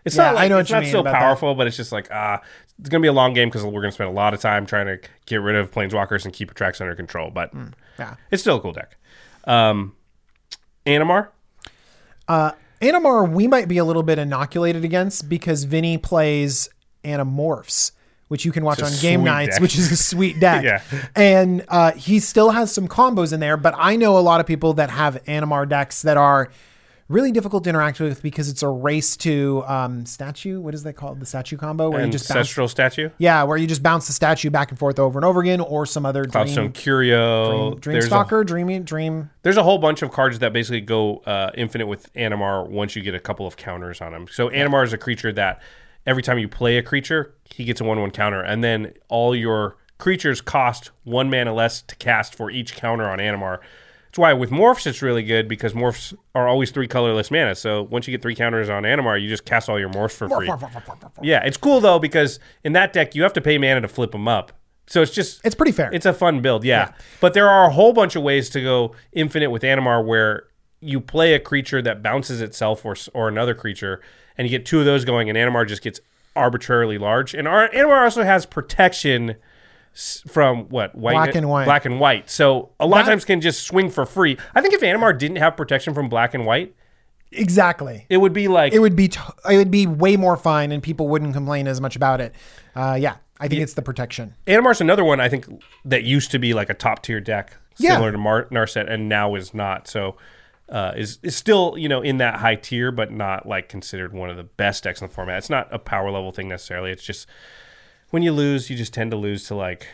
It's 0.05 0.15
Yeah, 0.15 0.25
not 0.27 0.35
like, 0.35 0.45
I 0.45 0.47
know 0.49 0.59
it's 0.59 0.71
not 0.71 0.85
so 0.85 0.99
about 0.99 1.11
that. 1.13 1.19
powerful, 1.19 1.53
but 1.55 1.67
it's 1.67 1.75
just 1.77 1.91
like, 1.91 2.07
ah, 2.11 2.41
it's 2.79 2.89
going 2.89 3.01
to 3.01 3.05
be 3.05 3.09
a 3.09 3.13
long 3.13 3.33
game 3.33 3.49
because 3.49 3.63
we're 3.63 3.71
going 3.81 3.85
to 3.85 3.91
spend 3.91 4.09
a 4.09 4.13
lot 4.13 4.33
of 4.33 4.39
time 4.39 4.65
trying 4.65 4.85
to 4.85 4.99
get 5.25 5.41
rid 5.41 5.55
of 5.55 5.71
Planeswalkers 5.71 6.23
and 6.25 6.33
keep 6.33 6.53
Atraxa 6.53 6.81
under 6.81 6.95
control. 6.95 7.29
But 7.31 7.49
Hmm, 7.51 7.67
yeah. 7.99 8.15
it's 8.31 8.41
still 8.43 8.57
a 8.57 8.61
cool 8.61 8.71
deck. 8.71 8.95
Um, 9.45 9.93
Animar? 10.87 11.27
Animar, 12.81 13.31
we 13.31 13.47
might 13.47 13.67
be 13.67 13.77
a 13.77 13.85
little 13.85 14.03
bit 14.03 14.19
inoculated 14.19 14.83
against 14.83 15.27
because 15.27 15.63
Vinny 15.63 15.97
plays 15.97 16.69
Animorphs, 17.03 17.91
which 18.27 18.45
you 18.45 18.51
can 18.51 18.63
watch 18.63 18.81
on 18.81 18.91
game 19.01 19.23
nights, 19.23 19.55
deck. 19.55 19.61
which 19.61 19.77
is 19.77 19.91
a 19.91 19.97
sweet 19.97 20.39
deck. 20.39 20.63
Yeah. 20.63 20.81
And 21.15 21.65
uh, 21.69 21.93
he 21.93 22.19
still 22.19 22.51
has 22.51 22.71
some 22.71 22.87
combos 22.87 23.33
in 23.33 23.39
there, 23.39 23.57
but 23.57 23.73
I 23.77 23.95
know 23.95 24.17
a 24.17 24.21
lot 24.21 24.39
of 24.39 24.45
people 24.45 24.73
that 24.73 24.89
have 24.91 25.23
Animar 25.25 25.67
decks 25.67 26.03
that 26.03 26.17
are 26.17 26.51
really 27.09 27.31
difficult 27.31 27.63
to 27.63 27.69
interact 27.69 27.99
with 27.99 28.21
because 28.21 28.49
it's 28.49 28.61
a 28.63 28.67
race 28.67 29.15
to 29.17 29.63
um, 29.65 30.05
statue. 30.05 30.59
What 30.59 30.73
is 30.73 30.83
that 30.83 30.93
called? 30.93 31.19
The 31.19 31.25
statue 31.25 31.57
combo 31.57 31.89
where 31.89 32.05
you 32.05 32.11
just 32.11 32.27
bounce. 32.27 32.37
Ancestral 32.37 32.67
Statue? 32.67 33.09
Yeah, 33.17 33.43
where 33.43 33.57
you 33.57 33.67
just 33.67 33.81
bounce 33.81 34.07
the 34.07 34.13
statue 34.13 34.49
back 34.49 34.69
and 34.69 34.79
forth 34.79 34.99
over 34.99 35.17
and 35.17 35.25
over 35.25 35.39
again, 35.39 35.61
or 35.61 35.85
some 35.85 36.05
other 36.05 36.23
dream, 36.25 36.45
Cloudstone 36.45 36.73
Curio. 36.73 37.75
dream 37.75 37.93
there's, 37.93 38.05
a, 38.05 38.07
stalker, 38.07 38.43
dreamy 38.43 38.79
dream. 38.79 39.29
there's 39.43 39.57
a 39.57 39.63
whole 39.63 39.77
bunch 39.77 40.01
of 40.01 40.11
cards 40.11 40.39
that 40.39 40.53
basically 40.53 40.81
go 40.81 41.17
uh, 41.19 41.51
infinite 41.55 41.87
with 41.87 42.11
Animar 42.13 42.67
once 42.67 42.95
you 42.95 43.01
get 43.01 43.15
a 43.15 43.19
couple 43.19 43.47
of 43.47 43.57
counters 43.57 44.01
on 44.01 44.13
him. 44.13 44.27
So 44.29 44.49
Animar 44.49 44.83
is 44.83 44.93
a 44.93 44.97
creature 44.97 45.31
that 45.33 45.61
every 46.05 46.23
time 46.23 46.39
you 46.39 46.47
play 46.47 46.77
a 46.77 46.83
creature, 46.83 47.33
he 47.45 47.63
gets 47.63 47.81
a 47.81 47.83
1 47.83 47.99
1 47.99 48.11
counter. 48.11 48.41
And 48.41 48.63
then 48.63 48.93
all 49.07 49.35
your 49.35 49.77
creatures 49.97 50.41
cost 50.41 50.91
one 51.03 51.29
mana 51.29 51.53
less 51.53 51.81
to 51.81 51.95
cast 51.95 52.35
for 52.35 52.51
each 52.51 52.75
counter 52.75 53.09
on 53.09 53.19
Animar. 53.19 53.59
That's 54.07 54.17
why 54.17 54.33
with 54.33 54.49
Morphs 54.49 54.87
it's 54.87 55.01
really 55.01 55.23
good 55.23 55.47
because 55.47 55.73
Morphs 55.73 56.13
are 56.33 56.47
always 56.47 56.71
three 56.71 56.87
colorless 56.87 57.29
mana. 57.29 57.55
So 57.55 57.83
once 57.83 58.07
you 58.07 58.11
get 58.11 58.21
three 58.21 58.35
counters 58.35 58.69
on 58.69 58.83
Animar, 58.83 59.21
you 59.21 59.27
just 59.29 59.45
cast 59.45 59.69
all 59.69 59.79
your 59.79 59.89
Morphs 59.89 60.11
for 60.13 60.27
free. 60.29 60.47
Yeah, 61.21 61.43
it's 61.45 61.57
cool 61.57 61.79
though 61.79 61.99
because 61.99 62.39
in 62.63 62.73
that 62.73 62.93
deck 62.93 63.15
you 63.15 63.23
have 63.23 63.33
to 63.33 63.41
pay 63.41 63.57
mana 63.57 63.81
to 63.81 63.87
flip 63.87 64.11
them 64.11 64.27
up. 64.27 64.51
So 64.87 65.01
it's 65.01 65.11
just 65.11 65.41
It's 65.45 65.55
pretty 65.55 65.73
fair. 65.73 65.89
it's 65.91 66.05
a 66.05 66.13
fun 66.13 66.41
build, 66.41 66.63
yeah. 66.63 66.93
But 67.19 67.33
there 67.33 67.49
are 67.49 67.65
a 67.67 67.69
whole 67.71 67.91
bunch 67.93 68.15
of 68.15 68.23
ways 68.23 68.49
to 68.51 68.61
go 68.61 68.95
infinite 69.11 69.49
with 69.51 69.61
Animar 69.63 70.05
where 70.05 70.47
you 70.79 71.01
play 71.01 71.33
a 71.33 71.39
creature 71.39 71.81
that 71.81 72.01
bounces 72.01 72.39
itself 72.41 72.85
or 72.85 72.95
or 73.13 73.27
another 73.27 73.53
creature, 73.53 73.99
and 74.37 74.47
you 74.47 74.57
get 74.57 74.65
two 74.65 74.79
of 74.79 74.85
those 74.85 75.03
going, 75.03 75.27
and 75.29 75.37
Animar 75.37 75.67
just 75.67 75.81
gets 75.81 75.99
arbitrarily 76.37 76.97
large. 76.97 77.33
And 77.33 77.47
our, 77.47 77.67
Animar 77.69 78.03
also 78.03 78.23
has 78.23 78.45
protection 78.45 79.35
from 80.27 80.65
what 80.69 80.93
white 80.95 81.13
Black 81.13 81.35
and 81.35 81.49
white. 81.49 81.65
black 81.65 81.85
and 81.85 81.99
white. 81.99 82.29
So 82.29 82.69
a 82.79 82.85
lot 82.85 83.01
of 83.01 83.07
times 83.07 83.25
can 83.25 83.41
just 83.41 83.63
swing 83.63 83.89
for 83.89 84.05
free. 84.05 84.37
I 84.53 84.61
think 84.61 84.73
if 84.73 84.81
Animar 84.81 85.17
didn't 85.17 85.37
have 85.37 85.57
protection 85.57 85.93
from 85.93 86.07
black 86.09 86.33
and 86.33 86.45
white, 86.45 86.75
exactly. 87.31 88.05
it 88.09 88.17
would 88.17 88.33
be 88.33 88.47
like 88.47 88.73
it 88.73 88.79
would 88.79 88.95
be 88.95 89.07
t- 89.09 89.19
it 89.49 89.57
would 89.57 89.71
be 89.71 89.87
way 89.87 90.15
more 90.17 90.37
fine 90.37 90.71
and 90.71 90.81
people 90.81 91.07
wouldn't 91.07 91.33
complain 91.33 91.67
as 91.67 91.81
much 91.81 91.95
about 91.95 92.21
it. 92.21 92.33
Uh, 92.75 92.97
yeah, 92.99 93.15
I 93.39 93.47
think 93.47 93.61
it's 93.61 93.73
the 93.73 93.81
protection. 93.81 94.35
Animar's 94.45 94.81
another 94.81 95.03
one 95.03 95.19
I 95.19 95.29
think 95.29 95.45
that 95.85 96.03
used 96.03 96.31
to 96.31 96.39
be 96.39 96.53
like 96.53 96.69
a 96.69 96.73
top 96.75 97.01
tier 97.03 97.19
deck, 97.19 97.55
Yeah. 97.77 97.91
similar 97.93 98.11
to 98.11 98.17
Mar- 98.17 98.45
Narset, 98.51 98.89
and 98.91 99.09
now 99.09 99.35
is 99.35 99.53
not. 99.53 99.87
So 99.87 100.15
uh, 100.69 100.93
is 100.95 101.19
is 101.23 101.35
still 101.35 101.75
you 101.77 101.89
know 101.89 102.01
in 102.01 102.17
that 102.17 102.35
high 102.35 102.55
tier, 102.55 102.91
but 102.91 103.11
not 103.11 103.47
like 103.47 103.69
considered 103.69 104.13
one 104.13 104.29
of 104.29 104.37
the 104.37 104.43
best 104.43 104.83
decks 104.83 105.01
in 105.01 105.07
the 105.07 105.13
format. 105.13 105.37
It's 105.39 105.49
not 105.49 105.67
a 105.71 105.79
power 105.79 106.11
level 106.11 106.31
thing 106.31 106.47
necessarily. 106.49 106.91
It's 106.91 107.03
just 107.03 107.27
when 108.09 108.23
you 108.23 108.31
lose, 108.31 108.69
you 108.69 108.75
just 108.75 108.93
tend 108.93 109.11
to 109.11 109.17
lose 109.17 109.45
to 109.47 109.55
like 109.55 109.87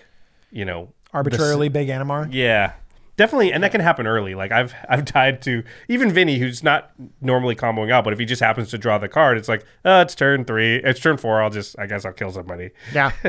you 0.51 0.65
know 0.65 0.93
the 1.11 1.17
Arbitrarily 1.17 1.69
big 1.69 1.89
Animar. 1.89 2.29
yeah. 2.31 2.73
Definitely, 3.15 3.53
and 3.53 3.63
that 3.63 3.71
can 3.71 3.79
happen 3.79 4.07
early. 4.07 4.33
Like 4.33 4.51
I've 4.51 4.73
I've 4.89 5.05
died 5.05 5.43
to 5.43 5.63
even 5.87 6.11
Vinny, 6.11 6.39
who's 6.39 6.63
not 6.63 6.89
normally 7.21 7.55
comboing 7.55 7.91
out, 7.91 8.03
but 8.03 8.11
if 8.11 8.17
he 8.17 8.25
just 8.25 8.41
happens 8.41 8.71
to 8.71 8.79
draw 8.79 8.97
the 8.97 9.07
card, 9.07 9.37
it's 9.37 9.47
like, 9.47 9.63
oh, 9.85 10.01
it's 10.01 10.15
turn 10.15 10.45
three, 10.45 10.77
it's 10.77 10.99
turn 10.99 11.17
four. 11.17 11.39
I'll 11.39 11.51
just, 11.51 11.77
I 11.77 11.85
guess, 11.85 12.05
I'll 12.05 12.13
kill 12.13 12.31
somebody. 12.31 12.71
Yeah, 12.91 13.11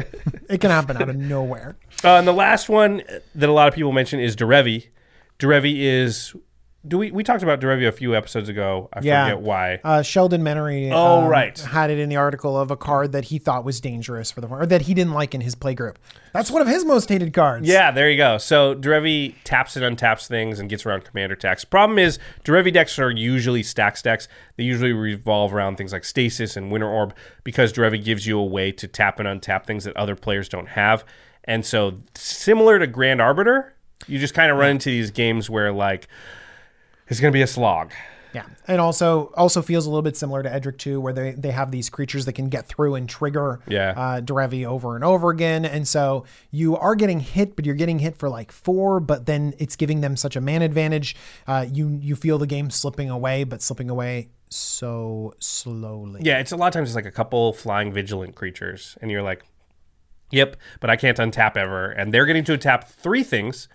it 0.49 0.63
can 0.63 0.71
happen 0.71 0.97
out 0.97 1.11
of 1.11 1.17
nowhere. 1.17 1.77
Uh, 2.03 2.17
and 2.17 2.27
the 2.27 2.33
last 2.33 2.71
one 2.71 3.03
that 3.35 3.47
a 3.47 3.53
lot 3.53 3.69
of 3.69 3.75
people 3.75 3.93
mention 3.93 4.21
is 4.21 4.35
Derevi. 4.35 4.89
Derevi 5.39 5.81
is. 5.81 6.35
Do 6.87 6.99
we 6.99 7.11
we 7.11 7.23
talked 7.25 7.43
about 7.43 7.61
Derevi 7.63 7.89
a 7.89 7.93
few 7.93 8.15
episodes 8.15 8.51
ago? 8.51 8.91
I 8.93 9.01
Yeah. 9.01 9.25
forget 9.25 9.41
why. 9.41 9.81
Uh, 9.83 10.03
Sheldon 10.03 10.43
Menery. 10.43 10.91
Oh, 10.93 11.23
um, 11.23 11.29
right. 11.29 11.59
had 11.59 11.91
it 11.91 11.99
in 11.99 12.11
the 12.11 12.17
article 12.17 12.59
of 12.61 12.71
a 12.71 12.77
card 12.77 13.13
that 13.13 13.25
he 13.25 13.39
thought 13.39 13.65
was 13.65 13.81
dangerous 13.81 14.31
for 14.31 14.43
the 14.43 14.49
or 14.49 14.67
that 14.67 14.83
he 14.83 14.93
didn't 14.93 15.15
like 15.15 15.35
in 15.35 15.41
his 15.41 15.55
play 15.55 15.75
group. 15.75 15.99
That's 16.35 16.51
one 16.51 16.61
of 16.61 16.69
his 16.69 16.85
most 16.85 17.09
hated 17.09 17.33
cards. 17.33 17.67
Yeah, 17.67 17.91
there 17.91 18.11
you 18.11 18.19
go. 18.19 18.37
So 18.37 18.75
Derevi 18.75 19.35
taps 19.45 19.77
and 19.77 19.97
untaps 19.97 20.27
things 20.27 20.61
and 20.61 20.69
gets 20.69 20.85
around 20.85 21.05
commander 21.05 21.35
attacks. 21.35 21.65
Problem 21.65 21.99
is, 21.99 22.19
Derevi 22.45 22.71
decks 22.73 22.99
are 22.99 23.11
usually 23.11 23.63
stax 23.63 24.03
decks. 24.03 24.29
They 24.57 24.65
usually 24.65 24.93
revolve 24.93 25.55
around 25.55 25.77
things 25.77 25.93
like 25.93 26.05
Stasis 26.05 26.55
and 26.55 26.71
Winter 26.71 26.89
Orb 26.89 27.15
because 27.45 27.73
Derevi 27.73 28.05
gives 28.05 28.27
you 28.27 28.39
a 28.39 28.45
way 28.45 28.73
to 28.73 28.87
tap 28.87 29.19
and 29.19 29.27
untap 29.29 29.65
things 29.65 29.85
that 29.85 29.97
other 29.97 30.17
players 30.17 30.51
don't 30.51 30.69
have. 30.69 31.03
And 31.45 31.65
so, 31.65 32.01
similar 32.15 32.79
to 32.79 32.87
Grand 32.87 33.21
Arbiter, 33.23 33.75
you 34.07 34.19
just 34.19 34.35
kind 34.35 34.51
of 34.51 34.59
run 34.59 34.71
into 34.73 34.91
these 34.91 35.11
games 35.11 35.49
where, 35.49 35.73
like, 35.73 36.09
It's 37.15 37.21
gonna 37.21 37.31
be 37.31 37.43
a 37.43 37.47
slog. 37.47 37.93
Yeah, 38.33 38.47
and 38.67 38.81
also 38.81 39.33
also 39.37 39.63
feels 39.63 39.87
a 39.87 39.91
little 39.91 40.03
bit 40.03 40.17
similar 40.17 40.43
to 40.43 40.53
Edric 40.53 40.79
2, 40.79 41.01
where 41.01 41.13
they 41.13 41.31
they 41.31 41.53
have 41.53 41.71
these 41.71 41.89
creatures 41.89 42.25
that 42.25 42.33
can 42.33 42.49
get 42.49 42.67
through 42.67 42.97
and 42.97 43.09
trigger 43.09 43.61
Yeah. 43.69 43.91
uh, 43.97 44.21
Derevi 44.21 44.67
over 44.67 44.97
and 44.97 45.05
over 45.05 45.31
again, 45.31 45.65
and 45.65 45.87
so 45.87 46.25
you 46.51 46.77
are 46.77 46.97
getting 46.97 47.21
hit, 47.21 47.55
but 47.55 47.65
you're 47.65 47.77
getting 47.77 48.01
hit 48.01 48.17
for 48.17 48.29
like 48.29 48.51
four, 48.51 48.99
but 48.99 49.27
then 49.27 49.55
it's 49.61 49.77
giving 49.77 50.01
them 50.01 50.17
such 50.17 50.35
a 50.35 50.41
man 50.41 50.63
advantage. 50.63 51.15
Uh, 51.47 51.67
you 51.73 51.97
you 52.03 52.17
feel 52.17 52.37
the 52.39 52.49
game 52.49 52.71
slipping 52.71 53.09
away, 53.09 53.45
but 53.45 53.63
slipping 53.63 53.89
away 53.89 54.31
so 54.49 55.35
slowly. 55.39 56.21
Yeah, 56.25 56.41
it's 56.41 56.51
a 56.51 56.57
lot 56.57 56.67
of 56.67 56.73
times 56.73 56.89
it's 56.89 56.97
like 56.97 57.07
a 57.07 57.13
couple 57.13 57.53
flying 57.53 57.93
vigilant 57.93 58.35
creatures, 58.35 58.99
and 59.01 59.13
you're 59.13 59.23
like, 59.23 59.45
"Yep," 60.33 60.57
but 60.81 60.91
I 60.91 60.97
can't 60.97 61.19
untap 61.19 61.57
ever, 61.57 61.93
and 61.93 62.13
they're 62.13 62.27
getting 62.27 62.43
to 62.47 62.59
tap 62.59 62.89
three 62.89 63.23
things 63.23 63.69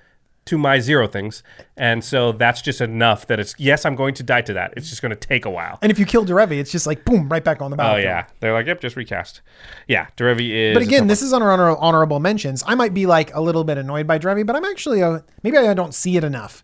to 0.50 0.58
my 0.58 0.80
zero 0.80 1.08
things, 1.08 1.43
and 1.78 2.04
so 2.04 2.32
that's 2.32 2.62
just 2.62 2.82
enough 2.82 3.28
that 3.28 3.39
it's 3.39 3.56
yes, 3.58 3.86
I'm 3.86 3.95
going 3.95 4.14
to 4.16 4.24
die 4.24 4.41
to 4.41 4.54
that. 4.54 4.74
It's 4.76 4.89
just 4.89 5.02
going 5.02 5.12
to 5.12 5.16
take 5.16 5.45
a 5.45 5.50
while. 5.50 5.80
And 5.82 5.91
if 5.91 6.00
you 6.00 6.06
kill 6.06 6.26
Derevi, 6.26 6.60
it's 6.60 6.72
just 6.72 6.88
like 6.88 7.06
boom, 7.06 7.30
right 7.30 7.43
back 7.43 7.62
on 7.62 7.72
the 7.72 7.78
battle. 7.78 7.95
Oh 7.95 7.97
yeah, 7.97 8.26
they're 8.39 8.54
like, 8.54 8.66
"Yep, 8.66 8.82
just 8.82 8.95
recast." 8.95 9.41
Yeah, 9.88 10.08
Derevi 10.18 10.50
is. 10.50 10.74
But 10.74 10.84
again, 10.84 11.08
this 11.08 11.22
is 11.22 11.34
under 11.34 11.52
honor- 11.52 11.78
honorable 11.78 12.20
mentions. 12.20 12.64
I 12.66 12.76
might 12.76 12.93
be 12.93 13.06
like 13.06 13.34
a 13.34 13.41
little 13.41 13.64
bit 13.64 13.78
annoyed 13.78 14.08
by 14.08 14.20
Derevi, 14.20 14.45
but 14.45 14.56
I'm 14.56 14.66
actually 14.66 15.04
uh 15.04 15.20
maybe 15.43 15.58
I 15.58 15.74
don't 15.74 15.93
see 15.93 16.18
it 16.18 16.24
enough 16.24 16.64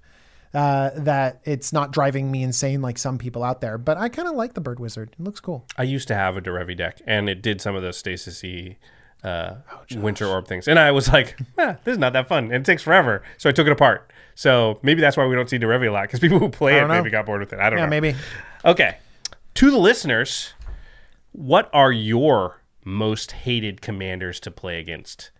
uh, 0.55 0.91
that 0.95 1.41
it's 1.43 1.73
not 1.73 1.91
driving 1.91 2.31
me 2.31 2.41
insane 2.41 2.81
like 2.81 2.97
some 2.97 3.17
people 3.17 3.43
out 3.43 3.61
there. 3.61 3.77
But 3.77 3.97
I 3.97 4.09
kind 4.09 4.27
of 4.27 4.35
like 4.35 4.53
the 4.53 4.61
Bird 4.61 4.79
Wizard. 4.79 5.09
It 5.19 5.23
looks 5.23 5.41
cool. 5.41 5.65
I 5.77 5.83
used 5.83 6.07
to 6.07 6.15
have 6.15 6.37
a 6.37 6.41
Derevi 6.41 6.77
deck, 6.77 7.01
and 7.05 7.29
it 7.29 7.41
did 7.41 7.61
some 7.61 7.75
of 7.75 7.81
those 7.81 7.97
stasis 7.97 8.43
uh, 9.25 9.55
winter 9.95 10.25
orb 10.27 10.47
things, 10.47 10.67
and 10.67 10.77
I 10.79 10.91
was 10.91 11.07
like, 11.11 11.37
eh, 11.57 11.75
"This 11.83 11.93
is 11.93 11.97
not 11.97 12.13
that 12.13 12.27
fun, 12.27 12.45
and 12.45 12.53
it 12.55 12.65
takes 12.65 12.83
forever." 12.83 13.23
So 13.37 13.49
I 13.49 13.51
took 13.51 13.67
it 13.67 13.71
apart. 13.73 14.11
So 14.35 14.79
maybe 14.83 15.01
that's 15.01 15.15
why 15.17 15.25
we 15.25 15.35
don't 15.35 15.49
see 15.49 15.57
Derevi 15.57 15.87
a 15.87 15.91
lot 15.91 16.03
because 16.03 16.19
people 16.19 16.39
who 16.39 16.49
play 16.49 16.77
it 16.77 16.81
know. 16.81 16.87
maybe 16.89 17.09
got 17.09 17.25
bored 17.25 17.39
with 17.39 17.53
it. 17.53 17.59
I 17.59 17.69
don't 17.69 17.79
Yeah, 17.79 17.85
know. 17.85 17.89
maybe. 17.89 18.15
Okay. 18.65 18.97
To 19.55 19.71
the 19.71 19.77
listeners, 19.77 20.53
what 21.31 21.69
are 21.73 21.91
your 21.91 22.61
most 22.83 23.31
hated 23.31 23.81
commanders 23.81 24.39
to 24.41 24.51
play 24.51 24.79
against? 24.79 25.31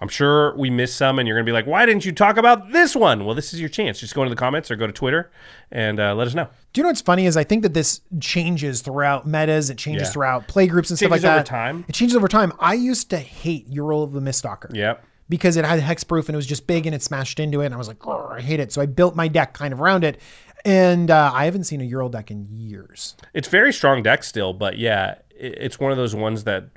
I'm 0.00 0.08
sure 0.08 0.56
we 0.56 0.70
missed 0.70 0.96
some, 0.96 1.18
and 1.18 1.26
you're 1.26 1.36
going 1.36 1.44
to 1.44 1.48
be 1.48 1.52
like, 1.52 1.66
why 1.66 1.84
didn't 1.84 2.04
you 2.04 2.12
talk 2.12 2.36
about 2.36 2.70
this 2.70 2.94
one? 2.94 3.24
Well, 3.24 3.34
this 3.34 3.52
is 3.52 3.58
your 3.58 3.68
chance. 3.68 3.98
Just 3.98 4.14
go 4.14 4.22
into 4.22 4.30
the 4.34 4.38
comments 4.38 4.70
or 4.70 4.76
go 4.76 4.86
to 4.86 4.92
Twitter 4.92 5.30
and 5.72 5.98
uh, 5.98 6.14
let 6.14 6.26
us 6.28 6.34
know. 6.34 6.48
Do 6.72 6.78
you 6.80 6.82
know 6.84 6.90
what's 6.90 7.00
funny 7.00 7.26
is 7.26 7.36
I 7.36 7.42
think 7.44 7.64
that 7.64 7.74
this 7.74 8.00
changes 8.20 8.80
throughout 8.80 9.26
metas. 9.26 9.70
It 9.70 9.76
changes 9.78 10.08
Yeah. 10.08 10.12
throughout 10.12 10.46
play 10.48 10.66
groups 10.68 10.90
and 10.90 10.98
stuff 10.98 11.10
like 11.10 11.22
Changes 11.22 11.30
over 11.30 11.38
that. 11.40 11.46
time. 11.46 11.84
It 11.88 11.94
changes 11.94 12.16
over 12.16 12.28
time. 12.28 12.52
I 12.60 12.74
used 12.74 13.10
to 13.10 13.18
hate 13.18 13.68
Uril 13.70 14.04
of 14.04 14.12
the 14.12 14.20
Miststalker. 14.20 14.74
Yep. 14.74 15.04
because 15.30 15.58
it 15.58 15.64
had 15.66 15.78
hexproof 15.80 16.20
and 16.28 16.30
it 16.30 16.36
was 16.36 16.46
just 16.46 16.66
big 16.66 16.86
and 16.86 16.94
it 16.94 17.02
smashed 17.02 17.38
into 17.38 17.60
it. 17.60 17.66
And 17.66 17.74
I 17.74 17.76
was 17.76 17.86
like, 17.86 17.98
"Grr, 17.98 18.38
I 18.38 18.40
hate 18.40 18.60
it. 18.60 18.72
So 18.72 18.80
I 18.80 18.86
built 18.86 19.14
my 19.14 19.28
deck 19.28 19.52
kind 19.52 19.74
of 19.74 19.80
around 19.82 20.02
it. 20.04 20.18
And 20.64 21.10
uh, 21.10 21.30
I 21.34 21.44
haven't 21.44 21.64
seen 21.64 21.80
a 21.82 21.84
Uril 21.84 22.10
deck 22.10 22.30
in 22.30 22.46
years. 22.50 23.14
It's 23.34 23.46
very 23.48 23.72
strong 23.74 24.02
deck 24.02 24.24
still, 24.24 24.54
but 24.54 24.78
yeah, 24.78 25.16
it's 25.30 25.78
one 25.78 25.90
of 25.92 25.98
those 25.98 26.14
ones 26.14 26.44
that 26.44 26.68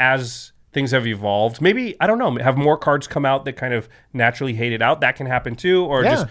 as 0.00 0.50
things 0.72 0.92
have 0.92 1.06
evolved, 1.06 1.60
maybe, 1.60 1.96
I 2.00 2.06
don't 2.06 2.18
know, 2.18 2.36
have 2.42 2.56
more 2.56 2.76
cards 2.76 3.06
come 3.06 3.24
out 3.26 3.44
that 3.44 3.54
kind 3.54 3.74
of 3.74 3.88
naturally 4.12 4.54
hate 4.54 4.72
it 4.72 4.80
out. 4.82 5.00
That 5.00 5.16
can 5.16 5.26
happen 5.26 5.56
too. 5.56 5.84
Or 5.84 6.04
Yeah. 6.04 6.10
just 6.14 6.26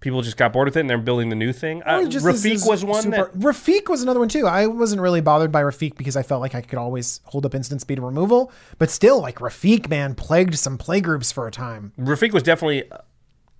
people 0.00 0.20
just 0.22 0.36
got 0.36 0.52
bored 0.52 0.66
with 0.66 0.76
it 0.76 0.80
and 0.80 0.90
they're 0.90 0.98
building 0.98 1.28
the 1.28 1.36
new 1.36 1.52
thing. 1.52 1.82
Uh, 1.84 2.04
just 2.06 2.24
this 2.24 2.64
Rafiq 2.64 2.68
was 2.68 2.84
one 2.84 3.02
super- 3.02 3.16
that. 3.16 3.34
Rafiq 3.38 3.88
was 3.88 4.02
another 4.02 4.18
one 4.18 4.28
too. 4.28 4.46
I 4.46 4.66
wasn't 4.66 5.00
really 5.02 5.20
bothered 5.20 5.52
by 5.52 5.62
Rafiq 5.62 5.96
because 5.96 6.16
I 6.16 6.22
felt 6.22 6.40
like 6.40 6.54
I 6.54 6.60
could 6.62 6.78
always 6.78 7.20
hold 7.24 7.44
up 7.46 7.54
instant 7.54 7.80
speed 7.82 8.00
removal. 8.00 8.50
But 8.78 8.90
still, 8.90 9.20
like 9.20 9.36
Rafiq, 9.38 9.88
man, 9.88 10.14
plagued 10.14 10.54
some 10.56 10.76
play 10.78 11.00
groups 11.00 11.30
for 11.30 11.46
a 11.46 11.50
time. 11.52 11.92
Rafiq 12.00 12.32
was 12.32 12.42
definitely 12.42 12.84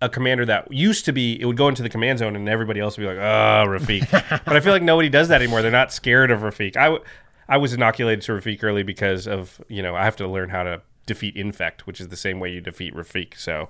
a 0.00 0.08
commander 0.08 0.44
that 0.44 0.72
used 0.72 1.04
to 1.04 1.12
be 1.12 1.40
it 1.40 1.44
would 1.44 1.56
go 1.56 1.68
into 1.68 1.80
the 1.80 1.88
command 1.88 2.18
zone 2.18 2.34
and 2.34 2.48
everybody 2.48 2.80
else 2.80 2.98
would 2.98 3.04
be 3.04 3.06
like, 3.06 3.18
"Oh, 3.18 3.64
Rafiq." 3.68 4.10
but 4.44 4.56
I 4.56 4.58
feel 4.58 4.72
like 4.72 4.82
nobody 4.82 5.08
does 5.08 5.28
that 5.28 5.40
anymore. 5.40 5.62
They're 5.62 5.70
not 5.70 5.92
scared 5.92 6.32
of 6.32 6.40
Rafiq. 6.40 6.76
I 6.76 6.84
w- 6.86 7.04
I 7.48 7.56
was 7.56 7.72
inoculated 7.72 8.22
to 8.24 8.32
Rafiq 8.32 8.62
early 8.62 8.82
because 8.82 9.26
of 9.26 9.60
you 9.68 9.82
know 9.82 9.94
I 9.94 10.04
have 10.04 10.16
to 10.16 10.28
learn 10.28 10.50
how 10.50 10.62
to 10.62 10.82
defeat 11.06 11.36
infect, 11.36 11.86
which 11.86 12.00
is 12.00 12.08
the 12.08 12.16
same 12.16 12.40
way 12.40 12.50
you 12.50 12.60
defeat 12.60 12.94
Rafiq. 12.94 13.36
So, 13.36 13.68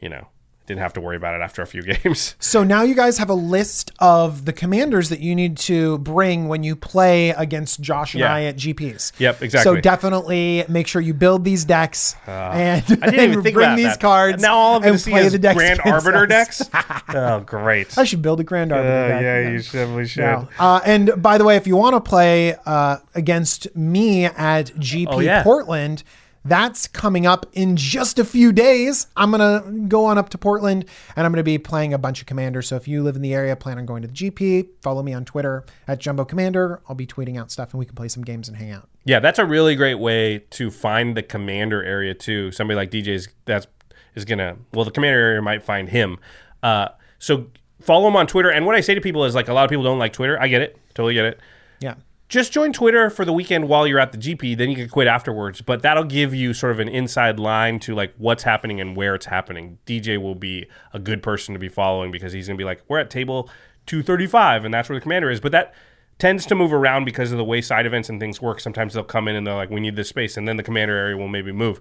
you 0.00 0.08
know, 0.08 0.28
didn't 0.68 0.80
have 0.80 0.92
to 0.92 1.00
worry 1.00 1.16
about 1.16 1.34
it 1.34 1.42
after 1.42 1.62
a 1.62 1.66
few 1.66 1.82
games. 2.04 2.36
So 2.38 2.62
now 2.62 2.82
you 2.82 2.94
guys 2.94 3.18
have 3.18 3.30
a 3.30 3.34
list 3.34 3.90
of 3.98 4.44
the 4.44 4.52
commanders 4.52 5.08
that 5.08 5.18
you 5.20 5.34
need 5.34 5.56
to 5.58 5.98
bring 5.98 6.46
when 6.46 6.62
you 6.62 6.76
play 6.76 7.30
against 7.30 7.80
Josh 7.80 8.14
and 8.14 8.20
Yeah. 8.20 8.32
I 8.34 8.42
at 8.42 8.56
GPs. 8.56 9.12
Yep, 9.18 9.42
exactly. 9.42 9.70
Uh, 9.70 9.74
So 9.74 9.80
definitely 9.80 10.64
make 10.68 10.86
sure 10.86 11.00
you 11.00 11.14
build 11.14 11.44
these 11.44 11.64
decks 11.64 12.14
and, 12.26 12.84
I 12.84 13.10
didn't 13.10 13.14
even 13.14 13.32
and 13.32 13.42
think 13.42 13.54
bring 13.54 13.74
these 13.76 13.86
that. 13.86 14.00
cards. 14.00 14.40
Now 14.42 14.54
all 14.56 14.76
I'm 14.76 14.82
going 14.82 14.90
and 14.92 14.98
to 14.98 15.04
see 15.04 15.14
is 15.14 15.32
the 15.32 15.38
decks 15.38 15.56
Grand 15.56 15.80
Arbiter 15.84 16.26
decks. 16.26 16.62
oh, 17.08 17.40
great. 17.40 17.96
I 17.98 18.04
should 18.04 18.22
build 18.22 18.38
a 18.40 18.44
Grand 18.44 18.70
Arbiter 18.70 18.88
Uh, 18.92 19.08
deck. 19.08 19.22
yeah, 19.22 19.50
you 19.50 19.58
definitely 19.58 20.06
should. 20.06 20.20
Yeah. 20.20 20.44
Uh, 20.58 20.80
and 20.84 21.10
by 21.16 21.38
the 21.38 21.44
way, 21.44 21.56
if 21.56 21.66
you 21.66 21.76
want 21.76 21.94
to 21.96 22.00
play 22.00 22.54
uh, 22.66 22.98
against 23.14 23.74
me 23.74 24.26
at 24.26 24.66
GP 24.76 25.06
Oh, 25.10 25.20
yeah. 25.20 25.42
Portland, 25.42 26.02
that's 26.48 26.86
coming 26.86 27.26
up 27.26 27.46
in 27.52 27.76
just 27.76 28.18
a 28.18 28.24
few 28.24 28.52
days. 28.52 29.06
I'm 29.16 29.30
going 29.30 29.40
to 29.40 29.88
go 29.88 30.06
on 30.06 30.18
up 30.18 30.30
to 30.30 30.38
Portland 30.38 30.84
and 31.16 31.26
I'm 31.26 31.32
going 31.32 31.38
to 31.38 31.44
be 31.44 31.58
playing 31.58 31.92
a 31.92 31.98
bunch 31.98 32.20
of 32.20 32.26
commanders. 32.26 32.68
So 32.68 32.76
if 32.76 32.88
you 32.88 33.02
live 33.02 33.16
in 33.16 33.22
the 33.22 33.34
area, 33.34 33.54
plan 33.56 33.78
on 33.78 33.86
going 33.86 34.02
to 34.02 34.08
the 34.08 34.14
GP, 34.14 34.68
follow 34.82 35.02
me 35.02 35.12
on 35.12 35.24
Twitter 35.24 35.64
at 35.86 35.98
Jumbo 35.98 36.24
Commander. 36.24 36.80
I'll 36.88 36.96
be 36.96 37.06
tweeting 37.06 37.38
out 37.38 37.50
stuff 37.50 37.72
and 37.72 37.78
we 37.78 37.86
can 37.86 37.94
play 37.94 38.08
some 38.08 38.24
games 38.24 38.48
and 38.48 38.56
hang 38.56 38.70
out. 38.70 38.88
Yeah, 39.04 39.20
that's 39.20 39.38
a 39.38 39.44
really 39.44 39.74
great 39.74 39.98
way 39.98 40.40
to 40.50 40.70
find 40.70 41.16
the 41.16 41.22
commander 41.22 41.82
area 41.82 42.14
too. 42.14 42.52
Somebody 42.52 42.76
like 42.76 42.90
DJ's 42.90 43.28
that's 43.44 43.66
is 44.14 44.24
gonna 44.24 44.56
well, 44.74 44.84
the 44.84 44.90
commander 44.90 45.18
area 45.18 45.42
might 45.42 45.62
find 45.62 45.88
him. 45.88 46.18
Uh, 46.62 46.88
so 47.18 47.46
follow 47.80 48.08
him 48.08 48.16
on 48.16 48.26
Twitter. 48.26 48.50
And 48.50 48.66
what 48.66 48.74
I 48.74 48.80
say 48.80 48.94
to 48.94 49.00
people 49.00 49.24
is 49.24 49.34
like 49.34 49.48
a 49.48 49.54
lot 49.54 49.64
of 49.64 49.70
people 49.70 49.84
don't 49.84 49.98
like 49.98 50.12
Twitter. 50.12 50.40
I 50.40 50.48
get 50.48 50.62
it, 50.62 50.78
totally 50.94 51.14
get 51.14 51.24
it. 51.24 51.40
Yeah. 51.80 51.94
Just 52.28 52.52
join 52.52 52.74
Twitter 52.74 53.08
for 53.08 53.24
the 53.24 53.32
weekend 53.32 53.68
while 53.68 53.86
you're 53.86 53.98
at 53.98 54.12
the 54.12 54.18
GP. 54.18 54.56
Then 54.58 54.68
you 54.68 54.76
can 54.76 54.88
quit 54.88 55.06
afterwards. 55.06 55.62
But 55.62 55.80
that'll 55.80 56.04
give 56.04 56.34
you 56.34 56.52
sort 56.52 56.72
of 56.72 56.78
an 56.78 56.88
inside 56.88 57.38
line 57.40 57.78
to 57.80 57.94
like 57.94 58.14
what's 58.18 58.42
happening 58.42 58.80
and 58.80 58.94
where 58.94 59.14
it's 59.14 59.26
happening. 59.26 59.78
DJ 59.86 60.20
will 60.20 60.34
be 60.34 60.66
a 60.92 60.98
good 60.98 61.22
person 61.22 61.54
to 61.54 61.58
be 61.58 61.68
following 61.68 62.12
because 62.12 62.34
he's 62.34 62.46
gonna 62.46 62.58
be 62.58 62.64
like, 62.64 62.82
we're 62.86 62.98
at 62.98 63.08
table 63.08 63.48
235, 63.86 64.66
and 64.66 64.74
that's 64.74 64.90
where 64.90 64.98
the 64.98 65.02
commander 65.02 65.30
is. 65.30 65.40
But 65.40 65.52
that 65.52 65.74
tends 66.18 66.44
to 66.46 66.54
move 66.54 66.72
around 66.72 67.06
because 67.06 67.32
of 67.32 67.38
the 67.38 67.44
way 67.44 67.62
side 67.62 67.86
events 67.86 68.10
and 68.10 68.20
things 68.20 68.42
work. 68.42 68.60
Sometimes 68.60 68.92
they'll 68.92 69.04
come 69.04 69.26
in 69.28 69.34
and 69.34 69.46
they're 69.46 69.54
like, 69.54 69.70
we 69.70 69.80
need 69.80 69.96
this 69.96 70.08
space, 70.08 70.36
and 70.36 70.46
then 70.46 70.58
the 70.58 70.62
commander 70.62 70.94
area 70.94 71.16
will 71.16 71.28
maybe 71.28 71.52
move. 71.52 71.80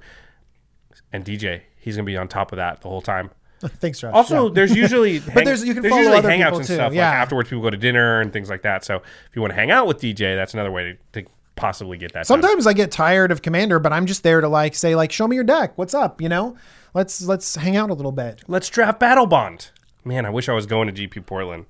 And 1.12 1.26
DJ, 1.26 1.64
he's 1.78 1.98
gonna 1.98 2.06
be 2.06 2.16
on 2.16 2.30
top 2.30 2.54
of 2.54 2.56
that 2.56 2.82
the 2.82 2.88
whole 2.88 3.02
time. 3.02 3.32
Thanks, 3.80 4.00
Josh. 4.00 4.14
Also, 4.14 4.48
Yeah. 4.48 4.54
there's 4.54 4.76
usually 4.76 5.20
hang- 5.20 5.46
there's- 5.46 5.64
you 5.64 5.74
can 5.74 5.84
follow 5.84 5.98
usually 5.98 6.18
other 6.18 6.30
hangouts 6.30 6.44
people 6.46 6.58
and 6.60 6.68
too, 6.68 6.74
stuff. 6.76 6.94
yeah. 6.94 7.10
Like 7.10 7.18
afterwards, 7.18 7.50
people 7.50 7.64
go 7.64 7.70
to 7.70 7.78
dinner 7.78 8.22
and 8.22 8.32
things 8.32 8.50
like 8.50 8.62
that. 8.64 8.84
So 8.86 8.98
if 8.98 9.36
you 9.36 9.42
want 9.42 9.52
to 9.52 9.56
hang 9.56 9.72
out 9.72 9.88
with 9.88 10.00
DJ, 10.00 10.36
that's 10.36 10.54
another 10.54 10.72
way 10.72 10.98
to, 11.14 11.22
to 11.24 11.30
possibly 11.56 11.98
get 11.98 12.14
that. 12.14 12.20
done. 12.20 12.26
Sometimes 12.26 12.68
I 12.68 12.74
get 12.74 12.92
tired 12.92 13.32
of 13.32 13.42
Commander, 13.42 13.80
but 13.80 13.92
I'm 13.94 14.06
just 14.06 14.22
there 14.24 14.42
to 14.42 14.48
like 14.48 14.76
say 14.76 14.96
like, 14.96 15.12
show 15.12 15.28
me 15.28 15.36
your 15.36 15.44
deck. 15.44 15.76
What's 15.78 15.94
up? 15.96 16.22
You 16.22 16.30
know, 16.30 16.56
let's 16.94 17.22
let's 17.24 17.56
hang 17.56 17.76
out 17.76 17.90
a 17.90 17.94
little 17.94 18.12
bit. 18.12 18.42
let's 18.48 18.70
draft 18.70 19.00
Battlebond. 19.00 19.72
Man, 20.06 20.26
I 20.26 20.30
wish 20.30 20.48
I 20.50 20.54
was 20.54 20.66
going 20.68 20.94
to 20.94 21.08
GP 21.08 21.26
Portland. 21.26 21.66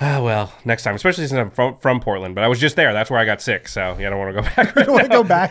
Ah, 0.00 0.22
well, 0.22 0.52
next 0.64 0.84
time, 0.84 0.94
especially 0.94 1.26
since 1.26 1.36
I'm 1.38 1.50
from, 1.50 1.76
from 1.78 1.98
Portland, 1.98 2.36
but 2.36 2.44
I 2.44 2.46
was 2.48 2.60
just 2.60 2.76
there. 2.76 2.92
That's 2.92 3.10
where 3.10 3.18
I 3.18 3.24
got 3.24 3.42
sick. 3.42 3.66
So 3.66 3.96
yeah, 3.98 4.06
I 4.06 4.10
don't 4.10 4.18
want 4.20 4.36
to 4.36 4.42
go 4.42 4.48
back. 4.48 4.76
I 4.76 4.90
want 4.90 5.02
to 5.02 5.08
go 5.08 5.24
back. 5.24 5.50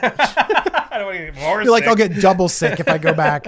I 0.90 0.98
don't 0.98 1.08
want 1.08 1.18
to 1.18 1.26
get 1.26 1.36
more 1.36 1.62
feel 1.64 1.72
like 1.74 1.84
sick. 1.84 1.90
I'll 1.90 1.96
get 1.98 2.22
double 2.22 2.48
sick 2.48 2.80
if 2.80 2.88
I 2.88 2.98
go 2.98 3.14
back. 3.14 3.46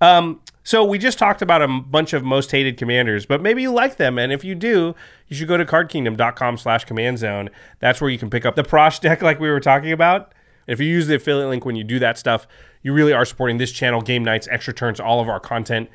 Um, 0.00 0.40
so 0.62 0.84
we 0.84 0.98
just 0.98 1.18
talked 1.18 1.42
about 1.42 1.62
a 1.62 1.68
bunch 1.68 2.12
of 2.12 2.22
most 2.22 2.50
hated 2.50 2.76
commanders, 2.76 3.26
but 3.26 3.42
maybe 3.42 3.62
you 3.62 3.72
like 3.72 3.96
them, 3.96 4.18
and 4.18 4.32
if 4.32 4.44
you 4.44 4.54
do, 4.54 4.94
you 5.26 5.36
should 5.36 5.48
go 5.48 5.56
to 5.56 5.64
cardkingdom.com 5.64 6.58
slash 6.58 6.84
command 6.84 7.18
zone. 7.18 7.50
That's 7.80 8.00
where 8.00 8.10
you 8.10 8.18
can 8.18 8.30
pick 8.30 8.46
up 8.46 8.56
the 8.56 8.62
Prossh 8.62 9.00
deck 9.00 9.22
like 9.22 9.40
we 9.40 9.50
were 9.50 9.60
talking 9.60 9.92
about. 9.92 10.32
If 10.66 10.78
you 10.78 10.86
use 10.86 11.06
the 11.06 11.16
affiliate 11.16 11.48
link 11.48 11.64
when 11.64 11.76
you 11.76 11.84
do 11.84 11.98
that 11.98 12.18
stuff, 12.18 12.46
you 12.82 12.92
really 12.92 13.12
are 13.12 13.24
supporting 13.24 13.58
this 13.58 13.72
channel, 13.72 14.00
game 14.00 14.22
nights, 14.22 14.48
extra 14.50 14.72
turns, 14.72 15.00
all 15.00 15.20
of 15.20 15.28
our 15.28 15.40
content. 15.40 15.90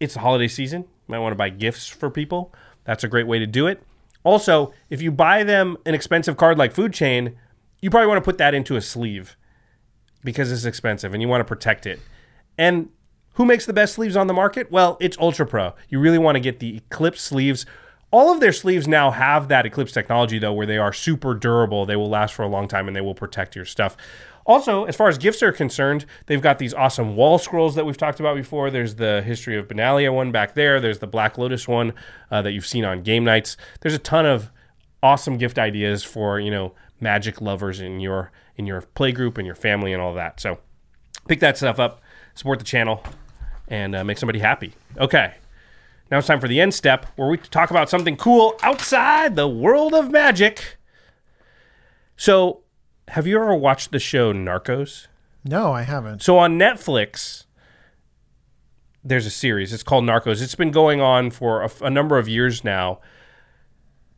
It's 0.00 0.14
the 0.14 0.20
holiday 0.20 0.48
season. 0.48 0.82
You 0.82 1.12
might 1.12 1.20
want 1.20 1.32
to 1.32 1.36
buy 1.36 1.48
gifts 1.48 1.88
for 1.88 2.10
people. 2.10 2.52
That's 2.84 3.04
a 3.04 3.08
great 3.08 3.26
way 3.26 3.38
to 3.38 3.46
do 3.46 3.66
it. 3.66 3.82
Also, 4.22 4.72
if 4.90 5.00
you 5.00 5.10
buy 5.12 5.44
them 5.44 5.76
an 5.86 5.94
expensive 5.94 6.36
card 6.36 6.58
like 6.58 6.72
Food 6.72 6.92
Chain, 6.92 7.36
you 7.80 7.90
probably 7.90 8.08
want 8.08 8.18
to 8.18 8.24
put 8.24 8.38
that 8.38 8.54
into 8.54 8.76
a 8.76 8.80
sleeve 8.80 9.36
because 10.22 10.50
it's 10.50 10.64
expensive 10.64 11.12
and 11.12 11.22
you 11.22 11.28
want 11.28 11.40
to 11.40 11.44
protect 11.44 11.86
it. 11.86 12.00
And 12.56 12.88
who 13.34 13.44
makes 13.44 13.66
the 13.66 13.72
best 13.72 13.94
sleeves 13.94 14.16
on 14.16 14.26
the 14.26 14.34
market? 14.34 14.70
Well, 14.70 14.96
it's 15.00 15.18
Ultra 15.18 15.46
Pro. 15.46 15.74
You 15.88 15.98
really 16.00 16.18
want 16.18 16.36
to 16.36 16.40
get 16.40 16.60
the 16.60 16.76
Eclipse 16.76 17.20
sleeves. 17.20 17.66
All 18.10 18.32
of 18.32 18.40
their 18.40 18.52
sleeves 18.52 18.86
now 18.86 19.10
have 19.10 19.48
that 19.48 19.66
Eclipse 19.66 19.92
technology, 19.92 20.38
though, 20.38 20.52
where 20.52 20.66
they 20.66 20.78
are 20.78 20.92
super 20.92 21.34
durable. 21.34 21.84
They 21.84 21.96
will 21.96 22.08
last 22.08 22.34
for 22.34 22.42
a 22.42 22.48
long 22.48 22.68
time 22.68 22.86
and 22.86 22.96
they 22.96 23.00
will 23.00 23.14
protect 23.14 23.56
your 23.56 23.64
stuff. 23.64 23.96
Also, 24.46 24.84
as 24.84 24.94
far 24.94 25.08
as 25.08 25.16
gifts 25.16 25.42
are 25.42 25.52
concerned, 25.52 26.04
they've 26.26 26.42
got 26.42 26.58
these 26.58 26.74
awesome 26.74 27.16
wall 27.16 27.38
scrolls 27.38 27.74
that 27.74 27.86
we've 27.86 27.96
talked 27.96 28.20
about 28.20 28.36
before. 28.36 28.70
There's 28.70 28.96
the 28.96 29.22
History 29.22 29.56
of 29.56 29.68
Benalia 29.68 30.12
one 30.12 30.32
back 30.32 30.54
there. 30.54 30.80
There's 30.80 30.98
the 30.98 31.06
Black 31.06 31.38
Lotus 31.38 31.66
one 31.66 31.94
uh, 32.30 32.42
that 32.42 32.52
you've 32.52 32.66
seen 32.66 32.84
on 32.84 33.02
game 33.02 33.24
nights. 33.24 33.56
There's 33.80 33.94
a 33.94 33.98
ton 33.98 34.26
of 34.26 34.50
awesome 35.02 35.36
gift 35.36 35.58
ideas 35.58 36.02
for 36.02 36.40
you 36.40 36.50
know 36.50 36.74
magic 37.00 37.40
lovers 37.40 37.80
in 37.80 38.00
your 38.00 38.32
in 38.56 38.66
your 38.66 38.82
play 38.82 39.12
group 39.12 39.38
and 39.38 39.46
your 39.46 39.54
family 39.54 39.92
and 39.92 40.02
all 40.02 40.14
that. 40.14 40.40
So 40.40 40.58
pick 41.26 41.40
that 41.40 41.56
stuff 41.56 41.80
up, 41.80 42.02
support 42.34 42.58
the 42.58 42.64
channel, 42.64 43.02
and 43.68 43.94
uh, 43.94 44.04
make 44.04 44.18
somebody 44.18 44.38
happy. 44.38 44.74
Okay, 44.98 45.34
Now 46.10 46.18
it's 46.18 46.26
time 46.26 46.40
for 46.40 46.48
the 46.48 46.60
end 46.60 46.74
step 46.74 47.06
where 47.16 47.28
we 47.28 47.38
talk 47.38 47.70
about 47.70 47.88
something 47.90 48.16
cool 48.16 48.58
outside 48.62 49.36
the 49.36 49.48
world 49.48 49.94
of 49.94 50.10
magic. 50.10 50.76
So, 52.16 52.60
have 53.08 53.26
you 53.26 53.36
ever 53.40 53.54
watched 53.54 53.90
the 53.90 53.98
show 53.98 54.32
Narcos? 54.32 55.08
No, 55.44 55.72
I 55.72 55.82
haven't. 55.82 56.22
So 56.22 56.38
on 56.38 56.58
Netflix, 56.58 57.44
there's 59.02 59.26
a 59.26 59.30
series. 59.30 59.72
It's 59.72 59.82
called 59.82 60.04
Narcos. 60.04 60.40
It's 60.42 60.54
been 60.54 60.70
going 60.70 61.00
on 61.00 61.30
for 61.30 61.62
a, 61.62 61.70
a 61.82 61.90
number 61.90 62.16
of 62.18 62.28
years 62.28 62.64
now, 62.64 63.00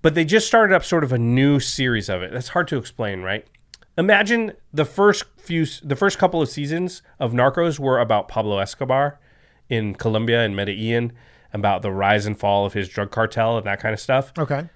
but 0.03 0.15
they 0.15 0.25
just 0.25 0.47
started 0.47 0.75
up 0.75 0.85
sort 0.85 1.03
of 1.03 1.13
a 1.13 1.19
new 1.19 1.59
series 1.59 2.09
of 2.09 2.23
it. 2.23 2.33
That's 2.33 2.49
hard 2.49 2.69
to 2.69 2.77
explain, 2.77 3.23
right? 3.23 3.45
Imagine 3.99 4.53
the 4.73 4.85
first 4.85 5.25
few, 5.39 5.67
the 5.83 5.97
first 5.97 6.19
couple 6.19 6.41
of 6.41 6.49
seasons 6.49 7.03
of 7.19 7.33
Narcos 7.33 7.81
were 7.81 7.99
about 7.99 8.29
Pablo 8.29 8.59
Escobar 8.59 9.19
in 9.69 9.95
Colombia 9.95 10.45
and 10.45 10.55
Medellin, 10.55 11.13
about 11.53 11.83
the 11.83 11.91
rise 11.91 12.27
and 12.27 12.39
fall 12.39 12.67
of 12.67 12.73
his 12.73 12.89
drug 12.89 13.11
cartel 13.11 13.57
and 13.57 13.67
that 13.67 13.81
kind 13.81 13.93
of 13.95 14.01
stuff. 14.01 14.33
Okay. 14.39 14.69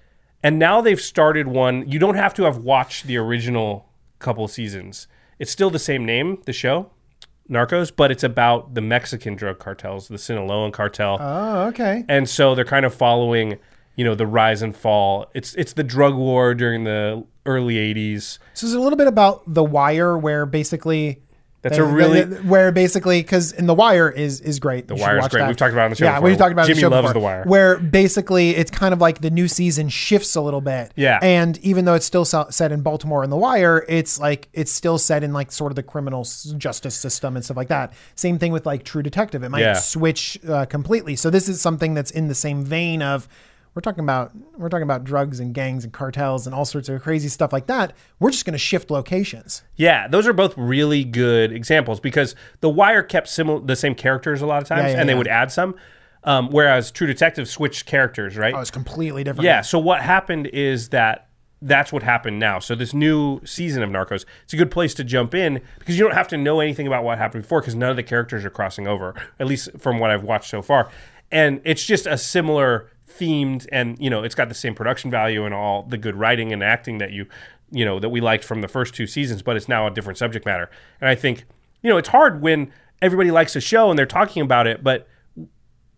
And 0.43 0.57
now 0.57 0.81
they've 0.81 0.99
started 0.99 1.47
one. 1.47 1.87
You 1.87 1.99
don't 1.99 2.15
have 2.15 2.33
to 2.35 2.43
have 2.43 2.57
watched 2.57 3.05
the 3.05 3.17
original 3.17 3.89
couple 4.19 4.47
seasons. 4.47 5.07
It's 5.39 5.51
still 5.51 5.69
the 5.69 5.79
same 5.79 6.05
name, 6.05 6.41
the 6.45 6.53
show, 6.53 6.91
Narcos, 7.49 7.91
but 7.95 8.11
it's 8.11 8.23
about 8.23 8.73
the 8.75 8.81
Mexican 8.81 9.35
drug 9.35 9.59
cartels, 9.59 10.07
the 10.07 10.17
Sinaloan 10.17 10.71
cartel. 10.71 11.17
Oh, 11.19 11.67
okay. 11.67 12.05
and 12.07 12.29
so 12.29 12.55
they're 12.55 12.65
kind 12.65 12.85
of 12.85 12.93
following, 12.93 13.57
you 13.95 14.05
know, 14.05 14.15
the 14.15 14.27
rise 14.27 14.61
and 14.61 14.75
fall. 14.75 15.27
It's 15.33 15.53
it's 15.55 15.73
the 15.73 15.83
drug 15.83 16.15
war 16.15 16.53
during 16.53 16.83
the 16.83 17.25
early 17.45 17.75
80s. 17.75 18.39
So 18.53 18.67
it's 18.67 18.75
a 18.75 18.79
little 18.79 18.97
bit 18.97 19.07
about 19.07 19.43
The 19.47 19.63
Wire, 19.63 20.17
where 20.17 20.45
basically. 20.45 21.21
That's 21.63 21.77
a 21.77 21.83
really 21.83 22.23
where 22.41 22.71
basically 22.71 23.21
because 23.21 23.51
in 23.51 23.67
The 23.67 23.73
Wire 23.75 24.09
is 24.09 24.41
is 24.41 24.59
great. 24.59 24.87
The 24.87 24.95
Wire 24.95 25.19
is 25.19 25.27
great. 25.27 25.45
We've 25.47 25.55
talked 25.55 25.73
about 25.73 25.83
it 25.83 25.85
on 25.85 25.89
the 25.91 25.95
show 25.97 26.05
Yeah, 26.05 26.15
before. 26.15 26.29
we've 26.29 26.37
talked 26.37 26.51
about 26.53 26.61
it 26.61 26.63
on 26.63 26.67
Jimmy 26.69 26.75
the 26.75 26.81
show 26.81 26.89
loves 26.89 27.07
before, 27.09 27.13
The 27.13 27.19
Wire. 27.23 27.43
Where 27.45 27.77
basically 27.77 28.51
it's 28.55 28.71
kind 28.71 28.93
of 28.93 28.99
like 29.01 29.21
the 29.21 29.29
new 29.29 29.47
season 29.47 29.87
shifts 29.89 30.35
a 30.35 30.41
little 30.41 30.61
bit. 30.61 30.91
Yeah. 30.95 31.19
and 31.21 31.57
even 31.59 31.85
though 31.85 31.93
it's 31.93 32.05
still 32.05 32.25
set 32.25 32.71
in 32.71 32.81
Baltimore 32.81 33.23
in 33.23 33.29
The 33.29 33.37
Wire, 33.37 33.85
it's 33.87 34.19
like 34.19 34.49
it's 34.53 34.71
still 34.71 34.97
set 34.97 35.23
in 35.23 35.33
like 35.33 35.51
sort 35.51 35.71
of 35.71 35.75
the 35.75 35.83
criminal 35.83 36.23
justice 36.57 36.95
system 36.95 37.35
and 37.35 37.45
stuff 37.45 37.57
like 37.57 37.67
that. 37.67 37.93
Same 38.15 38.39
thing 38.39 38.51
with 38.51 38.65
like 38.65 38.83
True 38.83 39.03
Detective. 39.03 39.43
It 39.43 39.49
might 39.49 39.61
Yeah. 39.61 39.73
switch 39.73 40.39
uh, 40.47 40.65
completely. 40.65 41.15
So 41.15 41.29
this 41.29 41.47
is 41.47 41.61
something 41.61 41.93
that's 41.93 42.09
in 42.11 42.27
the 42.27 42.35
same 42.35 42.63
vein 42.65 43.01
of 43.03 43.27
we're 43.73 43.81
talking 43.81 44.03
about 44.03 44.31
we're 44.57 44.69
talking 44.69 44.83
about 44.83 45.03
drugs 45.03 45.39
and 45.39 45.53
gangs 45.53 45.83
and 45.83 45.93
cartels 45.93 46.45
and 46.45 46.53
all 46.53 46.65
sorts 46.65 46.89
of 46.89 47.01
crazy 47.01 47.29
stuff 47.29 47.53
like 47.53 47.67
that. 47.67 47.93
We're 48.19 48.31
just 48.31 48.45
going 48.45 48.53
to 48.53 48.59
shift 48.59 48.91
locations. 48.91 49.63
Yeah, 49.75 50.07
those 50.07 50.27
are 50.27 50.33
both 50.33 50.57
really 50.57 51.03
good 51.03 51.51
examples 51.51 51.99
because 51.99 52.35
The 52.59 52.69
Wire 52.69 53.03
kept 53.03 53.29
similar 53.29 53.59
the 53.61 53.75
same 53.75 53.95
characters 53.95 54.41
a 54.41 54.45
lot 54.45 54.61
of 54.61 54.67
times, 54.67 54.83
Yeah, 54.83 54.91
yeah, 54.91 54.99
and 54.99 55.09
they 55.09 55.15
would 55.15 55.27
add 55.27 55.51
some. 55.51 55.75
Um, 56.23 56.49
whereas 56.49 56.91
True 56.91 57.07
Detective 57.07 57.47
switched 57.47 57.85
characters, 57.85 58.37
right? 58.37 58.53
Oh, 58.53 58.59
it's 58.59 58.71
completely 58.71 59.23
different. 59.23 59.45
Yeah. 59.45 59.61
So 59.61 59.79
what 59.79 60.01
happened 60.01 60.47
is 60.47 60.89
that 60.89 61.29
that's 61.63 61.93
what 61.93 62.03
happened 62.03 62.39
now. 62.39 62.59
So 62.59 62.75
this 62.75 62.93
new 62.93 63.39
season 63.45 63.83
of 63.83 63.89
Narcos, 63.89 64.25
it's 64.43 64.53
a 64.53 64.57
good 64.57 64.71
place 64.71 64.93
to 64.95 65.03
jump 65.03 65.33
in 65.35 65.61
because 65.79 65.97
you 65.97 66.03
don't 66.03 66.13
have 66.13 66.27
to 66.29 66.37
know 66.37 66.59
anything 66.59 66.87
about 66.87 67.03
what 67.03 67.17
happened 67.17 67.43
before 67.43 67.61
because 67.61 67.75
none 67.75 67.89
of 67.89 67.95
the 67.95 68.03
characters 68.03 68.43
are 68.45 68.49
crossing 68.49 68.87
over, 68.87 69.13
at 69.39 69.47
least 69.47 69.69
from 69.79 69.99
what 69.99 70.11
I've 70.11 70.23
watched 70.23 70.49
so 70.49 70.61
far. 70.61 70.89
And 71.31 71.61
it's 71.63 71.85
just 71.85 72.07
a 72.07 72.17
similar 72.17 72.89
themed 73.19 73.67
and 73.71 73.97
you 73.99 74.09
know 74.09 74.23
it's 74.23 74.35
got 74.35 74.49
the 74.49 74.55
same 74.55 74.73
production 74.73 75.11
value 75.11 75.45
and 75.45 75.53
all 75.53 75.83
the 75.83 75.97
good 75.97 76.15
writing 76.15 76.51
and 76.51 76.63
acting 76.63 76.97
that 76.97 77.11
you 77.11 77.25
you 77.71 77.85
know 77.85 77.99
that 77.99 78.09
we 78.09 78.21
liked 78.21 78.43
from 78.43 78.61
the 78.61 78.67
first 78.67 78.93
two 78.93 79.07
seasons 79.07 79.41
but 79.41 79.55
it's 79.55 79.67
now 79.67 79.87
a 79.87 79.91
different 79.91 80.17
subject 80.17 80.45
matter 80.45 80.69
and 80.99 81.09
i 81.09 81.15
think 81.15 81.45
you 81.81 81.89
know 81.89 81.97
it's 81.97 82.09
hard 82.09 82.41
when 82.41 82.71
everybody 83.01 83.31
likes 83.31 83.55
a 83.55 83.61
show 83.61 83.89
and 83.89 83.97
they're 83.97 84.05
talking 84.05 84.41
about 84.41 84.67
it 84.67 84.83
but 84.83 85.07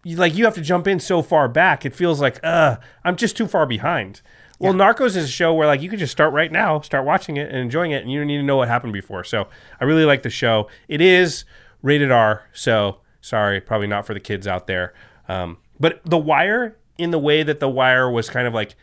you, 0.03 0.17
like 0.17 0.35
you 0.35 0.45
have 0.45 0.55
to 0.55 0.61
jump 0.61 0.87
in 0.87 0.99
so 0.99 1.21
far 1.21 1.47
back. 1.47 1.85
It 1.85 1.95
feels 1.95 2.21
like, 2.21 2.39
uh, 2.43 2.77
I'm 3.03 3.15
just 3.15 3.37
too 3.37 3.47
far 3.47 3.65
behind. 3.65 4.21
Well, 4.59 4.73
Narcos 4.73 5.17
is 5.17 5.25
a 5.25 5.27
show 5.27 5.53
where 5.53 5.67
like 5.67 5.81
you 5.81 5.89
can 5.89 5.99
just 5.99 6.13
start 6.13 6.31
right 6.31 6.49
now, 6.49 6.79
start 6.81 7.05
watching 7.05 7.35
it 7.35 7.49
and 7.49 7.57
enjoying 7.57 7.91
it, 7.91 8.01
and 8.01 8.11
you 8.11 8.19
don't 8.19 8.27
need 8.27 8.37
to 8.37 8.43
know 8.43 8.55
what 8.55 8.69
happened 8.69 8.93
before. 8.93 9.25
So 9.25 9.47
I 9.81 9.83
really 9.83 10.05
like 10.05 10.23
the 10.23 10.29
show. 10.29 10.69
It 10.87 11.01
is 11.01 11.43
rated 11.81 12.11
R, 12.11 12.43
so 12.53 12.99
sorry, 13.19 13.59
probably 13.59 13.87
not 13.87 14.05
for 14.05 14.13
the 14.13 14.21
kids 14.21 14.47
out 14.47 14.67
there. 14.67 14.93
Um, 15.27 15.57
but 15.81 15.99
The 16.05 16.17
Wire, 16.17 16.77
in 16.97 17.11
the 17.11 17.19
way 17.19 17.43
that 17.43 17.59
The 17.59 17.69
Wire 17.69 18.09
was 18.09 18.29
kind 18.29 18.47
of 18.47 18.53
like 18.53 18.75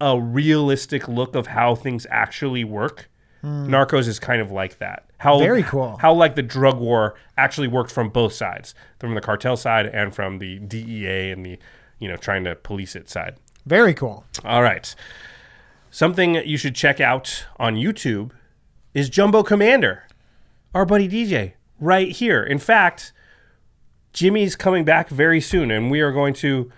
a 0.00 0.20
realistic 0.20 1.08
look 1.08 1.34
of 1.34 1.48
how 1.48 1.74
things 1.74 2.06
actually 2.10 2.64
work. 2.64 3.08
Hmm. 3.40 3.72
Narcos 3.72 4.08
is 4.08 4.18
kind 4.18 4.40
of 4.40 4.50
like 4.50 4.78
that. 4.78 5.08
How 5.18 5.38
Very 5.38 5.62
cool. 5.62 5.96
How 6.00 6.12
like 6.12 6.36
the 6.36 6.42
drug 6.42 6.78
war 6.78 7.14
actually 7.36 7.68
worked 7.68 7.90
from 7.90 8.08
both 8.08 8.32
sides, 8.32 8.74
from 8.98 9.14
the 9.14 9.20
cartel 9.20 9.56
side 9.56 9.86
and 9.86 10.14
from 10.14 10.38
the 10.38 10.58
DEA 10.60 11.30
and 11.30 11.44
the 11.44 11.58
you 11.98 12.08
know 12.08 12.16
trying 12.16 12.44
to 12.44 12.54
police 12.54 12.94
it 12.94 13.08
side. 13.08 13.36
Very 13.66 13.94
cool. 13.94 14.24
All 14.44 14.62
right, 14.62 14.94
something 15.90 16.36
you 16.36 16.56
should 16.56 16.74
check 16.74 17.00
out 17.00 17.46
on 17.56 17.74
YouTube 17.74 18.30
is 18.94 19.08
Jumbo 19.08 19.42
Commander, 19.42 20.04
our 20.74 20.86
buddy 20.86 21.08
DJ 21.08 21.54
right 21.80 22.10
here. 22.10 22.42
In 22.42 22.58
fact, 22.58 23.12
Jimmy's 24.12 24.56
coming 24.56 24.84
back 24.84 25.08
very 25.08 25.40
soon, 25.40 25.70
and 25.70 25.90
we 25.90 26.00
are 26.00 26.12
going 26.12 26.34
to 26.34 26.70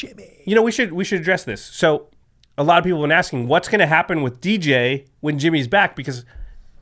Jimmy. 0.00 0.42
you 0.46 0.54
know, 0.54 0.62
we 0.62 0.72
should 0.72 0.92
we 0.92 1.04
should 1.04 1.20
address 1.20 1.44
this. 1.44 1.62
So, 1.62 2.08
a 2.56 2.64
lot 2.64 2.78
of 2.78 2.84
people 2.84 3.00
have 3.00 3.08
been 3.08 3.16
asking 3.16 3.48
what's 3.48 3.68
going 3.68 3.80
to 3.80 3.86
happen 3.86 4.22
with 4.22 4.40
DJ 4.40 5.06
when 5.20 5.38
Jimmy's 5.38 5.68
back 5.68 5.94
because 5.94 6.24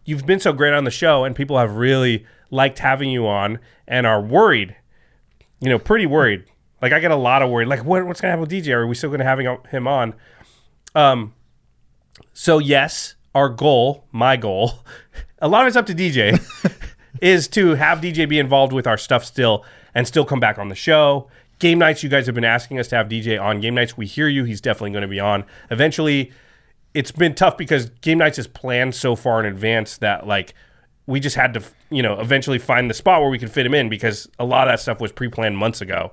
you've 0.04 0.24
been 0.24 0.40
so 0.40 0.52
great 0.52 0.72
on 0.72 0.84
the 0.84 0.90
show 0.90 1.24
and 1.24 1.34
people 1.34 1.58
have 1.58 1.74
really 1.74 2.24
liked 2.50 2.78
having 2.78 3.10
you 3.10 3.26
on 3.26 3.58
and 3.86 4.06
are 4.06 4.20
worried. 4.20 4.76
You 5.60 5.68
know, 5.68 5.78
pretty 5.78 6.06
worried. 6.06 6.44
Like 6.80 6.92
I 6.92 7.00
get 7.00 7.10
a 7.10 7.16
lot 7.16 7.42
of 7.42 7.50
worried. 7.50 7.66
Like 7.66 7.84
what, 7.84 8.06
what's 8.06 8.20
going 8.20 8.28
to 8.28 8.38
happen 8.38 8.40
with 8.40 8.50
DJ? 8.50 8.72
Are 8.72 8.86
we 8.86 8.94
still 8.94 9.10
going 9.10 9.18
to 9.20 9.26
having 9.26 9.58
him 9.70 9.88
on? 9.88 10.14
Um. 10.94 11.34
So 12.32 12.58
yes, 12.58 13.16
our 13.34 13.48
goal, 13.48 14.04
my 14.12 14.36
goal, 14.36 14.84
a 15.40 15.48
lot 15.48 15.62
of 15.62 15.68
it's 15.68 15.76
up 15.76 15.86
to 15.86 15.94
DJ, 15.94 16.40
is 17.20 17.48
to 17.48 17.74
have 17.74 18.00
DJ 18.00 18.28
be 18.28 18.38
involved 18.38 18.72
with 18.72 18.86
our 18.86 18.96
stuff 18.96 19.24
still 19.24 19.64
and 19.94 20.06
still 20.06 20.24
come 20.24 20.40
back 20.40 20.58
on 20.58 20.68
the 20.68 20.74
show. 20.76 21.28
Game 21.58 21.78
nights, 21.78 22.02
you 22.02 22.08
guys 22.08 22.26
have 22.26 22.34
been 22.34 22.44
asking 22.44 22.78
us 22.78 22.88
to 22.88 22.96
have 22.96 23.08
DJ 23.08 23.40
on 23.40 23.60
game 23.60 23.74
nights. 23.74 23.96
We 23.96 24.06
hear 24.06 24.28
you. 24.28 24.44
He's 24.44 24.60
definitely 24.60 24.90
going 24.90 25.02
to 25.02 25.08
be 25.08 25.20
on. 25.20 25.44
Eventually, 25.70 26.32
it's 26.94 27.10
been 27.10 27.34
tough 27.34 27.56
because 27.56 27.90
game 28.00 28.18
nights 28.18 28.38
is 28.38 28.46
planned 28.46 28.94
so 28.94 29.16
far 29.16 29.40
in 29.40 29.46
advance 29.46 29.98
that 29.98 30.26
like 30.26 30.54
we 31.06 31.20
just 31.20 31.36
had 31.36 31.54
to, 31.54 31.62
you 31.90 32.02
know, 32.02 32.20
eventually 32.20 32.58
find 32.58 32.88
the 32.88 32.94
spot 32.94 33.20
where 33.20 33.30
we 33.30 33.38
could 33.38 33.50
fit 33.50 33.64
him 33.66 33.74
in 33.74 33.88
because 33.88 34.28
a 34.38 34.44
lot 34.44 34.68
of 34.68 34.72
that 34.72 34.80
stuff 34.80 35.00
was 35.00 35.10
pre-planned 35.10 35.56
months 35.56 35.80
ago. 35.80 36.12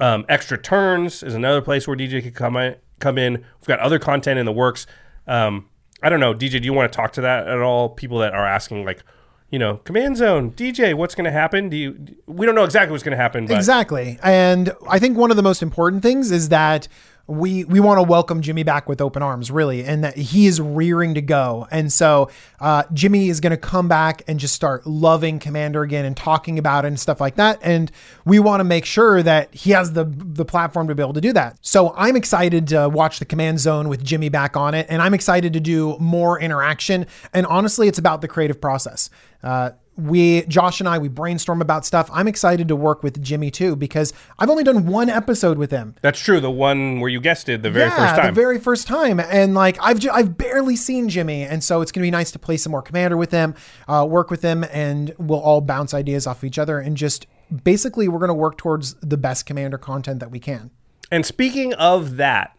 Um, 0.00 0.24
Extra 0.28 0.56
turns 0.56 1.22
is 1.22 1.34
another 1.34 1.60
place 1.60 1.86
where 1.86 1.96
DJ 1.96 2.22
could 2.22 2.34
come 2.34 2.56
in, 2.56 2.76
come 2.98 3.18
in. 3.18 3.34
We've 3.34 3.68
got 3.68 3.78
other 3.78 3.98
content 3.98 4.38
in 4.38 4.46
the 4.46 4.52
works. 4.52 4.86
Um, 5.26 5.68
I 6.02 6.08
don't 6.08 6.18
know, 6.18 6.34
DJ. 6.34 6.60
Do 6.60 6.64
you 6.64 6.72
want 6.72 6.90
to 6.90 6.96
talk 6.96 7.12
to 7.12 7.20
that 7.20 7.46
at 7.46 7.60
all? 7.60 7.90
People 7.90 8.18
that 8.18 8.32
are 8.32 8.46
asking, 8.46 8.84
like, 8.84 9.04
you 9.52 9.58
know, 9.58 9.76
Command 9.84 10.16
Zone, 10.16 10.50
DJ, 10.52 10.94
what's 10.94 11.14
going 11.14 11.26
to 11.26 11.30
happen? 11.30 11.68
Do 11.68 11.76
you? 11.76 12.06
We 12.26 12.46
don't 12.46 12.54
know 12.54 12.64
exactly 12.64 12.90
what's 12.90 13.04
going 13.04 13.16
to 13.16 13.22
happen, 13.22 13.46
but 13.46 13.54
Exactly. 13.54 14.18
And 14.22 14.72
I 14.88 14.98
think 14.98 15.18
one 15.18 15.30
of 15.30 15.36
the 15.36 15.42
most 15.42 15.62
important 15.62 16.02
things 16.02 16.30
is 16.30 16.48
that 16.48 16.88
we 17.26 17.64
we 17.64 17.80
want 17.80 17.98
to 17.98 18.02
welcome 18.02 18.42
Jimmy 18.42 18.62
back 18.62 18.88
with 18.88 19.00
open 19.00 19.22
arms, 19.22 19.50
really, 19.50 19.84
and 19.84 20.02
that 20.04 20.16
he 20.16 20.46
is 20.46 20.60
rearing 20.60 21.14
to 21.14 21.22
go. 21.22 21.68
And 21.70 21.92
so 21.92 22.30
uh, 22.60 22.84
Jimmy 22.92 23.28
is 23.28 23.40
going 23.40 23.52
to 23.52 23.56
come 23.56 23.88
back 23.88 24.22
and 24.26 24.40
just 24.40 24.54
start 24.54 24.86
loving 24.86 25.38
Commander 25.38 25.82
again 25.82 26.04
and 26.04 26.16
talking 26.16 26.58
about 26.58 26.84
it 26.84 26.88
and 26.88 26.98
stuff 26.98 27.20
like 27.20 27.36
that. 27.36 27.58
And 27.62 27.90
we 28.24 28.38
want 28.38 28.60
to 28.60 28.64
make 28.64 28.84
sure 28.84 29.22
that 29.22 29.54
he 29.54 29.70
has 29.70 29.92
the 29.92 30.04
the 30.04 30.44
platform 30.44 30.88
to 30.88 30.94
be 30.94 31.02
able 31.02 31.14
to 31.14 31.20
do 31.20 31.32
that. 31.32 31.58
So 31.60 31.94
I'm 31.96 32.16
excited 32.16 32.68
to 32.68 32.88
watch 32.88 33.18
the 33.18 33.24
Command 33.24 33.60
Zone 33.60 33.88
with 33.88 34.04
Jimmy 34.04 34.28
back 34.28 34.56
on 34.56 34.74
it, 34.74 34.86
and 34.88 35.00
I'm 35.00 35.14
excited 35.14 35.52
to 35.52 35.60
do 35.60 35.96
more 35.98 36.40
interaction. 36.40 37.06
And 37.32 37.46
honestly, 37.46 37.88
it's 37.88 37.98
about 37.98 38.20
the 38.20 38.28
creative 38.28 38.60
process. 38.60 39.10
Uh, 39.42 39.70
we 39.96 40.42
Josh 40.46 40.80
and 40.80 40.88
I 40.88 40.98
we 40.98 41.08
brainstorm 41.08 41.60
about 41.60 41.84
stuff. 41.84 42.08
I'm 42.12 42.26
excited 42.26 42.68
to 42.68 42.76
work 42.76 43.02
with 43.02 43.22
Jimmy 43.22 43.50
too 43.50 43.76
because 43.76 44.12
I've 44.38 44.48
only 44.48 44.64
done 44.64 44.86
one 44.86 45.10
episode 45.10 45.58
with 45.58 45.70
him. 45.70 45.94
that's 46.00 46.20
true. 46.20 46.40
The 46.40 46.50
one 46.50 47.00
where 47.00 47.10
you 47.10 47.20
guessed 47.20 47.48
it, 47.48 47.62
the 47.62 47.70
very 47.70 47.90
yeah, 47.90 47.96
first 47.96 48.16
time. 48.16 48.34
the 48.34 48.40
very 48.40 48.58
first 48.58 48.86
time, 48.86 49.20
and 49.20 49.54
like 49.54 49.76
I've 49.82 50.06
I've 50.10 50.38
barely 50.38 50.76
seen 50.76 51.08
Jimmy, 51.08 51.42
and 51.42 51.62
so 51.62 51.80
it's 51.82 51.92
gonna 51.92 52.06
be 52.06 52.10
nice 52.10 52.30
to 52.32 52.38
play 52.38 52.56
some 52.56 52.70
more 52.70 52.82
Commander 52.82 53.16
with 53.16 53.30
him, 53.30 53.54
uh, 53.88 54.06
work 54.08 54.30
with 54.30 54.42
him, 54.42 54.64
and 54.72 55.14
we'll 55.18 55.40
all 55.40 55.60
bounce 55.60 55.92
ideas 55.94 56.26
off 56.26 56.42
each 56.44 56.58
other, 56.58 56.78
and 56.78 56.96
just 56.96 57.26
basically 57.62 58.08
we're 58.08 58.18
gonna 58.18 58.34
work 58.34 58.56
towards 58.56 58.94
the 58.94 59.16
best 59.18 59.46
Commander 59.46 59.78
content 59.78 60.20
that 60.20 60.30
we 60.30 60.40
can. 60.40 60.70
And 61.10 61.26
speaking 61.26 61.74
of 61.74 62.16
that, 62.16 62.58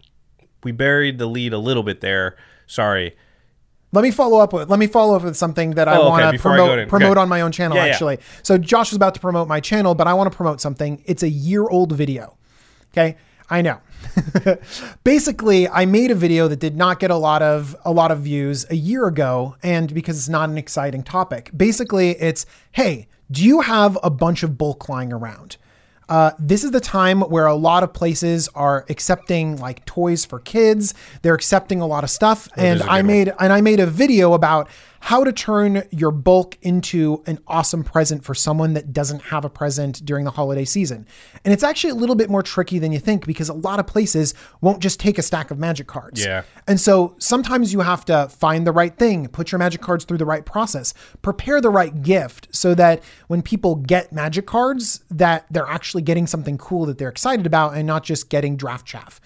we 0.64 0.72
buried 0.72 1.18
the 1.18 1.26
lead 1.26 1.54
a 1.54 1.58
little 1.58 1.84
bit 1.84 2.02
there. 2.02 2.36
Sorry. 2.68 3.16
Let 3.94 4.02
me 4.02 4.12
follow 4.12 4.40
up 4.40 4.52
with 4.52 4.70
let 4.70 4.80
me 4.80 4.88
follow 4.88 5.16
up 5.16 5.24
with 5.24 5.38
something 5.38 5.72
that 5.76 5.88
I 5.88 5.96
Oh, 5.96 6.02
okay, 6.02 6.10
want 6.10 6.22
to 6.22 6.28
I 6.28 6.32
go 6.32 6.38
promote 6.42 6.90
promote 6.90 7.12
Okay. 7.12 7.22
on 7.22 7.30
my 7.30 7.42
own 7.42 7.52
channel 7.54 7.78
Yeah, 7.78 7.86
yeah. 7.86 7.92
actually. 7.92 8.18
So 8.42 8.58
Josh 8.58 8.92
was 8.92 8.98
about 8.98 9.14
to 9.14 9.20
promote 9.22 9.48
my 9.48 9.60
channel, 9.62 9.96
but 9.96 10.08
I 10.08 10.14
want 10.16 10.30
to 10.32 10.36
promote 10.36 10.60
something. 10.60 11.02
It's 11.06 11.24
a 11.24 11.30
year 11.30 11.64
old 11.68 11.92
video. 11.94 12.36
Okay? 12.92 13.16
I 13.50 13.62
know. 13.62 13.80
Basically, 15.04 15.68
I 15.70 15.86
made 15.86 16.12
a 16.12 16.16
video 16.16 16.48
that 16.48 16.60
did 16.60 16.76
not 16.76 17.00
get 17.00 17.12
a 17.12 17.16
lot 17.16 17.42
of 17.42 17.76
a 17.86 17.92
lot 17.92 18.12
of 18.12 18.20
views 18.22 18.66
a 18.70 18.76
year 18.76 19.06
ago 19.08 19.56
and 19.64 19.94
because 19.94 20.18
it's 20.18 20.30
not 20.30 20.50
an 20.50 20.58
exciting 20.58 21.04
topic. 21.04 21.52
Basically, 21.56 22.12
it's 22.12 22.46
hey, 22.72 23.08
do 23.32 23.44
you 23.44 23.62
have 23.62 23.98
a 24.04 24.10
bunch 24.10 24.44
of 24.44 24.58
bulk 24.58 24.90
lying 24.90 25.14
around? 25.14 25.58
Uh, 26.10 26.32
this 26.40 26.64
is 26.64 26.72
the 26.72 26.80
time 26.80 27.22
where 27.22 27.46
a 27.46 27.56
lot 27.56 27.84
of 27.84 27.94
places 27.94 28.50
are 28.56 28.86
accepting 28.90 29.58
like 29.58 29.86
toys 29.86 30.26
for 30.26 30.40
kids. 30.40 30.94
They're 31.22 31.36
accepting 31.36 31.82
a 31.82 31.88
lot 31.88 32.04
of 32.04 32.10
stuff, 32.10 32.50
and 32.56 32.82
is 32.82 32.86
a 32.86 32.92
I 32.92 33.02
good 33.02 33.08
one. 33.08 33.08
made 33.08 33.34
and 33.40 33.54
I 33.54 33.62
made 33.62 33.80
a 33.80 33.88
video 33.88 34.34
about 34.34 34.70
how 35.04 35.22
to 35.22 35.34
turn 35.34 35.84
your 35.92 36.12
bulk 36.12 36.58
into 36.62 37.22
an 37.26 37.38
awesome 37.46 37.84
present 37.84 38.24
for 38.24 38.34
someone 38.34 38.74
that 38.74 38.94
doesn't 38.94 39.22
have 39.22 39.44
a 39.44 39.50
present 39.50 40.04
during 40.06 40.24
the 40.24 40.32
holiday 40.32 40.64
season. 40.64 41.06
And 41.44 41.54
it's 41.54 41.62
actually 41.62 41.90
a 41.90 41.96
little 41.96 42.16
bit 42.16 42.30
more 42.30 42.42
tricky 42.42 42.80
than 42.80 42.94
you 42.94 43.00
think 43.00 43.26
because 43.26 43.50
a 43.50 43.54
lot 43.54 43.82
of 43.82 43.86
places 43.86 44.34
won't 44.62 44.82
just 44.82 45.02
take 45.02 45.18
a 45.18 45.22
stack 45.22 45.52
of 45.52 45.60
magic 45.60 45.88
cards. 45.88 46.24
Yeah. 46.24 46.44
And 46.70 46.80
so 46.80 47.16
sometimes 47.18 47.74
you 47.74 47.82
have 47.82 48.06
to 48.06 48.30
find 48.30 48.66
the 48.66 48.72
right 48.72 48.96
thing, 48.98 49.28
put 49.28 49.52
your 49.52 49.60
magic 49.60 49.82
cards 49.82 50.06
through 50.06 50.20
the 50.20 50.26
right 50.26 50.46
process, 50.46 50.94
prepare 51.22 51.60
the 51.60 51.70
right 51.70 52.02
gift 52.02 52.48
so 52.52 52.74
that 52.76 53.04
when 53.28 53.42
people 53.42 53.76
get 53.76 54.14
magic 54.14 54.46
cards 54.46 55.04
that 55.12 55.46
they're 55.52 55.68
actually 55.68 56.04
getting 56.04 56.28
something 56.28 56.58
cool 56.58 56.86
that 56.86 56.98
they're 56.98 57.10
excited 57.10 57.46
about 57.46 57.74
and 57.76 57.86
not 57.86 58.06
just 58.06 58.30
getting 58.30 58.56
draft 58.56 58.86
chaff. 58.86 59.20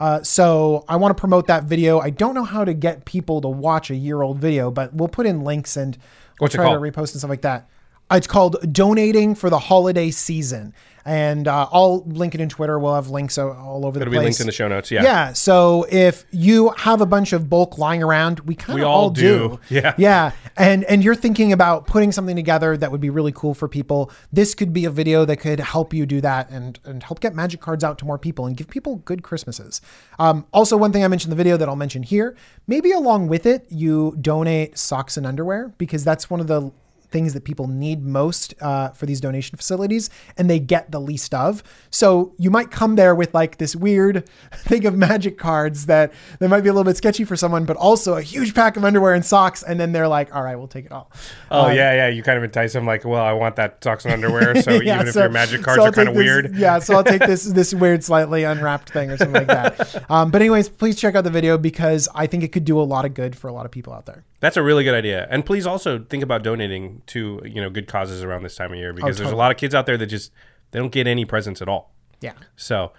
Uh, 0.00 0.22
so 0.22 0.84
I 0.88 0.96
want 0.96 1.16
to 1.16 1.20
promote 1.20 1.46
that 1.46 1.64
video. 1.64 2.00
I 2.00 2.10
don't 2.10 2.34
know 2.34 2.44
how 2.44 2.64
to 2.64 2.74
get 2.74 3.04
people 3.04 3.40
to 3.40 3.48
watch 3.48 3.90
a 3.90 3.94
year 3.94 4.22
old 4.22 4.38
video, 4.38 4.70
but 4.70 4.94
we'll 4.94 5.08
put 5.08 5.26
in 5.26 5.42
links 5.42 5.76
and 5.76 5.96
What's 6.38 6.54
it 6.54 6.58
try 6.58 6.72
to 6.72 6.78
repost 6.78 7.12
and 7.12 7.20
stuff 7.20 7.30
like 7.30 7.42
that. 7.42 7.68
It's 8.10 8.26
called 8.26 8.56
donating 8.72 9.34
for 9.34 9.50
the 9.50 9.58
holiday 9.58 10.10
season, 10.10 10.74
and 11.06 11.48
uh, 11.48 11.68
I'll 11.72 12.02
link 12.04 12.34
it 12.34 12.40
in 12.40 12.48
Twitter. 12.48 12.78
We'll 12.78 12.94
have 12.94 13.08
links 13.08 13.38
all- 13.38 13.84
over 13.84 13.98
the 13.98 14.04
place. 14.04 14.12
It'll 14.12 14.20
be 14.20 14.24
linked 14.24 14.40
in 14.40 14.46
the 14.46 14.52
show 14.52 14.68
notes. 14.68 14.90
Yeah. 14.90 15.02
Yeah. 15.02 15.32
So 15.32 15.86
if 15.90 16.24
you 16.30 16.70
have 16.76 17.00
a 17.00 17.06
bunch 17.06 17.32
of 17.32 17.48
bulk 17.50 17.78
lying 17.78 18.02
around, 18.02 18.40
we 18.40 18.54
kind 18.54 18.78
of 18.78 18.86
all 18.86 18.94
all 19.04 19.10
do. 19.10 19.58
Yeah. 19.68 19.94
Yeah. 19.98 20.32
And 20.56 20.84
and 20.84 21.02
you're 21.02 21.14
thinking 21.16 21.52
about 21.52 21.86
putting 21.86 22.12
something 22.12 22.36
together 22.36 22.76
that 22.76 22.92
would 22.92 23.00
be 23.00 23.10
really 23.10 23.32
cool 23.32 23.54
for 23.54 23.68
people. 23.68 24.12
This 24.32 24.54
could 24.54 24.72
be 24.72 24.84
a 24.84 24.90
video 24.90 25.24
that 25.24 25.38
could 25.38 25.58
help 25.58 25.92
you 25.92 26.06
do 26.06 26.20
that 26.20 26.50
and 26.50 26.78
and 26.84 27.02
help 27.02 27.20
get 27.20 27.34
magic 27.34 27.60
cards 27.60 27.82
out 27.82 27.98
to 27.98 28.04
more 28.04 28.18
people 28.18 28.46
and 28.46 28.56
give 28.56 28.68
people 28.68 28.96
good 28.96 29.22
Christmases. 29.22 29.80
Um, 30.18 30.46
also, 30.52 30.76
one 30.76 30.92
thing 30.92 31.02
I 31.04 31.08
mentioned 31.08 31.32
in 31.32 31.36
the 31.36 31.42
video 31.42 31.56
that 31.56 31.68
I'll 31.68 31.74
mention 31.74 32.02
here, 32.04 32.36
maybe 32.66 32.92
along 32.92 33.28
with 33.28 33.46
it, 33.46 33.66
you 33.70 34.14
donate 34.20 34.78
socks 34.78 35.16
and 35.16 35.26
underwear 35.26 35.74
because 35.78 36.04
that's 36.04 36.28
one 36.30 36.40
of 36.40 36.46
the 36.46 36.70
things 37.14 37.32
that 37.32 37.44
people 37.44 37.68
need 37.68 38.04
most 38.04 38.54
uh, 38.60 38.90
for 38.90 39.06
these 39.06 39.20
donation 39.20 39.56
facilities 39.56 40.10
and 40.36 40.50
they 40.50 40.58
get 40.58 40.90
the 40.90 41.00
least 41.00 41.32
of 41.32 41.62
so 41.90 42.34
you 42.38 42.50
might 42.50 42.70
come 42.70 42.96
there 42.96 43.14
with 43.14 43.32
like 43.32 43.58
this 43.58 43.74
weird 43.76 44.28
thing 44.52 44.84
of 44.84 44.94
magic 44.96 45.38
cards 45.38 45.86
that 45.86 46.12
that 46.40 46.48
might 46.48 46.62
be 46.62 46.68
a 46.68 46.72
little 46.72 46.84
bit 46.84 46.96
sketchy 46.96 47.24
for 47.24 47.36
someone 47.36 47.64
but 47.64 47.76
also 47.76 48.16
a 48.16 48.22
huge 48.22 48.52
pack 48.54 48.76
of 48.76 48.84
underwear 48.84 49.14
and 49.14 49.24
socks 49.24 49.62
and 49.62 49.78
then 49.78 49.92
they're 49.92 50.08
like 50.08 50.34
all 50.34 50.42
right 50.42 50.56
we'll 50.56 50.66
take 50.68 50.84
it 50.84 50.92
all 50.92 51.10
Oh 51.54 51.68
yeah, 51.68 51.94
yeah. 51.94 52.08
You 52.08 52.22
kind 52.22 52.36
of 52.36 52.44
entice 52.44 52.72
them 52.72 52.86
like, 52.86 53.04
well, 53.04 53.22
I 53.22 53.32
want 53.32 53.56
that 53.56 53.82
socks 53.82 54.04
and 54.04 54.12
underwear. 54.12 54.60
So 54.62 54.72
Yeah, 54.82 54.96
even 54.96 55.08
if 55.08 55.14
your 55.14 55.28
magic 55.28 55.62
cards 55.62 55.80
so 55.80 55.86
are 55.86 55.92
kind 55.92 56.08
of 56.08 56.16
weird, 56.16 56.54
Yeah, 56.56 56.78
so 56.78 56.94
I'll 56.94 57.04
take 57.04 57.24
this 57.24 57.44
this 57.54 57.72
weird, 57.72 58.02
slightly 58.02 58.44
unwrapped 58.44 58.90
thing 58.90 59.10
or 59.10 59.16
something 59.16 59.46
like 59.46 59.46
that. 59.46 60.10
Um, 60.10 60.30
but 60.30 60.42
anyways, 60.42 60.68
please 60.68 60.96
check 60.96 61.14
out 61.14 61.24
the 61.24 61.30
video 61.30 61.56
because 61.58 62.08
I 62.14 62.26
think 62.26 62.42
it 62.42 62.48
could 62.48 62.64
do 62.64 62.80
a 62.80 62.82
lot 62.82 63.04
of 63.04 63.14
good 63.14 63.36
for 63.36 63.48
a 63.48 63.52
lot 63.52 63.66
of 63.66 63.72
people 63.72 63.92
out 63.92 64.06
there. 64.06 64.24
That's 64.44 64.58
a 64.58 64.62
really 64.62 64.84
good 64.84 64.94
idea. 64.94 65.26
And 65.30 65.42
please 65.46 65.66
also 65.66 66.00
think 66.00 66.22
about 66.22 66.42
donating 66.42 67.00
to, 67.06 67.40
you 67.46 67.62
know, 67.62 67.70
good 67.70 67.88
causes 67.88 68.22
around 68.22 68.42
this 68.42 68.54
time 68.54 68.72
of 68.72 68.78
year 68.78 68.92
because 68.92 69.18
oh, 69.18 69.22
there's 69.22 69.32
a 69.32 69.36
lot 69.36 69.50
of 69.50 69.56
kids 69.56 69.74
out 69.74 69.86
there 69.86 69.96
that 69.96 70.04
just 70.04 70.32
they 70.70 70.78
don't 70.78 70.92
get 70.92 71.06
any 71.06 71.24
presents 71.24 71.62
at 71.62 71.68
all. 71.68 71.94
Yeah. 72.20 72.34
So 72.54 72.92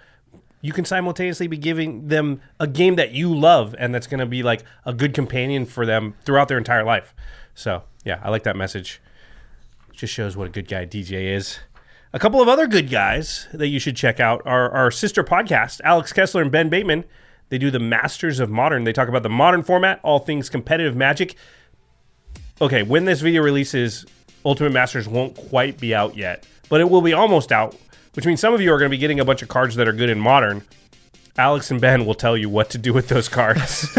you 0.60 0.72
can 0.72 0.84
simultaneously 0.84 1.46
be 1.46 1.56
giving 1.56 2.08
them 2.08 2.40
a 2.58 2.66
game 2.66 2.96
that 2.96 3.12
you 3.12 3.32
love 3.32 3.76
and 3.78 3.94
that's 3.94 4.08
going 4.08 4.18
to 4.18 4.26
be 4.26 4.42
like 4.42 4.64
a 4.84 4.92
good 4.92 5.14
companion 5.14 5.66
for 5.66 5.86
them 5.86 6.16
throughout 6.24 6.48
their 6.48 6.58
entire 6.58 6.82
life. 6.82 7.14
So, 7.54 7.84
yeah, 8.04 8.18
I 8.24 8.30
like 8.30 8.42
that 8.42 8.56
message. 8.56 9.00
Just 9.92 10.12
shows 10.12 10.36
what 10.36 10.48
a 10.48 10.50
good 10.50 10.66
guy 10.66 10.84
DJ 10.84 11.32
is. 11.32 11.60
A 12.12 12.18
couple 12.18 12.42
of 12.42 12.48
other 12.48 12.66
good 12.66 12.90
guys 12.90 13.46
that 13.52 13.68
you 13.68 13.78
should 13.78 13.94
check 13.94 14.18
out 14.18 14.42
are 14.46 14.68
our 14.72 14.90
sister 14.90 15.22
podcast, 15.22 15.80
Alex 15.84 16.12
Kessler 16.12 16.42
and 16.42 16.50
Ben 16.50 16.68
Bateman. 16.68 17.04
They 17.48 17.58
do 17.58 17.70
the 17.70 17.78
Masters 17.78 18.40
of 18.40 18.50
Modern. 18.50 18.84
They 18.84 18.92
talk 18.92 19.08
about 19.08 19.22
the 19.22 19.28
modern 19.28 19.62
format, 19.62 20.00
all 20.02 20.18
things 20.18 20.48
competitive 20.48 20.96
magic. 20.96 21.36
Okay, 22.60 22.82
when 22.82 23.04
this 23.04 23.20
video 23.20 23.42
releases, 23.42 24.06
Ultimate 24.44 24.72
Masters 24.72 25.06
won't 25.08 25.36
quite 25.36 25.78
be 25.78 25.94
out 25.94 26.16
yet, 26.16 26.46
but 26.68 26.80
it 26.80 26.88
will 26.90 27.02
be 27.02 27.12
almost 27.12 27.52
out, 27.52 27.76
which 28.14 28.26
means 28.26 28.40
some 28.40 28.54
of 28.54 28.60
you 28.60 28.72
are 28.72 28.78
going 28.78 28.90
to 28.90 28.94
be 28.94 28.98
getting 28.98 29.20
a 29.20 29.24
bunch 29.24 29.42
of 29.42 29.48
cards 29.48 29.76
that 29.76 29.86
are 29.86 29.92
good 29.92 30.08
in 30.08 30.18
Modern. 30.18 30.62
Alex 31.38 31.70
and 31.70 31.80
Ben 31.80 32.06
will 32.06 32.14
tell 32.14 32.36
you 32.36 32.48
what 32.48 32.70
to 32.70 32.78
do 32.78 32.92
with 32.92 33.08
those 33.08 33.28
cards. 33.28 33.88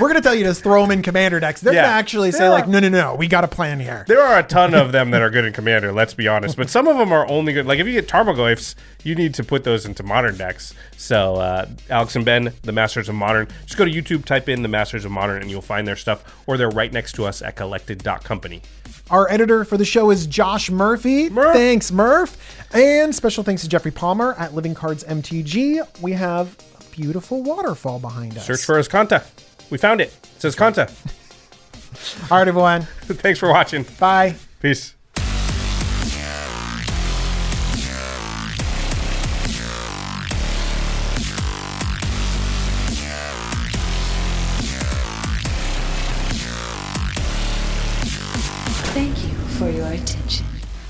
We're 0.00 0.08
gonna 0.08 0.20
tell 0.20 0.34
you 0.34 0.44
to 0.44 0.54
throw 0.54 0.82
them 0.82 0.90
in 0.90 1.02
commander 1.02 1.38
decks. 1.40 1.60
They're 1.60 1.74
Yeah. 1.74 1.82
gonna 1.82 1.94
actually 1.94 2.32
say 2.32 2.44
Yeah. 2.44 2.50
like, 2.50 2.66
no, 2.68 2.80
no, 2.80 2.88
no, 2.88 3.14
we 3.14 3.28
got 3.28 3.44
a 3.44 3.48
plan 3.48 3.80
here. 3.80 4.04
there 4.08 4.22
are 4.22 4.38
a 4.38 4.42
ton 4.42 4.74
of 4.74 4.92
them 4.92 5.10
that 5.10 5.20
are 5.22 5.30
good 5.30 5.44
in 5.44 5.52
Commander, 5.52 5.92
let's 5.92 6.14
be 6.14 6.26
honest, 6.28 6.56
but 6.56 6.70
some 6.70 6.88
of 6.88 6.96
them 6.98 7.12
are 7.12 7.28
only 7.30 7.52
good. 7.52 7.66
Like 7.66 7.78
if 7.78 7.86
you 7.86 7.92
get 7.92 8.08
Tarmogoyfs, 8.08 8.74
you 9.04 9.14
need 9.14 9.34
to 9.34 9.44
put 9.44 9.64
those 9.64 9.84
into 9.84 10.02
Modern 10.02 10.36
decks. 10.36 10.74
So 10.96 11.36
uh, 11.36 11.66
Alex 11.90 12.16
and 12.16 12.24
Ben, 12.24 12.52
the 12.62 12.72
Masters 12.72 13.08
of 13.08 13.14
Modern, 13.14 13.46
just 13.66 13.76
go 13.76 13.84
to 13.84 13.90
YouTube, 13.90 14.24
type 14.24 14.48
in 14.48 14.62
the 14.62 14.68
Masters 14.68 15.04
of 15.04 15.10
Modern, 15.10 15.42
and 15.42 15.50
you'll 15.50 15.60
find 15.62 15.86
their 15.86 15.96
stuff, 15.96 16.24
or 16.46 16.56
they're 16.56 16.70
right 16.70 16.92
next 16.92 17.12
to 17.12 17.24
us 17.26 17.42
at 17.42 17.56
collected.company. 17.56 18.62
Our 19.10 19.30
editor 19.30 19.64
for 19.64 19.76
the 19.76 19.84
show 19.84 20.10
is 20.10 20.26
Josh 20.26 20.68
Murphy. 20.68 21.30
Murph. 21.30 21.54
Thanks, 21.54 21.92
Murph. 21.92 22.36
And 22.74 23.14
special 23.14 23.44
thanks 23.44 23.62
to 23.62 23.68
Jeffrey 23.68 23.92
Palmer 23.92 24.34
at 24.34 24.52
Living 24.52 24.74
Cards 24.74 25.04
MTG. 25.04 26.00
We 26.02 26.12
have 26.12 26.56
a 26.80 26.84
beautiful 26.96 27.42
waterfall 27.44 28.00
behind 28.00 28.36
us. 28.36 28.46
Search 28.46 28.64
for 28.64 28.80
Ascanta. 28.80 29.24
We 29.70 29.78
found 29.78 30.00
it. 30.00 30.08
It 30.08 30.40
says 30.42 30.56
Kanta. 30.56 30.90
All 32.32 32.38
right, 32.38 32.48
everyone. 32.48 32.82
Thanks 33.02 33.38
for 33.38 33.48
watching. 33.48 33.84
Bye. 34.00 34.34
Peace. 34.60 34.95